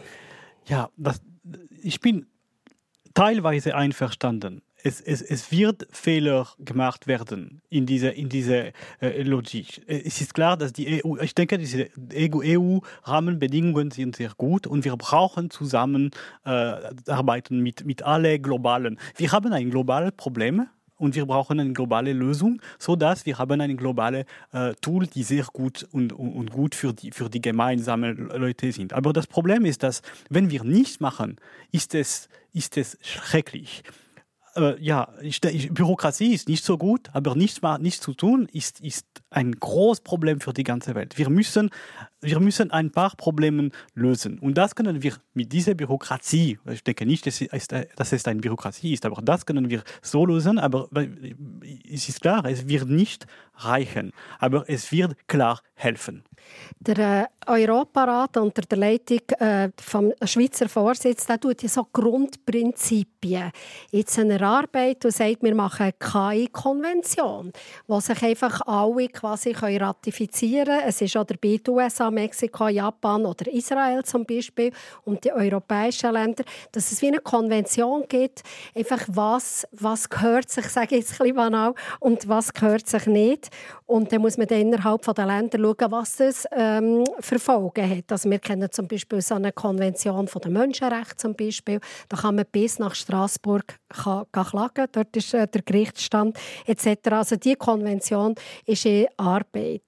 Ja, 0.67 0.89
das, 0.97 1.21
ich 1.83 2.01
bin 2.01 2.27
teilweise 3.15 3.77
einverstanden 3.77 4.63
es, 4.83 5.01
es, 5.01 5.23
es 5.23 5.51
wird 5.51 5.87
Fehler 5.91 6.49
gemacht 6.59 7.07
werden 7.07 7.63
in 7.69 7.87
dieser 7.87 8.15
in 8.15 8.29
diese, 8.29 8.73
äh, 9.01 9.23
Logik. 9.23 9.83
Es 9.87 10.21
ist 10.21 10.35
klar, 10.35 10.57
dass 10.57 10.73
die 10.73 11.03
EU, 11.05 11.17
ich 11.19 11.35
denke, 11.35 11.59
diese 11.59 11.89
EU-Rahmenbedingungen 12.15 13.91
sind 13.91 14.17
sehr 14.17 14.33
gut 14.37 14.67
und 14.67 14.85
wir 14.85 14.97
brauchen 14.97 15.51
zusammen 15.51 16.11
äh, 16.45 16.51
arbeiten 16.51 17.61
mit, 17.61 17.85
mit 17.85 18.03
allen 18.03 18.43
globalen. 18.43 18.99
Wir 19.17 19.33
haben 19.33 19.53
ein 19.53 19.71
globales 19.71 20.13
Problem 20.17 20.67
und 20.97 21.15
wir 21.15 21.27
brauchen 21.27 21.59
eine 21.59 21.73
globale 21.73 22.13
Lösung, 22.13 22.61
so 22.79 22.95
dass 22.95 23.25
wir 23.27 23.39
haben 23.39 23.61
ein 23.61 23.77
globales 23.77 24.27
äh, 24.53 24.75
Tool, 24.81 25.07
die 25.07 25.23
sehr 25.23 25.45
gut 25.53 25.89
und, 25.93 26.13
und, 26.13 26.33
und, 26.35 26.51
gut 26.51 26.75
für 26.75 26.93
die, 26.93 27.11
für 27.11 27.31
die 27.31 27.41
gemeinsamen 27.41 28.29
Leute 28.29 28.71
sind. 28.73 28.93
Aber 28.93 29.13
das 29.13 29.27
Problem 29.27 29.65
ist, 29.65 29.83
dass 29.83 30.03
wenn 30.29 30.51
wir 30.51 30.63
nichts 30.63 31.01
machen, 31.01 31.37
ist 31.73 31.95
es, 31.95 32.29
ist 32.53 32.77
es 32.77 32.99
schrecklich 33.01 33.83
äh, 34.57 34.81
ja, 34.81 35.09
ich, 35.23 35.45
ich, 35.45 35.73
Bürokratie 35.73 36.35
ist 36.35 36.49
nicht 36.49 36.65
so 36.65 36.79
gut, 36.79 37.09
aber 37.13 37.35
nichts, 37.35 37.61
nichts 37.81 38.01
zu 38.01 38.15
tun 38.15 38.49
ist, 38.53 38.81
ist 38.81 39.07
ein 39.31 39.53
großes 39.53 40.03
Problem 40.03 40.41
für 40.41 40.53
die 40.53 40.65
ganze 40.65 40.95
Welt. 40.95 41.19
Wir 41.19 41.31
müssen, 41.31 41.71
wir 42.21 42.41
müssen 42.41 42.71
ein 42.71 42.91
paar 42.91 43.15
Probleme 43.17 43.71
lösen. 43.95 44.39
Und 44.39 44.55
das 44.59 44.75
können 44.75 45.03
wir 45.03 45.15
mit 45.35 45.53
dieser 45.53 45.75
Bürokratie, 45.75 46.59
ich 46.71 46.85
denke 46.85 47.07
nicht, 47.07 47.27
dass 47.27 47.41
es, 48.13 48.27
eine 48.27 48.41
Bürokratie 48.41 48.93
ist, 48.93 49.07
aber 49.07 49.21
das 49.23 49.47
können 49.47 49.71
wir 49.71 49.83
so 50.03 50.27
lösen. 50.27 50.59
Aber 50.59 50.89
es 51.91 52.09
ist 52.09 52.21
klar, 52.21 52.45
es 52.45 52.69
wird 52.69 52.89
nicht 52.89 53.27
reichen, 53.57 54.13
aber 54.39 54.65
es 54.69 54.93
wird 54.93 55.17
klar 55.29 55.61
helfen. 55.75 56.25
Der 56.79 56.99
äh, 56.99 57.27
Europarat 57.47 58.37
unter 58.37 58.63
der 58.63 58.79
Leitung 58.79 59.21
äh, 59.39 59.71
vom 59.81 60.13
Schweizer 60.25 60.69
Vorsitz, 60.69 61.27
der 61.27 61.41
tut 61.41 61.63
ja 61.63 61.69
so 61.69 61.87
Grundprinzipien 61.93 63.51
jetzt 63.91 64.19
erarbeitet 64.19 65.05
und 65.05 65.15
sagt, 65.15 65.43
wir 65.43 65.55
machen 65.55 65.91
keine 65.99 66.49
Konvention, 66.49 67.53
wo 67.87 68.01
sich 68.01 68.23
einfach 68.23 68.61
alle 68.67 69.09
quasi 69.09 69.53
ratifizieren 69.53 70.67
können. 70.67 70.89
Es 70.89 71.01
ist 71.01 71.17
auch 71.17 71.25
dabei 71.25 71.59
die 71.65 71.71
USA, 71.71 72.10
Mexiko, 72.11 72.69
Japan 72.69 73.27
oder 73.27 73.51
Israel 73.53 74.03
zum 74.05 74.25
Beispiel 74.25 74.73
und 75.05 75.25
die 75.25 75.33
europäischen 75.33 76.13
Länder, 76.13 76.45
dass 76.73 76.93
es 76.93 77.03
wie 77.03 77.09
eine 77.09 77.19
Konvention 77.19 78.05
gibt, 78.09 78.43
einfach 78.75 79.03
was, 79.09 79.67
was 79.73 80.09
gehört 80.09 80.51
sich, 80.51 80.67
sage 80.67 80.97
ich 80.97 81.03
jetzt 81.03 81.13
ein 81.13 81.19
bisschen 81.19 81.37
banal, 81.37 81.75
und 82.01 82.29
was 82.29 82.53
gehört 82.53 82.87
sich 82.89 83.07
nicht. 83.07 83.49
Und 83.87 84.13
dann 84.13 84.21
muss 84.21 84.39
man 84.39 84.47
dann 84.47 84.61
innerhalb 84.61 85.03
der 85.03 85.27
Länder 85.27 85.59
schauen, 85.59 85.91
was 85.91 86.17
das 86.17 86.47
ähm, 86.53 87.05
für 87.19 87.39
Folgen 87.39 87.91
hat. 87.91 88.13
Also 88.13 88.31
wir 88.31 88.39
kennen 88.39 88.71
zum 88.71 88.87
Beispiel 88.87 89.21
so 89.21 89.35
eine 89.35 89.53
Konvention 89.53 90.29
von 90.29 90.43
den 90.43 90.53
Menschenrechten 90.53 91.19
zum 91.19 91.35
Beispiel. 91.35 91.81
Da 92.09 92.17
kann 92.17 92.37
man 92.37 92.45
bis 92.51 92.79
nach 92.79 92.95
Straßburg 92.95 93.79
klagen. 93.89 94.87
Dort 94.93 95.17
ist 95.17 95.35
äh, 95.35 95.47
der 95.49 95.63
Gerichtsstand 95.63 96.39
etc. 96.67 96.87
Also 97.11 97.37
die 97.37 97.57
Konvention 97.57 98.35
ist 98.65 98.87
in 98.87 99.07
Arbeit. 99.17 99.83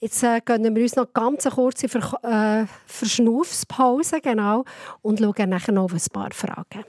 Jetzt 0.00 0.22
äh, 0.24 0.40
gönnen 0.44 0.74
wir 0.74 0.82
uns 0.82 0.96
noch 0.96 1.12
ganz 1.12 1.46
eine 1.46 1.54
kurze 1.64 1.88
Ver 1.88 2.18
äh, 2.22 2.66
Verschnaufspause 2.86 4.20
genau, 4.20 4.64
und 5.00 5.18
schauen 5.18 5.48
nachher 5.48 5.72
noch 5.72 5.84
auf 5.84 5.94
ein 5.94 6.12
paar 6.12 6.30
Fragen. 6.32 6.84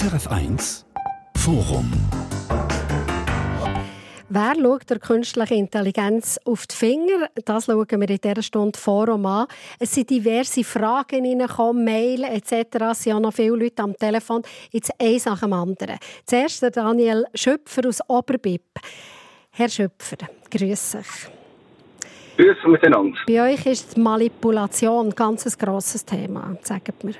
SRF1 0.00 0.84
Forum 1.36 1.92
Wer 4.30 4.54
schaut 4.54 4.88
der 4.88 4.98
künstlichen 4.98 5.58
Intelligenz 5.58 6.40
auf 6.46 6.66
die 6.66 6.74
Finger? 6.74 7.28
Das 7.44 7.66
schauen 7.66 7.86
wir 7.86 8.08
in 8.08 8.16
dieser 8.16 8.40
Stunde 8.40 8.78
Forum 8.78 9.26
an. 9.26 9.46
Es 9.78 9.94
sind 9.94 10.08
diverse 10.08 10.64
Fragen 10.64 11.26
reingekommen, 11.26 11.84
Mail 11.84 12.24
etc. 12.24 12.76
Es 12.92 13.02
sind 13.02 13.12
auch 13.12 13.20
noch 13.20 13.34
viele 13.34 13.56
Leute 13.56 13.82
am 13.82 13.94
Telefon. 13.94 14.40
Jetzt 14.70 14.90
eins 14.98 15.26
nach 15.26 15.40
dem 15.40 15.52
anderen. 15.52 15.98
Zuerst 16.24 16.62
der 16.62 16.70
Daniel 16.70 17.26
Schöpfer 17.34 17.86
aus 17.86 18.00
Oberbib. 18.08 18.62
Herr 19.50 19.68
Schöpfer, 19.68 20.16
grüße 20.50 20.96
euch. 20.96 21.28
Grüß 22.38 22.56
miteinander. 22.68 23.18
Bei 23.26 23.52
euch 23.52 23.66
ist 23.66 23.98
die 23.98 24.00
Manipulation 24.00 25.10
ganz 25.10 25.44
ein 25.44 25.50
ganz 25.50 25.58
grosses 25.58 26.06
Thema, 26.06 26.56
sagt 26.62 27.04
mir. 27.04 27.16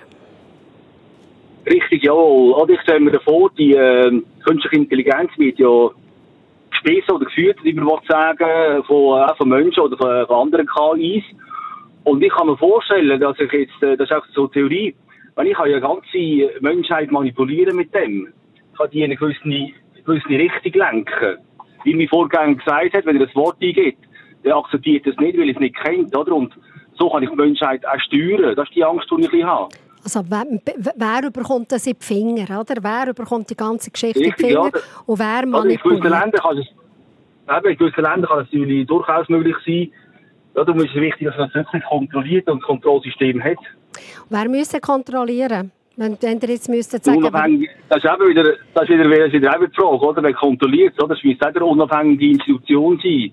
Richtig, 1.67 2.03
jawohl. 2.05 2.55
Also 2.55 2.73
ich 2.73 2.81
stelle 2.81 3.01
mir 3.01 3.21
vor, 3.21 3.51
die 3.59 3.75
äh, 3.75 4.23
künstliche 4.45 4.77
Intelligenz 4.77 5.31
wird 5.37 5.59
ja 5.59 5.91
gespissen 6.71 7.11
oder 7.11 7.27
geführt, 7.27 7.59
wie 7.63 7.75
man 7.75 7.99
sagen 8.09 8.83
von, 8.85 9.21
äh, 9.21 9.35
von 9.37 9.49
Menschen 9.49 9.81
oder 9.81 9.97
von, 9.97 10.27
von, 10.27 10.37
anderen 10.37 10.67
KIs. 10.67 11.25
Und 12.05 12.23
ich 12.23 12.33
kann 12.33 12.47
mir 12.47 12.57
vorstellen, 12.57 13.21
dass 13.21 13.39
ich 13.39 13.53
jetzt, 13.53 13.83
äh, 13.83 13.97
das 13.97 14.11
ist 14.11 14.17
auch 14.17 14.25
so 14.33 14.43
eine 14.43 14.51
Theorie, 14.53 14.95
wenn 15.37 15.47
ich 15.47 15.59
eine 15.59 15.81
ganze 15.81 16.51
Menschheit 16.61 17.11
manipulieren 17.11 17.77
mit 17.77 17.95
dem, 17.95 18.29
ich 18.73 18.79
kann 18.79 18.91
die 18.91 18.99
in 18.99 19.05
eine 19.05 19.17
gewisse, 19.17 19.73
gewisse 20.05 20.29
Richtung 20.29 20.73
lenken. 20.73 21.37
Wie 21.85 21.95
mein 21.95 22.09
Vorgänger 22.09 22.55
gesagt 22.55 22.95
hat, 22.95 23.07
wenn 23.07 23.21
er 23.21 23.27
das 23.27 23.35
Wort 23.37 23.57
eingibt, 23.61 23.99
der 24.45 24.57
akzeptiert 24.57 25.07
das 25.07 25.17
nicht, 25.17 25.37
weil 25.37 25.49
er 25.49 25.55
es 25.55 25.61
nicht 25.61 25.77
kennt, 25.77 26.17
oder? 26.17 26.33
Und 26.33 26.55
so 26.99 27.11
kann 27.11 27.23
ich 27.23 27.31
die 27.31 27.37
Menschheit 27.37 27.87
auch 27.87 28.01
steuern. 28.01 28.55
Das 28.57 28.69
ist 28.69 28.75
die 28.75 28.85
Angst, 28.85 29.11
die 29.11 29.39
ich 29.39 29.45
habe. 29.45 29.69
Also 30.03 30.23
wer, 30.29 30.45
wer 30.97 31.27
überkommt 31.27 31.71
das 31.73 31.87
in 31.87 31.95
die 32.01 32.05
Finger, 32.05 32.61
oder? 32.61 32.75
Wer 32.83 33.11
überkommt 33.11 33.51
die 33.51 33.57
ganze 33.57 33.91
Geschichte 33.91 34.21
Richtig, 34.21 34.41
in 34.41 34.47
die 34.47 34.55
Finger? 34.55 34.71
Ja, 34.75 34.81
und 35.07 35.19
wer 35.19 35.47
manipuliert? 35.47 36.05
Also 36.05 37.69
in 37.69 37.77
gewissen 37.77 38.03
Ländern 38.03 38.27
kann 38.27 38.41
es, 38.41 38.53
natürlich 38.53 38.87
durchaus 38.87 39.29
möglich 39.29 39.57
sein. 39.67 39.91
Ja, 40.55 40.65
darum 40.65 40.81
ist 40.81 40.91
es 40.95 41.01
wichtig, 41.01 41.29
dass 41.29 41.37
man 41.37 41.49
es 41.49 41.55
wirklich 41.55 41.83
kontrolliert 41.85 42.49
und 42.49 42.59
ein 42.59 42.63
Kontrollsystem 42.63 43.43
hat. 43.43 43.59
Wer 44.29 44.49
müsste 44.49 44.81
kontrollieren? 44.81 45.73
Wenn, 45.97 46.17
wenn 46.23 46.39
ihr 46.41 46.49
jetzt 46.49 46.69
müsstet 46.69 47.05
sagen... 47.05 47.21
Das 47.89 47.99
ist 48.03 48.11
eben 48.11 48.29
wieder, 48.29 48.45
das 48.75 48.85
ist 48.85 48.89
wieder, 48.91 49.05
das 49.05 49.27
ist 49.27 49.33
wieder 49.35 49.59
die 49.59 49.75
Frage, 49.75 50.07
oder? 50.07 50.23
Wer 50.23 50.33
kontrolliert 50.33 50.95
es, 50.97 51.05
oder? 51.05 51.15
Das 51.15 51.25
müsste 51.25 51.49
auch 51.49 51.55
eine 51.55 51.65
unabhängige 51.65 52.27
Institution 52.31 52.99
sein. 53.03 53.33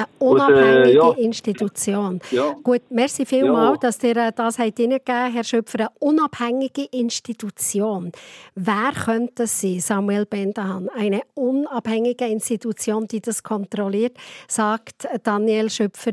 Eine 0.00 0.30
unabhängige 0.30 0.90
äh, 0.90 0.94
ja. 0.94 1.10
Institution. 1.12 2.20
Ja. 2.30 2.54
Gut, 2.62 2.82
merci 2.90 3.26
vielmals, 3.26 3.78
ja. 3.82 3.88
dass 3.88 4.02
ihr 4.02 4.16
äh, 4.16 4.32
das 4.34 4.58
habt 4.58 4.76
gegeben 4.76 5.00
Herr 5.06 5.44
Schöpfer. 5.44 5.80
Eine 5.80 5.90
unabhängige 5.98 6.84
Institution. 6.90 8.12
Wer 8.54 8.92
könnte 9.04 9.32
das 9.36 9.60
sein, 9.60 9.80
Samuel 9.80 10.26
Bendahan? 10.26 10.88
Eine 10.90 11.22
unabhängige 11.34 12.26
Institution, 12.26 13.06
die 13.06 13.20
das 13.20 13.42
kontrolliert, 13.42 14.16
sagt 14.48 15.06
Daniel 15.22 15.70
Schöpfer. 15.70 16.12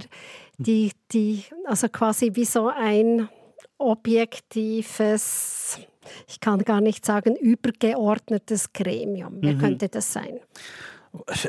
Die, 0.57 0.91
die, 1.11 1.43
also 1.65 1.88
quasi 1.89 2.31
wie 2.33 2.45
so 2.45 2.67
ein 2.67 3.29
objektives, 3.77 5.79
ich 6.27 6.39
kann 6.39 6.63
gar 6.63 6.81
nicht 6.81 7.05
sagen, 7.05 7.35
übergeordnetes 7.35 8.73
Gremium. 8.73 9.38
Wer 9.41 9.53
mhm. 9.53 9.59
könnte 9.59 9.89
das 9.89 10.11
sein? 10.11 10.39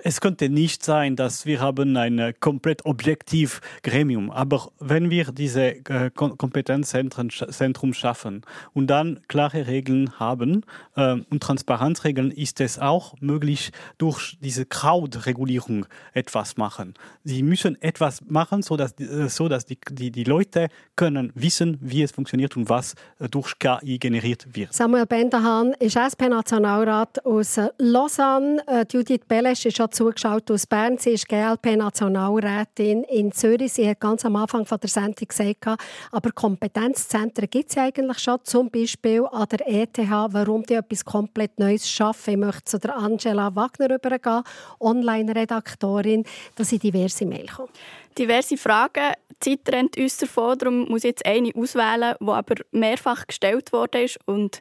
Es 0.05 0.21
könnte 0.21 0.49
nicht 0.49 0.85
sein, 0.85 1.17
dass 1.17 1.47
wir 1.47 1.61
haben 1.61 1.97
ein 1.97 2.35
komplett 2.41 2.85
objektiv 2.85 3.61
Gremium, 3.83 4.31
aber 4.31 4.71
wenn 4.79 5.11
wir 5.11 5.33
diese 5.33 5.77
äh, 5.89 6.11
Kompetenzzentrum 6.15 7.95
schaffen 7.95 8.43
und 8.75 8.89
dann 8.89 9.21
klare 9.29 9.67
Regeln 9.67 10.19
haben 10.19 10.65
äh, 10.97 11.17
und 11.31 11.43
Transparenzregeln, 11.43 12.31
ist 12.31 12.61
es 12.61 12.79
auch 12.79 13.15
möglich, 13.21 13.71
durch 13.99 14.37
diese 14.41 14.67
Crowd-Regulierung 14.67 15.87
etwas 16.13 16.57
machen. 16.57 16.95
Sie 17.25 17.43
müssen 17.43 17.81
etwas 17.83 18.23
machen, 18.29 18.63
sodass, 18.63 18.93
äh, 18.99 19.65
die, 19.69 19.79
die, 19.91 20.11
die 20.11 20.25
Leute 20.25 20.69
können 20.97 21.33
wissen, 21.35 21.79
wie 21.81 22.03
es 22.03 22.13
funktioniert 22.13 22.57
und 22.57 22.69
was 22.69 22.95
äh, 23.19 23.29
durch 23.29 23.59
KI 23.59 23.99
generiert 23.99 24.47
wird. 24.55 24.73
Samuel 24.75 25.07
Benderhahn 25.07 25.75
ist 25.79 25.97
SP-Nationalrat 25.97 27.25
aus 27.25 27.61
Lausanne, 27.79 28.63
äh, 28.67 28.85
Judith 28.91 29.23
Belle 29.29 29.55
Ist 29.65 29.77
schon 29.77 29.91
zugeschaut 29.91 30.51
aus 30.51 30.67
Bern. 30.67 30.99
Sie 30.99 31.11
ist 31.11 31.29
GLP-Nationalrätin 31.29 33.03
in 33.05 33.33
Zürich. 33.33 33.73
Sie 33.73 33.89
hat 33.89 33.99
ganz 33.99 34.25
am 34.25 34.37
Anfang 34.37 34.65
von 34.65 34.79
der 34.79 34.89
Sendung 34.89 35.27
gesagt, 35.27 35.67
aber 36.13 36.31
Kompetenzzentren 36.33 37.51
gibt 37.51 37.71
es 37.71 37.77
eigentlich 37.77 38.19
schon, 38.21 38.39
zum 38.45 38.71
Beispiel 38.71 39.25
an 39.31 39.49
der 39.49 39.67
ETH. 39.67 39.99
Warum 39.99 40.63
die 40.63 40.75
etwas 40.75 41.05
komplett 41.05 41.59
Neues 41.59 41.91
schaffen? 41.91 42.31
Ich 42.31 42.37
möchte 42.37 42.65
zu 42.65 42.79
der 42.79 42.97
Angela 42.97 43.55
Wagner 43.57 43.95
übergehen, 43.95 44.43
Online-Redaktorin, 44.79 46.25
dass 46.55 46.69
sie 46.69 46.79
diverse 46.79 47.27
Mail 47.27 47.47
kommen. 47.47 47.73
Diverse 48.17 48.57
Fragen. 48.57 49.13
Die 49.45 49.57
Zeit 49.57 49.75
rennt 49.75 49.97
uns 49.97 50.17
davon, 50.19 50.59
darum 50.59 50.89
muss 50.89 51.05
ich 51.05 51.11
jetzt 51.11 51.27
eine 51.27 51.53
auswählen, 51.55 52.15
die 52.21 52.29
aber 52.29 52.55
mehrfach 52.73 53.27
gestellt 53.27 53.73
worden 53.73 54.05
ist 54.05 54.19
und 54.27 54.61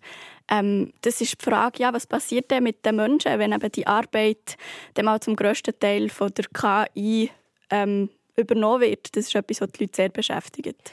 ähm, 0.50 0.94
das 1.02 1.22
ist 1.22 1.42
die 1.42 1.46
Frage, 1.46 1.84
ja, 1.84 1.94
was 1.94 2.08
passiert 2.08 2.52
denn 2.52 2.64
mit 2.64 2.86
den 2.86 2.96
Menschen, 2.96 3.40
wenn 3.40 3.52
eben 3.52 3.72
die 3.72 3.88
Arbeit 3.88 4.58
dann 4.94 5.06
mal 5.06 5.20
zum 5.20 5.36
grössten 5.36 5.78
Teil 5.80 6.10
von 6.10 6.32
der 6.34 6.46
KI 6.46 7.30
ähm, 7.70 8.10
übernommen 8.36 8.82
wird. 8.82 9.16
Das 9.16 9.26
ist 9.26 9.36
etwas, 9.36 9.62
was 9.62 9.72
die 9.72 9.84
Leute 9.84 9.96
sehr 9.96 10.10
beschäftigt. 10.10 10.92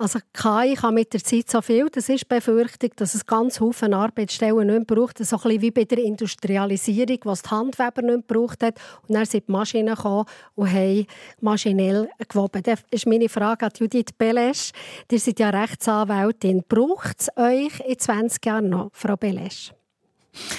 Also 0.00 0.18
KI 0.32 0.76
kann 0.76 0.94
mit 0.94 1.12
der 1.12 1.22
Zeit 1.22 1.50
so 1.50 1.60
viel, 1.60 1.90
das 1.90 2.08
ist 2.08 2.26
Befürchtung, 2.26 2.88
dass 2.96 3.14
es 3.14 3.26
ganz 3.26 3.58
viele 3.58 3.94
Arbeitsstellen 3.94 4.66
nicht 4.66 4.86
braucht. 4.86 5.18
So 5.18 5.36
ein 5.36 5.42
bisschen 5.42 5.60
wie 5.60 5.70
bei 5.70 5.84
der 5.84 5.98
Industrialisierung, 5.98 7.18
was 7.24 7.42
die 7.42 7.50
Handweber 7.50 8.00
nicht 8.00 8.16
mehr 8.16 8.24
braucht 8.26 8.62
hat. 8.62 8.80
Und 9.06 9.14
dann 9.14 9.26
sind 9.26 9.46
die 9.46 9.52
Maschinen 9.52 9.94
gekommen 9.94 10.24
und 10.54 10.72
haben 10.72 11.06
maschinell 11.42 12.08
gewoben. 12.30 12.62
Das 12.62 12.80
ist 12.90 13.06
meine 13.06 13.28
Frage 13.28 13.66
an 13.66 13.72
Judith 13.76 14.14
Belesch. 14.16 14.70
Ihr 15.12 15.20
seid 15.20 15.38
ja 15.38 15.50
Rechtsanwältin. 15.50 16.64
Braucht 16.66 17.20
es 17.20 17.28
euch 17.36 17.80
in 17.86 17.98
20 17.98 18.46
Jahren 18.46 18.70
noch, 18.70 18.88
Frau 18.94 19.18
Belesch? 19.18 19.70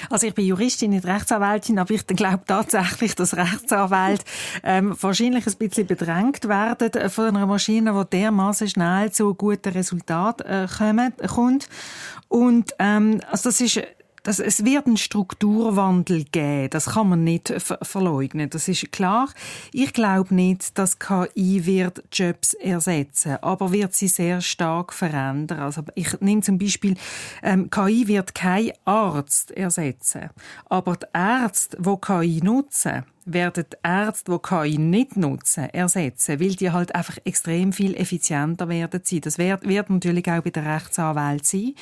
Also 0.09 0.27
ich 0.27 0.33
bin 0.33 0.45
Juristin, 0.45 0.91
nicht 0.91 1.05
Rechtsanwältin, 1.05 1.79
aber 1.79 1.91
ich 1.91 2.05
glaube 2.05 2.43
tatsächlich, 2.45 3.15
dass 3.15 3.35
Rechtsanwälte 3.35 4.25
ähm, 4.63 4.95
wahrscheinlich 4.99 5.47
ein 5.47 5.55
bisschen 5.55 5.87
bedrängt 5.87 6.47
werden 6.47 7.09
von 7.09 7.27
einer 7.27 7.45
Maschine, 7.45 7.93
die 7.93 8.17
dermaßen 8.17 8.69
schnell 8.69 9.11
zu 9.11 9.33
guten 9.33 9.69
Resultaten 9.69 10.45
äh, 10.45 11.27
kommt. 11.27 11.69
Und 12.27 12.75
ähm, 12.79 13.21
also 13.29 13.49
das 13.49 13.61
ist 13.61 13.81
das, 14.23 14.39
es 14.39 14.63
wird 14.65 14.85
einen 14.85 14.97
Strukturwandel 14.97 16.25
geben. 16.25 16.69
Das 16.69 16.87
kann 16.91 17.09
man 17.09 17.23
nicht 17.23 17.53
ver 17.57 17.79
verleugnen. 17.81 18.49
Das 18.49 18.67
ist 18.67 18.91
klar. 18.91 19.29
Ich 19.73 19.93
glaube 19.93 20.33
nicht, 20.35 20.77
dass 20.77 20.99
KI 20.99 21.65
wird 21.65 22.03
Jobs 22.11 22.53
ersetzen, 22.53 23.37
aber 23.41 23.71
wird 23.71 23.93
sie 23.93 24.07
sehr 24.07 24.41
stark 24.41 24.93
verändern. 24.93 25.59
Also 25.59 25.83
ich 25.95 26.19
nehme 26.21 26.41
zum 26.41 26.57
Beispiel 26.57 26.95
ähm, 27.41 27.69
KI 27.69 28.07
wird 28.07 28.35
kein 28.35 28.71
Arzt 28.85 29.51
ersetzen, 29.51 30.29
aber 30.65 30.97
die 30.97 31.05
Ärzte, 31.13 31.77
die 31.79 31.95
KI 32.01 32.41
nutzen, 32.43 33.03
werden 33.25 33.65
die 33.71 33.77
Ärzte, 33.83 34.31
die 34.31 34.39
KI 34.47 34.77
nicht 34.77 35.17
nutzen, 35.17 35.69
ersetzen, 35.69 36.39
weil 36.39 36.55
die 36.55 36.71
halt 36.71 36.95
einfach 36.95 37.17
extrem 37.23 37.73
viel 37.73 37.95
effizienter 37.95 38.69
werden 38.69 39.01
sein. 39.03 39.21
Das 39.21 39.37
wird, 39.37 39.67
wird 39.67 39.89
natürlich 39.89 40.29
auch 40.29 40.41
bei 40.41 40.49
der 40.49 40.65
Rechtsanwalt 40.65 41.45
sein. 41.45 41.75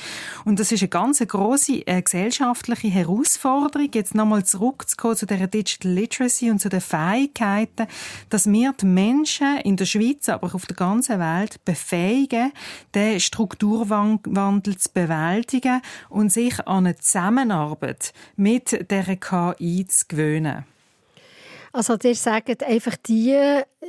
Und 0.45 0.59
das 0.59 0.71
ist 0.71 0.81
eine 0.81 0.89
ganz 0.89 1.19
große 1.19 1.87
äh, 1.87 2.01
gesellschaftliche 2.01 2.89
Herausforderung, 2.89 3.89
jetzt 3.93 4.15
nochmal 4.15 4.43
zurückzukommen 4.43 5.15
zu 5.15 5.25
der 5.25 5.47
Digital 5.47 5.91
Literacy 5.91 6.51
und 6.51 6.59
zu 6.59 6.69
den 6.69 6.81
Fähigkeiten, 6.81 7.87
dass 8.29 8.51
wir 8.51 8.73
die 8.73 8.85
Menschen 8.85 9.57
in 9.63 9.77
der 9.77 9.85
Schweiz, 9.85 10.29
aber 10.29 10.47
auch 10.47 10.55
auf 10.55 10.65
der 10.65 10.75
ganzen 10.75 11.19
Welt 11.19 11.63
befähigen, 11.65 12.51
den 12.93 13.19
Strukturwandel 13.19 14.77
zu 14.77 14.89
bewältigen 14.93 15.81
und 16.09 16.31
sich 16.31 16.59
an 16.67 16.85
eine 16.85 16.95
Zusammenarbeit 16.95 18.13
mit 18.35 18.89
der 18.91 19.15
KI 19.15 19.85
zu 19.87 20.05
gewöhnen. 20.07 20.65
Also 21.71 21.95
ihr 22.03 22.15
sagt 22.15 22.63
einfach, 22.63 22.95
die 22.97 23.37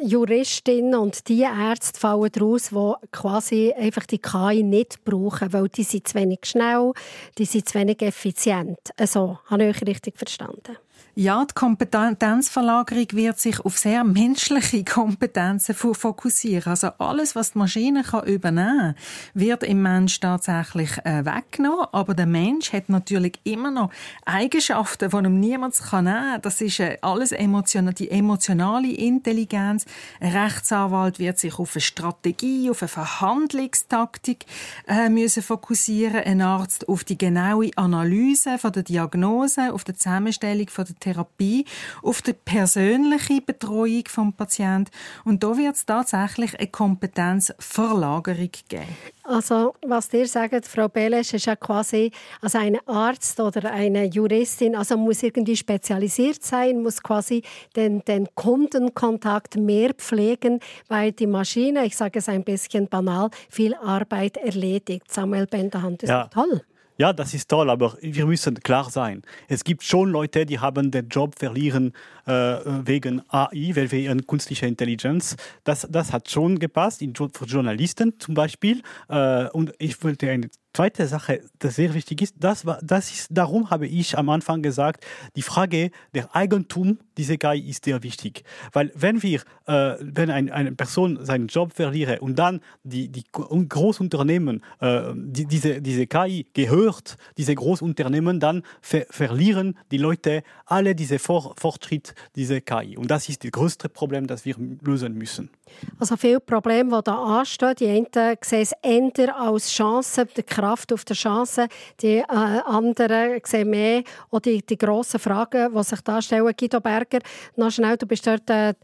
Juristinnen 0.03 0.95
und 0.95 1.29
die 1.29 1.43
Ärzte 1.43 1.99
fallen 1.99 2.31
daraus, 2.33 2.69
die 2.71 3.07
quasi 3.11 3.73
einfach 3.73 4.05
die 4.07 4.19
KI 4.19 4.63
nicht 4.63 5.03
brauchen, 5.05 5.53
weil 5.53 5.69
die 5.69 5.83
sind 5.83 6.07
zu 6.07 6.15
wenig 6.15 6.41
schnell, 6.45 6.93
die 7.39 7.47
sind 7.47 7.69
zu 7.69 7.79
wenig 7.79 8.03
effizient. 8.03 8.79
Also, 8.99 9.39
habe 9.47 9.65
ich 9.65 9.77
euch 9.77 9.87
richtig 9.89 10.19
verstanden? 10.19 10.77
Ja, 11.21 11.45
die 11.45 11.53
Kompetenzverlagerung 11.53 13.09
wird 13.13 13.39
sich 13.39 13.61
auf 13.61 13.77
sehr 13.77 14.05
menschliche 14.05 14.85
Kompetenzen 14.91 15.75
fokussieren. 15.75 16.71
Also 16.71 16.93
alles, 16.97 17.37
was 17.37 17.53
die 17.53 17.59
Maschine 17.59 18.03
kann 18.03 18.25
übernehmen 18.25 18.95
kann, 18.95 18.95
wird 19.35 19.63
im 19.65 19.83
Mensch 19.83 20.19
tatsächlich 20.19 20.97
äh, 21.05 21.23
weggenommen. 21.27 21.89
Aber 21.93 22.15
der 22.15 22.25
Mensch 22.25 22.73
hat 22.73 22.89
natürlich 22.89 23.39
immer 23.45 23.71
noch 23.71 23.91
Eigenschaften, 24.25 25.11
die 25.11 25.15
ihm 25.15 25.41
niemand 25.41 25.79
kann 25.79 26.05
nehmen 26.07 26.23
kann. 26.31 26.41
Das 26.41 26.63
ist 26.63 26.81
äh, 26.81 26.97
alles 27.03 27.33
emotional, 27.33 27.93
die 27.93 28.11
emotionale 28.11 28.91
Intelligenz. 28.91 29.85
Ein 30.21 30.35
Rechtsanwalt 30.35 31.19
wird 31.19 31.39
sich 31.39 31.59
auf 31.59 31.75
eine 31.75 31.83
Strategie, 31.83 32.71
auf 32.71 32.81
eine 32.81 32.89
Verhandlungstaktik 32.89 34.47
äh, 34.89 35.11
müssen 35.11 35.43
fokussieren. 35.43 36.25
Ein 36.25 36.41
Arzt 36.41 36.89
auf 36.89 37.05
die 37.05 37.19
genaue 37.19 37.73
Analyse 37.77 38.57
von 38.57 38.73
der 38.73 38.85
Diagnose, 38.85 39.75
auf 39.75 39.85
die 39.85 39.95
Zusammenstellung 39.95 40.71
von 40.71 40.87
der 40.87 41.10
Therapie, 41.13 41.65
auf 42.03 42.23
die 42.23 42.33
persönliche 42.33 43.41
Betreuung 43.41 44.05
vom 44.09 44.33
Patienten. 44.33 44.91
Und 45.25 45.43
da 45.43 45.57
wird 45.57 45.77
es 45.77 45.87
tatsächlich 45.87 46.59
eine 46.59 46.69
Kompetenzverlagerung 46.69 48.51
geben. 48.69 48.85
Also, 49.25 49.75
was 49.87 50.09
dir 50.09 50.27
sagt, 50.27 50.67
Frau 50.67 50.89
Belesch, 50.89 51.35
ist 51.35 51.47
ja 51.47 51.55
quasi, 51.55 52.11
also 52.41 52.59
ein 52.59 52.79
Arzt 52.87 53.39
oder 53.39 53.71
eine 53.73 54.07
Juristin, 54.07 54.75
also 54.75 54.97
muss 54.97 55.23
irgendwie 55.23 55.57
spezialisiert 55.57 56.43
sein, 56.43 56.83
muss 56.83 57.03
quasi 57.03 57.43
den, 57.77 58.01
den 58.05 58.27
Kundenkontakt 58.35 59.57
mehr 59.57 59.95
pflegen, 59.95 60.61
weil 60.89 61.13
die 61.13 61.27
Maschine, 61.29 61.85
ich 61.87 61.97
sage 61.97 62.19
es 62.19 62.29
ein 62.29 62.43
bisschen 62.45 62.89
banal, 62.89 63.31
viel 63.49 63.75
Arbeit 63.75 64.37
erledigt. 64.37 65.13
Samuel 65.13 65.47
Benderhand, 65.47 66.03
das 66.03 66.11
Ja. 66.11 66.23
ist 66.23 66.33
toll. 66.33 66.63
Ja, 67.01 67.15
das 67.15 67.33
ist 67.33 67.49
toll, 67.49 67.71
aber 67.71 67.97
wir 68.03 68.27
müssen 68.27 68.61
klar 68.61 68.91
sein. 68.91 69.23
Es 69.49 69.65
gibt 69.65 69.85
schon 69.85 70.11
Leute, 70.11 70.45
die 70.45 70.59
haben 70.59 70.91
den 70.91 71.09
Job 71.09 71.35
verlieren 71.39 71.95
äh, 72.27 72.33
wegen 72.33 73.23
AI, 73.31 73.73
wegen 73.75 74.27
künstlicher 74.27 74.67
Intelligenz. 74.67 75.35
Das, 75.65 75.89
das 75.91 76.13
hat 76.13 76.29
schon 76.29 76.59
gepasst, 76.59 77.01
in, 77.01 77.15
für 77.15 77.47
Journalisten 77.47 78.21
zum 78.21 78.35
Beispiel. 78.35 78.83
Äh, 79.09 79.49
und 79.49 79.73
ich 79.79 80.05
wollte 80.05 80.29
eine 80.29 80.51
zweite 80.73 81.07
Sache, 81.07 81.43
das 81.59 81.77
sehr 81.77 81.95
wichtig 81.95 82.23
ist, 82.23 82.35
das, 82.39 82.65
war, 82.65 82.79
das 82.83 83.11
ist, 83.11 83.29
darum 83.31 83.71
habe 83.71 83.87
ich 83.87 84.17
am 84.17 84.29
Anfang 84.29 84.63
gesagt, 84.63 85.05
die 85.37 85.43
Frage 85.43 85.91
der 86.15 86.35
Eigentum 86.35 86.99
dieser 87.17 87.37
KI 87.37 87.69
ist 87.69 87.85
sehr 87.85 88.03
wichtig. 88.03 88.45
Weil 88.73 88.93
wenn 88.95 89.23
wir, 89.23 89.41
äh, 89.67 89.95
wenn 90.01 90.31
ein, 90.31 90.51
eine 90.51 90.73
Person 90.73 91.19
seinen 91.25 91.49
Job 91.49 91.73
verliere 91.75 92.21
und 92.21 92.39
dann 92.39 92.61
die, 92.83 93.09
die 93.09 93.25
Gro- 93.31 93.49
Großunternehmen, 93.69 94.63
äh, 94.81 95.13
die, 95.15 95.47
diese, 95.47 95.83
diese 95.83 96.07
KI 96.07 96.47
gehört, 96.55 97.17
diese 97.37 97.55
Großunternehmen, 97.55 98.41
dann 98.41 98.63
ver 98.81 99.07
verlieren 99.11 99.77
die 99.91 99.99
Leute 99.99 100.43
alle 100.67 100.95
diese 100.95 101.19
Vor 101.19 101.55
Fortschritt 101.59 102.15
dieser 102.37 102.61
KI. 102.61 102.97
Und 102.97 103.11
das 103.11 103.29
ist 103.29 103.45
das 103.45 103.51
größte 103.51 103.89
Problem, 103.89 104.27
das 104.27 104.45
wir 104.45 104.55
lösen 104.83 105.15
müssen. 105.15 105.51
Also 105.99 106.17
viele 106.17 106.41
Probleme, 106.41 106.97
die 106.99 107.05
da 107.05 107.17
anstehen, 107.41 107.75
die 107.79 107.87
einen 107.87 108.07
sehen 108.43 108.63
es 108.63 108.73
eher 108.83 109.37
als 109.41 109.71
Chance, 109.71 110.27
die 110.37 110.43
Kraft 110.61 110.93
auf 110.93 111.05
der 111.05 111.17
Chance, 111.17 111.69
die 112.01 112.19
äh, 112.19 112.25
anderen 112.29 113.41
sehen 113.45 113.71
mehr 113.71 114.03
auch 114.31 114.41
die, 114.41 114.61
die 114.65 114.77
grossen 114.77 115.19
Fragen, 115.19 115.75
die 115.75 115.83
sich 115.83 116.01
da 116.03 116.21
stellen. 116.21 116.53
Guido 116.59 116.81
Berger, 116.81 117.21
noch 117.57 117.71
schnell, 117.71 117.97
du 117.97 118.07
bist 118.07 118.27
dort, 118.27 118.49
äh, 118.51 118.75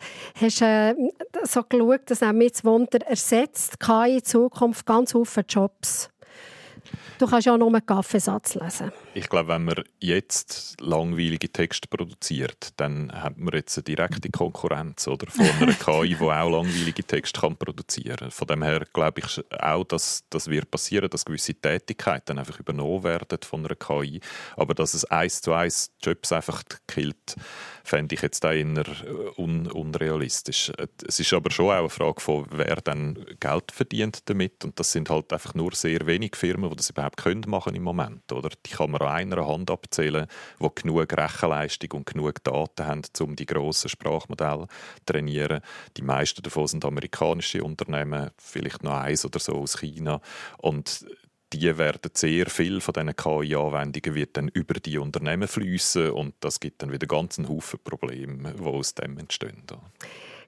hast 0.40 0.62
äh, 0.62 0.94
so 1.42 1.62
geschaut, 1.62 2.10
dass 2.10 2.20
nämlich 2.22 2.52
das 2.52 2.64
Wunder 2.64 3.06
ersetzt 3.06 3.78
KI 3.78 4.16
in 4.16 4.24
Zukunft 4.24 4.86
ganz 4.86 5.12
viele 5.12 5.46
Jobs. 5.48 6.08
Du 7.18 7.26
kannst 7.26 7.46
ja 7.46 7.54
auch 7.54 7.58
nur 7.58 7.68
einen 7.68 7.84
Kaffeesatz 7.84 8.54
lesen. 8.56 8.92
Ich 9.14 9.28
glaube, 9.28 9.48
wenn 9.48 9.64
man 9.64 9.82
jetzt 10.00 10.76
langweilige 10.80 11.50
Texte 11.50 11.88
produziert, 11.88 12.74
dann 12.76 13.10
hat 13.10 13.38
man 13.38 13.54
jetzt 13.54 13.78
eine 13.78 13.84
direkte 13.84 14.28
Konkurrenz 14.28 15.08
oder, 15.08 15.26
von 15.30 15.46
einer 15.60 15.72
KI, 15.72 16.14
die 16.14 16.24
auch 16.24 16.50
langweilige 16.50 17.04
Texte 17.04 17.40
kann 17.40 17.56
produzieren 17.56 18.16
kann. 18.16 18.30
Von 18.30 18.48
dem 18.48 18.62
her 18.62 18.84
glaube 18.92 19.20
ich 19.20 19.44
auch, 19.58 19.84
dass 19.84 20.24
das 20.28 20.48
wird 20.48 20.70
passieren, 20.70 21.08
dass 21.08 21.24
gewisse 21.24 21.54
Tätigkeiten 21.54 22.38
einfach 22.38 22.60
übernommen 22.60 23.04
werden 23.04 23.38
von 23.42 23.64
einer 23.64 23.74
KI. 23.74 24.20
Aber 24.56 24.74
dass 24.74 24.92
es 24.92 25.04
eins 25.06 25.40
zu 25.40 25.54
eins 25.54 25.92
Jobs 26.02 26.32
einfach 26.32 26.62
killt, 26.86 27.36
fände 27.84 28.14
ich 28.14 28.22
jetzt 28.22 28.44
auch 28.44 28.50
eher 28.50 28.84
un 29.38 29.70
unrealistisch. 29.70 30.72
Es 31.06 31.20
ist 31.20 31.32
aber 31.32 31.50
schon 31.50 31.66
auch 31.66 31.78
eine 31.78 31.88
Frage 31.88 32.20
von, 32.20 32.46
wer 32.50 32.76
dann 32.76 33.24
Geld 33.40 33.72
verdient 33.72 34.28
damit. 34.28 34.64
Und 34.64 34.78
das 34.78 34.92
sind 34.92 35.08
halt 35.08 35.32
einfach 35.32 35.54
nur 35.54 35.72
sehr 35.74 36.06
wenige 36.06 36.36
Firmen, 36.36 36.68
die 36.70 36.76
das 36.76 36.90
überhaupt 36.90 37.05
können 37.14 37.44
machen 37.46 37.74
im 37.74 37.82
Moment. 37.82 38.32
Oder? 38.32 38.50
Die 38.64 38.70
kann 38.70 38.90
man 38.90 39.02
an 39.02 39.08
einer 39.08 39.46
Hand 39.46 39.70
abzählen, 39.70 40.26
die 40.60 40.68
genug 40.74 41.12
Rechenleistung 41.12 41.90
und 41.92 42.06
genug 42.06 42.42
Daten 42.42 42.86
haben, 42.86 43.02
um 43.20 43.36
die 43.36 43.46
grossen 43.46 43.88
Sprachmodelle 43.88 44.66
zu 44.66 45.04
trainieren. 45.06 45.60
Die 45.96 46.02
meisten 46.02 46.42
davon 46.42 46.66
sind 46.66 46.84
amerikanische 46.84 47.62
Unternehmen, 47.62 48.30
vielleicht 48.38 48.82
noch 48.82 48.98
eins 48.98 49.24
oder 49.24 49.38
so 49.38 49.54
aus 49.56 49.78
China. 49.78 50.20
Und 50.58 51.06
die 51.52 51.78
werden 51.78 52.10
sehr 52.14 52.46
viel 52.46 52.80
von 52.80 52.92
diesen 52.92 53.14
KI-Anwendungen 53.14 54.14
wird 54.14 54.36
dann 54.36 54.48
über 54.48 54.74
die 54.74 54.98
Unternehmen 54.98 55.46
fließen 55.46 56.10
und 56.10 56.34
das 56.40 56.58
gibt 56.58 56.82
dann 56.82 56.92
wieder 56.92 57.06
ganz 57.06 57.38
einen 57.38 57.48
Haufen 57.48 57.78
Probleme, 57.82 58.52
die 58.52 58.64
aus 58.64 58.94
dem 58.94 59.18
entstehen. 59.18 59.62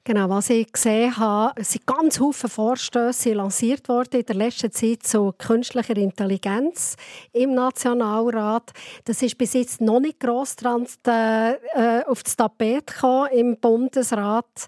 Genau, 0.09 0.31
was 0.31 0.49
ich 0.49 0.73
gesehen 0.73 1.15
habe, 1.19 1.63
sind 1.63 1.87
ganz 1.87 2.17
viele 2.17 2.33
Vorstöße 2.33 3.35
lanciert 3.35 3.91
worden 3.91 4.21
in 4.21 4.25
der 4.25 4.37
letzten 4.37 4.73
Zeit 4.73 5.03
zu 5.03 5.35
künstlicher 5.37 5.99
Intelligenz 5.99 6.97
im 7.35 7.53
Nationalrat. 7.53 8.73
Das 9.05 9.21
ist 9.21 9.37
bis 9.37 9.53
jetzt 9.53 9.83
noch 9.83 10.01
nicht 10.01 10.19
gross 10.19 10.57
dran 10.57 10.87
äh, 11.05 12.05
auf 12.07 12.23
das 12.23 12.37
Tapet 12.37 12.95
im 13.35 13.59
Bundesrat. 13.61 14.67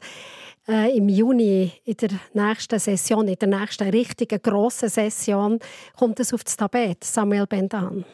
Äh, 0.69 0.95
Im 0.99 1.09
Juni, 1.09 1.73
in 1.87 1.97
der 1.97 2.11
nächsten 2.35 2.79
Session, 2.79 3.27
in 3.27 3.37
der 3.37 3.49
nächsten 3.49 3.89
richtigen 3.89 4.43
grossen 4.43 4.91
Session, 4.91 5.59
kommt 5.97 6.21
es 6.21 6.35
auf 6.35 6.45
das 6.45 6.59
Tapet. 6.59 7.03
Samuel 7.03 7.47
Bendan. 7.47 8.05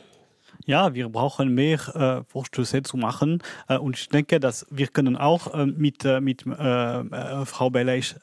Ja, 0.66 0.94
wir 0.94 1.08
brauchen 1.08 1.54
mehr 1.54 1.78
äh, 1.94 2.24
Vorstöße 2.30 2.82
zu 2.82 2.96
machen 2.96 3.40
äh, 3.68 3.78
und 3.78 3.96
ich 3.96 4.08
denke, 4.08 4.40
dass 4.40 4.66
wir 4.68 4.88
können 4.88 5.16
auch 5.16 5.54
äh, 5.54 5.64
mit, 5.64 6.04
äh, 6.04 6.20
mit 6.20 6.44
äh, 6.44 7.00
äh, 7.00 7.46
Frau 7.46 7.70
Belleich 7.70 8.16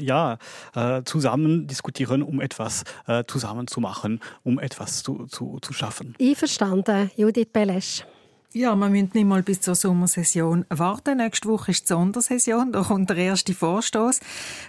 ja, 0.00 0.38
zusammen 1.04 1.66
diskutieren, 1.66 2.22
um 2.22 2.40
etwas 2.40 2.84
zusammen 3.26 3.66
zu 3.66 3.80
machen, 3.80 4.20
um 4.44 4.58
etwas 4.58 5.02
zu, 5.02 5.26
zu, 5.26 5.58
zu 5.60 5.72
schaffen. 5.72 6.14
Einverstanden, 6.20 7.10
Judith 7.16 7.48
Belesch. 7.52 8.04
Ja, 8.58 8.74
wir 8.74 8.88
müssen 8.88 9.10
nicht 9.12 9.26
mal 9.26 9.42
bis 9.42 9.60
zur 9.60 9.74
Sommersession 9.74 10.64
warten. 10.70 11.18
Nächste 11.18 11.46
Woche 11.46 11.72
ist 11.72 11.82
die 11.82 11.92
Sondersession. 11.92 12.72
Da 12.72 12.84
kommt 12.84 13.10
der 13.10 13.18
erste 13.18 13.52
Vorstoß 13.52 14.20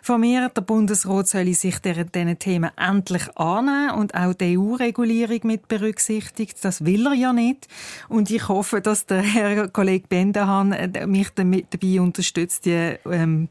von 0.03 0.19
mir. 0.19 0.49
Der 0.49 0.59
Bundesrat 0.59 1.29
soll 1.29 1.53
sich 1.53 1.79
diesen 1.79 2.37
Themen 2.37 2.69
endlich 2.75 3.29
annehmen 3.37 3.91
und 3.91 4.13
auch 4.13 4.33
die 4.33 4.57
EU-Regulierung 4.57 5.39
mit 5.43 5.69
berücksichtigt. 5.69 6.57
Das 6.63 6.83
will 6.83 7.07
er 7.07 7.13
ja 7.13 7.31
nicht. 7.31 7.69
Und 8.09 8.29
ich 8.29 8.49
hoffe, 8.49 8.81
dass 8.81 9.05
der 9.05 9.21
Herr 9.21 9.69
Kollege 9.69 10.05
Bendahan 10.09 10.75
mich 11.05 11.29
damit 11.29 11.67
dabei 11.69 12.01
unterstützt, 12.01 12.65
die, 12.65 12.97
ähm, 13.05 13.47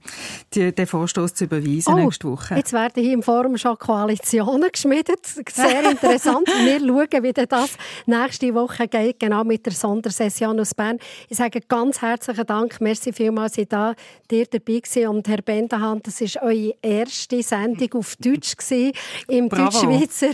die, 0.53 0.71
den 0.71 0.87
Vorstoß 0.87 1.33
zu 1.33 1.45
überweisen 1.45 1.95
Oh, 1.95 1.97
nächste 1.97 2.31
Woche. 2.31 2.57
Jetzt 2.57 2.75
werden 2.75 3.03
hier 3.03 3.15
im 3.15 3.23
Forum 3.23 3.57
schon 3.57 3.79
Koalitionen 3.79 4.71
geschmiedet. 4.71 5.25
Sehr 5.51 5.91
interessant. 5.91 6.47
Wir 6.47 6.79
schauen, 6.79 7.23
wie 7.23 7.33
das 7.33 7.79
nächste 8.05 8.55
Woche 8.55 8.87
geht, 8.87 9.19
genau 9.19 9.43
mit 9.43 9.65
der 9.65 9.73
Sondersession 9.73 10.26
aus 10.61 10.75
Bern. 10.75 10.99
Ich 11.29 11.37
sage 11.37 11.61
ganz 11.61 12.03
herzlichen 12.03 12.47
Dank. 12.47 12.81
Merci 12.81 13.13
vielmals, 13.13 13.53
dass 13.53 13.59
ihr 13.59 13.67
da 13.67 13.95
dir 14.31 14.47
dabei 14.47 14.81
gewesen. 14.81 15.09
Und 15.09 15.29
Herr 15.29 15.43
Bendahan, 15.43 16.01
das 16.03 16.21
war 16.21 16.43
eure 16.45 16.75
erste 16.83 17.43
Sendung 17.43 17.95
auf 17.95 18.17
Deutsch 18.17 18.57
gewesen, 18.57 18.93
im. 19.29 19.49
Deutschschweizer 19.49 20.31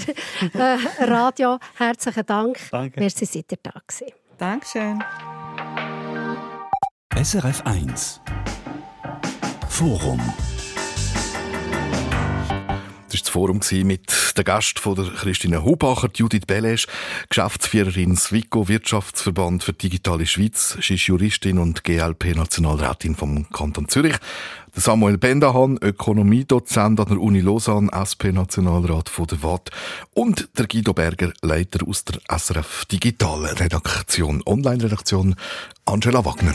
äh, 0.55 1.05
Radio. 1.05 1.59
Herzlichen 1.77 2.27
Dank. 2.27 2.59
Danke. 2.71 3.01
Merci, 3.01 3.25
seid 3.25 3.53
ihr 3.53 3.59
da 3.63 3.73
gewesen. 3.87 4.13
Dankeschön. 4.39 5.03
SRF 7.15 7.63
1 7.67 8.21
Forum 9.69 10.21
Das 13.13 13.19
war 13.19 13.25
das 13.25 13.29
Forum 13.29 13.87
mit 13.87 14.39
der 14.39 14.45
Gast 14.45 14.79
von 14.79 14.95
der 14.95 15.05
Christine 15.05 15.63
Hubacher, 15.63 16.09
Judith 16.15 16.47
Belesch, 16.47 16.87
Geschäftsführerin 17.29 18.17
Swico 18.17 18.69
Wirtschaftsverband 18.69 19.63
für 19.63 19.75
digitale 19.75 20.25
Schweiz. 20.25 20.79
Sie 20.81 20.95
ist 20.95 21.09
Juristin 21.09 21.59
und 21.59 21.85
GLP-Nationalrätin 21.85 23.15
vom 23.15 23.51
Kanton 23.51 23.87
Zürich. 23.89 24.17
Samuel 24.75 25.19
Bendahan, 25.19 25.77
Ökonomiedozent 25.83 27.01
an 27.01 27.07
der 27.07 27.21
Uni 27.21 27.41
Lausanne, 27.41 27.91
SP-Nationalrat 27.93 29.11
von 29.11 29.27
der 29.27 29.43
WAT. 29.43 29.71
Und 30.15 30.49
der 30.57 30.67
Guido 30.67 30.95
Berger, 30.95 31.35
Leiter 31.43 31.87
aus 31.87 32.05
der 32.05 32.19
SRF 32.35 32.87
Digital 32.87 33.45
Redaktion, 33.45 34.43
Online-Redaktion, 34.47 35.35
Angela 35.85 36.25
Wagner. 36.25 36.55